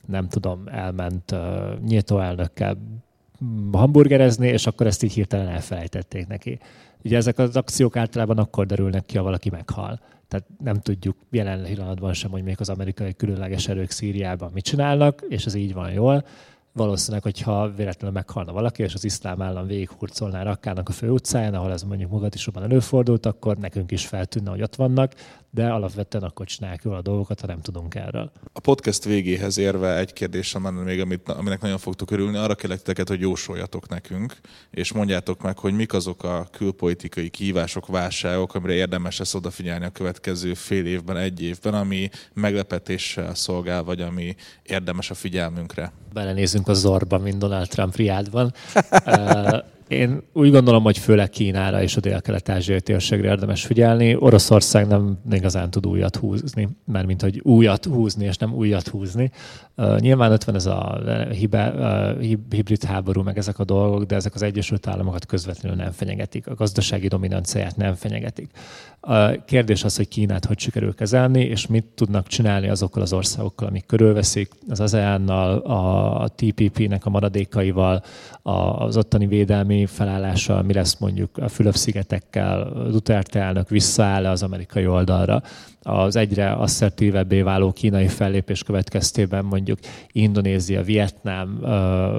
nem 0.07 0.29
tudom, 0.29 0.62
elment 0.66 1.33
uh, 1.33 1.39
nyitó 1.87 2.19
elnökkel 2.19 2.77
hamburgerezni, 3.73 4.49
és 4.49 4.66
akkor 4.66 4.87
ezt 4.87 5.03
így 5.03 5.12
hirtelen 5.12 5.49
elfelejtették 5.49 6.27
neki. 6.27 6.59
Ugye 7.05 7.16
ezek 7.16 7.38
az 7.38 7.57
akciók 7.57 7.96
általában 7.96 8.38
akkor 8.38 8.66
derülnek 8.66 9.07
ki, 9.07 9.16
ha 9.16 9.22
valaki 9.22 9.51
meghal. 9.51 10.01
Tehát 10.28 10.46
nem 10.59 10.80
tudjuk 10.80 11.16
jelen 11.30 11.62
pillanatban 11.62 12.12
sem, 12.12 12.30
hogy 12.30 12.42
még 12.42 12.57
az 12.59 12.68
amerikai 12.68 13.14
különleges 13.14 13.68
erők 13.68 13.90
Szíriában 13.90 14.51
mit 14.55 14.64
csinálnak, 14.64 15.22
és 15.28 15.46
ez 15.46 15.55
így 15.55 15.72
van 15.72 15.92
jól 15.92 16.24
valószínűleg, 16.78 17.22
hogyha 17.22 17.70
véletlenül 17.76 18.14
meghalna 18.14 18.53
valaki, 18.53 18.82
és 18.82 18.94
az 18.94 19.05
iszlám 19.05 19.42
állam 19.42 19.66
végighurcolná 19.66 20.42
Rakkának 20.42 20.88
a 20.88 20.92
főutcáján, 20.92 21.55
ahol 21.55 21.72
ez 21.72 21.82
mondjuk 21.82 22.11
Mogadisóban 22.11 22.62
előfordult, 22.62 23.26
akkor 23.26 23.57
nekünk 23.57 23.90
is 23.90 24.07
feltűnne, 24.07 24.51
hogy 24.51 24.62
ott 24.62 24.76
vannak, 24.76 25.14
de 25.51 25.68
alapvetően 25.68 26.24
akkor 26.24 26.46
csinálják 26.46 26.82
jól 26.84 26.94
a 26.94 27.03
dolgokat, 27.03 27.40
ha 27.40 27.46
nem 27.46 27.61
tudunk 27.61 27.94
erről. 27.94 28.32
A 28.53 28.61
podcast 28.61 29.05
végéhez 29.05 29.59
érve 29.59 29.96
egy 29.96 30.12
kérdésem 30.12 30.62
lenne 30.62 30.82
még, 30.82 31.01
amit, 31.01 31.28
aminek 31.28 31.61
nagyon 31.61 31.78
fogtok 31.78 32.11
örülni. 32.11 32.36
Arra 32.36 32.55
kérlek 32.55 32.82
teket, 32.82 33.09
hogy 33.09 33.20
jósoljatok 33.20 33.88
nekünk, 33.88 34.36
és 34.70 34.92
mondjátok 34.92 35.42
meg, 35.42 35.59
hogy 35.59 35.72
mik 35.72 35.92
azok 35.92 36.22
a 36.24 36.49
külpolitikai 36.53 37.28
kihívások, 37.28 37.86
válságok, 37.86 38.55
amire 38.55 38.72
érdemes 38.72 39.18
lesz 39.18 39.34
odafigyelni 39.34 39.84
a 39.84 39.90
következő 39.90 40.55
fél 40.55 40.86
évben, 40.86 41.16
egy 41.16 41.42
évben, 41.42 41.74
ami 41.74 42.11
meglepetéssel 42.34 43.34
szolgál, 43.34 43.82
vagy 43.82 44.01
ami 44.01 44.34
érdemes 44.62 45.11
a 45.11 45.14
figyelmünkre. 45.14 45.92
Belenézünk 46.12 46.68
a 46.68 46.74
zorba, 46.74 47.18
mint 47.18 47.38
Donald 47.38 47.68
Trump 47.68 47.96
riádban. 47.96 48.53
Én 49.89 50.22
úgy 50.32 50.51
gondolom, 50.51 50.82
hogy 50.82 50.99
főleg 50.99 51.30
Kínára 51.30 51.82
és 51.82 51.97
a 51.97 52.01
dél-kelet-ázsiai 52.01 52.80
térségre 52.80 53.28
érdemes 53.28 53.64
figyelni. 53.64 54.16
Oroszország 54.18 54.86
nem 54.86 55.18
igazán 55.30 55.70
tud 55.70 55.86
újat 55.86 56.16
húzni, 56.16 56.68
mert 56.84 57.07
mint 57.07 57.22
hogy 57.22 57.41
újat 57.43 57.84
húzni, 57.84 58.24
és 58.24 58.36
nem 58.36 58.55
újat 58.55 58.89
húzni. 58.89 59.30
Uh, 59.76 59.99
nyilván 59.99 60.32
ott 60.32 60.45
van 60.45 60.55
ez 60.55 60.66
a 60.66 61.01
hibe, 61.30 61.72
uh, 62.16 62.36
hibrid 62.51 62.84
háború, 62.84 63.22
meg 63.22 63.39
ezek 63.39 63.59
a 63.59 63.64
dolgok, 63.64 64.05
de 64.05 64.14
ezek 64.14 64.34
az 64.34 64.43
Egyesült 64.43 64.86
Államokat 64.86 65.26
közvetlenül 65.26 65.78
nem 65.78 65.91
fenyegetik. 65.91 66.47
A 66.47 66.55
gazdasági 66.55 67.09
dominanciáját 67.09 67.76
nem 67.76 67.95
fenyegetik. 67.95 68.51
A 69.01 69.44
kérdés 69.44 69.84
az, 69.84 69.96
hogy 69.96 70.09
Kínát 70.09 70.44
hogy 70.44 70.59
sikerül 70.59 70.94
kezelni, 70.94 71.40
és 71.40 71.66
mit 71.66 71.84
tudnak 71.84 72.26
csinálni 72.26 72.68
azokkal 72.68 73.03
az 73.03 73.12
országokkal, 73.12 73.68
amik 73.68 73.86
körülveszik, 73.86 74.53
az 74.68 74.80
ASEAN-nal, 74.80 75.59
a 75.59 76.28
TPP-nek 76.28 77.07
a 77.07 77.11
maradékaival, 77.11 78.03
az 78.42 78.96
ottani 78.96 79.26
védelmi 79.26 79.86
felállással, 79.86 80.62
mi 80.62 80.72
lesz 80.72 80.99
mondjuk 80.99 81.38
a 81.38 81.49
Fülöp-szigetekkel, 81.49 82.72
Duterte 82.90 83.40
elnök 83.40 83.68
visszaáll 83.68 84.26
az 84.26 84.42
amerikai 84.42 84.86
oldalra, 84.86 85.42
az 85.82 86.16
egyre 86.16 86.53
asszertívebbé 86.53 87.42
váló 87.42 87.72
kínai 87.72 88.09
fellépés 88.09 88.62
következtében 88.62 89.44
mondjuk 89.44 89.78
Indonézia, 90.12 90.82
Vietnám, 90.82 91.59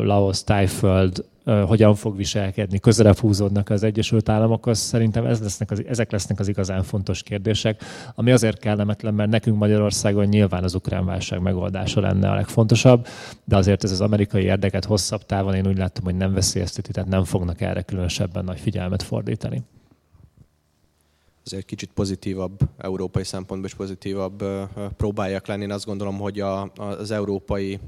Laos, 0.04 0.44
Tájföld 0.44 1.26
hogyan 1.68 1.96
fog 1.96 2.16
viselkedni, 2.16 2.80
közelebb 2.80 3.18
húzódnak 3.18 3.70
az 3.70 3.84
Egyesült 3.84 4.30
Államokhoz. 4.30 4.78
Szerintem 4.80 5.26
ez 5.26 5.42
lesznek 5.42 5.72
az, 5.72 5.84
ezek 5.88 6.12
lesznek 6.12 6.40
az 6.40 6.48
igazán 6.48 6.84
fontos 6.84 7.24
kérdések, 7.24 7.84
ami 8.16 8.32
azért 8.32 8.60
kellemetlen, 8.60 9.14
mert 9.14 9.30
nekünk 9.30 9.58
Magyarországon 9.58 10.26
nyilván 10.26 10.64
az 10.64 10.76
ukrán 10.76 11.06
válság 11.06 11.42
megoldása 11.42 12.02
lenne 12.02 12.30
a 12.30 12.36
legfontosabb, 12.36 13.08
de 13.46 13.58
azért 13.58 13.84
ez 13.84 13.92
az 13.92 14.02
amerikai 14.02 14.44
érdeket 14.44 14.86
hosszabb 14.86 15.26
távon 15.26 15.54
én 15.54 15.68
úgy 15.68 15.78
látom, 15.78 16.04
hogy 16.04 16.16
nem 16.16 16.34
veszélyezteti, 16.34 16.92
tehát 16.92 17.10
nem 17.10 17.24
fognak 17.24 17.62
erre 17.62 17.82
különösebben 17.82 18.44
nagy 18.44 18.60
figyelmet 18.60 19.04
fordítani 19.04 19.64
azért 21.52 21.66
kicsit 21.66 21.90
pozitívabb, 21.94 22.60
európai 22.78 23.24
szempontból 23.24 23.70
is 23.70 23.76
pozitívabb 23.76 24.44
próbálják 24.98 25.48
lenni. 25.48 25.64
Én 25.64 25.72
azt 25.72 25.86
gondolom, 25.86 26.18
hogy 26.18 26.40
a, 26.40 26.72
az 26.76 27.12
európai 27.12 27.80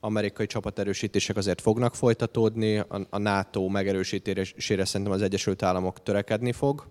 amerikai 0.00 0.46
csapaterősítések 0.46 1.36
azért 1.36 1.60
fognak 1.60 1.94
folytatódni, 1.94 2.78
a, 2.78 3.00
a 3.10 3.18
NATO 3.18 3.68
megerősítésére 3.68 4.84
szerintem 4.84 5.14
az 5.14 5.22
Egyesült 5.22 5.62
Államok 5.62 6.02
törekedni 6.02 6.52
fog. 6.52 6.86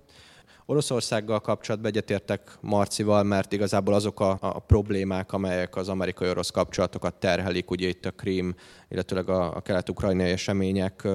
Oroszországgal 0.68 1.40
kapcsolatban 1.40 1.90
egyetértek 1.90 2.58
Marcival, 2.62 3.24
mert 3.24 3.54
igazából 3.54 3.94
azok 3.94 4.20
a, 4.20 4.38
a 4.42 4.60
problémák, 4.60 5.34
amelyek 5.34 5.76
az 5.76 5.90
amerikai-orosz 5.90 6.50
kapcsolatokat 6.50 7.14
terhelik, 7.16 7.72
ugye 7.72 7.88
itt 7.88 8.06
a 8.06 8.12
Krím, 8.12 8.56
illetőleg 8.90 9.30
a, 9.30 9.56
a 9.56 9.62
kelet-ukrajnai 9.62 10.32
események, 10.32 11.08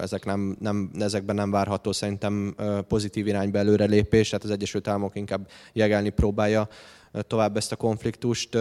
ezek 0.00 0.24
nem, 0.24 0.56
nem, 0.60 0.90
ezekben 0.98 1.34
nem 1.34 1.50
várható 1.50 1.92
szerintem 1.92 2.54
pozitív 2.88 3.26
irányba 3.26 3.58
előrelépés, 3.58 4.28
tehát 4.28 4.44
az 4.44 4.50
Egyesült 4.50 4.88
Államok 4.88 5.16
inkább 5.16 5.48
jegelni 5.72 6.10
próbálja 6.10 6.68
tovább 7.26 7.56
ezt 7.56 7.72
a 7.72 7.76
konfliktust 7.76 8.54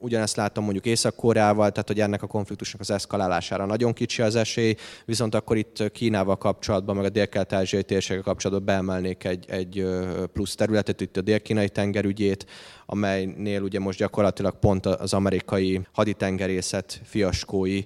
ugyanezt 0.00 0.36
látom 0.36 0.64
mondjuk 0.64 0.86
Észak-Koreával, 0.86 1.70
tehát 1.70 1.88
hogy 1.88 2.00
ennek 2.00 2.22
a 2.22 2.26
konfliktusnak 2.26 2.80
az 2.80 2.90
eszkalálására 2.90 3.66
nagyon 3.66 3.92
kicsi 3.92 4.22
az 4.22 4.36
esély, 4.36 4.74
viszont 5.04 5.34
akkor 5.34 5.56
itt 5.56 5.90
Kínával 5.92 6.36
kapcsolatban, 6.36 6.96
meg 6.96 7.04
a 7.04 7.08
dél-kelet-ázsiai 7.08 7.82
térséggel 7.82 8.22
kapcsolatban 8.22 8.64
beemelnék 8.64 9.24
egy, 9.24 9.44
egy 9.48 9.86
plusz 10.32 10.54
területet, 10.54 11.00
itt 11.00 11.16
a 11.16 11.20
dél-kínai 11.20 11.68
tengerügyét, 11.68 12.46
amelynél 12.92 13.62
ugye 13.62 13.78
most 13.78 13.98
gyakorlatilag 13.98 14.58
pont 14.58 14.86
az 14.86 15.12
amerikai 15.12 15.80
haditengerészet 15.92 17.00
fiaskói 17.04 17.84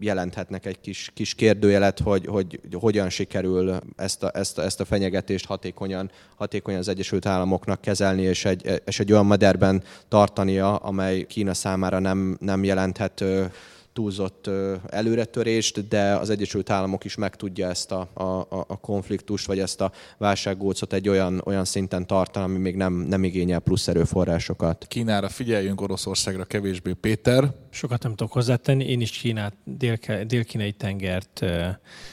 jelenthetnek 0.00 0.66
egy 0.66 0.80
kis, 0.80 1.10
kis 1.14 1.34
kérdőjelet, 1.34 1.98
hogy, 1.98 2.26
hogy 2.26 2.60
hogyan 2.72 3.10
sikerül 3.10 3.78
ezt 3.96 4.22
a, 4.22 4.30
ezt, 4.34 4.58
a, 4.58 4.62
ezt 4.62 4.80
a 4.80 4.84
fenyegetést 4.84 5.46
hatékonyan, 5.46 6.10
hatékonyan 6.36 6.80
az 6.80 6.88
Egyesült 6.88 7.26
Államoknak 7.26 7.80
kezelni, 7.80 8.22
és 8.22 8.44
egy, 8.44 8.82
és 8.84 9.00
egy 9.00 9.12
olyan 9.12 9.26
mederben 9.26 9.82
tartania, 10.08 10.76
amely 10.76 11.22
Kína 11.22 11.54
számára 11.54 11.98
nem, 11.98 12.36
nem 12.40 12.64
jelenthet 12.64 13.24
túlzott 14.00 14.50
előretörést, 14.88 15.88
de 15.88 16.14
az 16.14 16.30
Egyesült 16.30 16.70
Államok 16.70 17.04
is 17.04 17.14
meg 17.14 17.36
tudja 17.36 17.68
ezt 17.68 17.92
a, 17.92 18.08
a, 18.14 18.46
a 18.50 18.80
konfliktust, 18.80 19.46
vagy 19.46 19.58
ezt 19.58 19.80
a 19.80 19.92
válsággócot 20.18 20.92
egy 20.92 21.08
olyan, 21.08 21.42
olyan 21.44 21.64
szinten 21.64 22.06
tartani, 22.06 22.44
ami 22.44 22.58
még 22.58 22.76
nem, 22.76 22.92
nem 22.92 23.24
igényel 23.24 23.60
plusz 23.60 23.88
erőforrásokat. 23.88 24.86
Kínára 24.88 25.28
figyeljünk, 25.28 25.80
Oroszországra 25.80 26.44
kevésbé. 26.44 26.92
Péter? 26.92 27.54
Sokat 27.70 28.02
nem 28.02 28.14
tudok 28.14 28.32
hozzátenni. 28.32 28.84
Én 28.84 29.00
is 29.00 29.10
Kínát, 29.10 29.54
dél- 29.64 30.26
dél-kínai 30.26 30.72
tengert, 30.72 31.44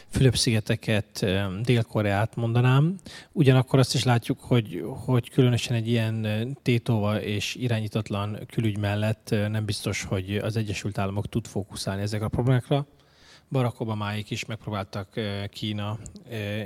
Fülöp-szigeteket, 0.10 1.26
Dél-Koreát 1.62 2.36
mondanám. 2.36 2.95
Ugyanakkor 3.32 3.80
azt 3.80 3.93
is 3.93 4.03
látjuk, 4.03 4.39
hogy, 4.39 4.84
hogy 5.05 5.30
különösen 5.30 5.76
egy 5.76 5.88
ilyen 5.88 6.58
tétova 6.62 7.22
és 7.22 7.55
irányítatlan 7.55 8.39
külügy 8.47 8.78
mellett 8.78 9.36
nem 9.49 9.66
biztos, 9.66 10.03
hogy 10.03 10.38
az 10.38 10.55
Egyesült 10.55 10.97
Államok 10.97 11.30
tud 11.30 11.47
fókuszálni 11.47 12.01
ezekre 12.01 12.26
a 12.26 12.30
problémákra. 12.30 12.88
Barack 13.51 13.80
Obamáik 13.80 14.30
is 14.30 14.45
megpróbáltak 14.45 15.20
Kína 15.49 15.99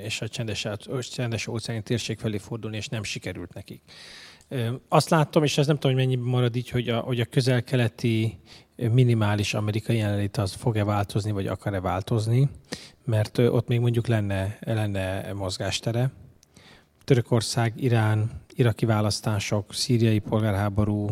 és 0.03 0.21
a 0.21 0.27
csendes, 0.27 0.67
csendes 1.01 1.47
óceáni 1.47 1.81
térség 1.81 2.19
felé 2.19 2.37
fordulni, 2.37 2.77
és 2.77 2.87
nem 2.87 3.03
sikerült 3.03 3.53
nekik. 3.53 3.81
Azt 4.87 5.09
látom, 5.09 5.43
és 5.43 5.57
ez 5.57 5.67
nem 5.67 5.77
tudom, 5.77 5.97
hogy 5.97 6.05
mennyi 6.05 6.15
marad 6.15 6.55
így, 6.55 6.69
hogy 6.69 6.89
a, 6.89 6.99
hogy 6.99 7.19
a 7.19 7.25
közel-keleti 7.25 8.39
minimális 8.91 9.53
amerikai 9.53 9.97
jelenlét 9.97 10.37
az 10.37 10.53
fog-e 10.53 10.83
változni, 10.83 11.31
vagy 11.31 11.47
akar-e 11.47 11.79
változni, 11.79 12.49
mert 13.05 13.37
ott 13.37 13.67
még 13.67 13.79
mondjuk 13.79 14.07
lenne, 14.07 14.57
lenne 14.59 15.33
mozgástere. 15.33 16.11
Törökország, 17.03 17.73
Irán, 17.75 18.31
iraki 18.55 18.85
választások, 18.85 19.73
szíriai 19.73 20.19
polgárháború, 20.19 21.09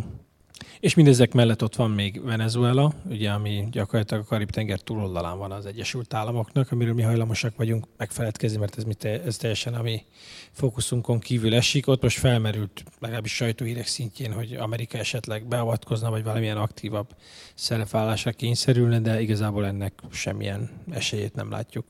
és 0.80 0.93
mindezek 0.93 1.34
mellett 1.34 1.63
ott 1.63 1.75
van 1.75 1.91
még 1.91 2.23
Venezuela, 2.23 2.93
ugye, 3.09 3.32
ami 3.32 3.67
gyakorlatilag 3.71 4.23
a 4.23 4.27
Karib-tenger 4.27 4.80
túloldalán 4.80 5.38
van 5.38 5.51
az 5.51 5.65
Egyesült 5.65 6.13
Államoknak, 6.13 6.71
amiről 6.71 6.93
mi 6.93 7.01
hajlamosak 7.01 7.55
vagyunk 7.55 7.86
megfeledkezni, 7.97 8.57
mert 8.57 8.77
ez, 8.77 8.84
mit, 8.84 9.05
ez 9.05 9.38
teljesen 9.38 9.73
a 9.73 9.82
mi 9.82 10.05
fókuszunkon 10.51 11.19
kívül 11.19 11.55
esik. 11.55 11.88
Ott 11.88 12.01
most 12.01 12.17
felmerült 12.17 12.84
legalábbis 12.99 13.36
sajtóhírek 13.36 13.88
szintjén, 13.88 14.34
hogy 14.34 14.53
Amerika 14.53 14.97
esetleg 14.97 15.47
beavatkozna, 15.47 16.09
vagy 16.09 16.23
valamilyen 16.23 16.57
aktívabb 16.57 17.15
szerepvállásra 17.55 18.32
kényszerülne, 18.32 18.99
de 18.99 19.21
igazából 19.21 19.65
ennek 19.65 19.93
semmilyen 20.11 20.69
esélyét 20.91 21.36
nem 21.36 21.49
látjuk 21.49 21.86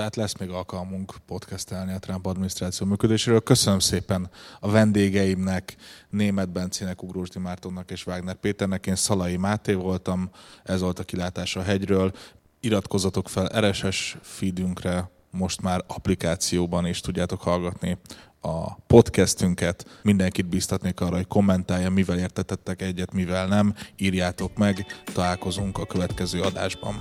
tehát 0.00 0.16
lesz 0.16 0.38
még 0.38 0.50
alkalmunk 0.50 1.14
podcastelni 1.26 1.92
a 1.92 1.98
Trump 1.98 2.26
adminisztráció 2.26 2.86
működéséről. 2.86 3.40
Köszönöm 3.40 3.78
szépen 3.78 4.30
a 4.60 4.70
vendégeimnek, 4.70 5.76
Német 6.10 6.52
Bencének, 6.52 7.02
Ugrós 7.02 7.28
Mártonnak 7.38 7.90
és 7.90 8.06
Wagner 8.06 8.34
Péternek. 8.34 8.86
Én 8.86 8.94
Szalai 8.94 9.36
Máté 9.36 9.72
voltam, 9.72 10.30
ez 10.64 10.80
volt 10.80 10.98
a 10.98 11.04
kilátás 11.04 11.56
a 11.56 11.62
hegyről. 11.62 12.12
Iratkozzatok 12.60 13.28
fel 13.28 13.70
RSS 13.70 14.16
feedünkre, 14.22 15.10
most 15.30 15.62
már 15.62 15.84
applikációban 15.86 16.86
is 16.86 17.00
tudjátok 17.00 17.40
hallgatni 17.40 17.98
a 18.40 18.74
podcastünket. 18.74 20.00
Mindenkit 20.02 20.46
biztatnék 20.46 21.00
arra, 21.00 21.16
hogy 21.16 21.26
kommentálja, 21.26 21.90
mivel 21.90 22.18
értetettek 22.18 22.82
egyet, 22.82 23.12
mivel 23.12 23.46
nem. 23.46 23.74
Írjátok 23.96 24.56
meg, 24.56 24.86
találkozunk 25.14 25.78
a 25.78 25.86
következő 25.86 26.40
adásban. 26.40 26.96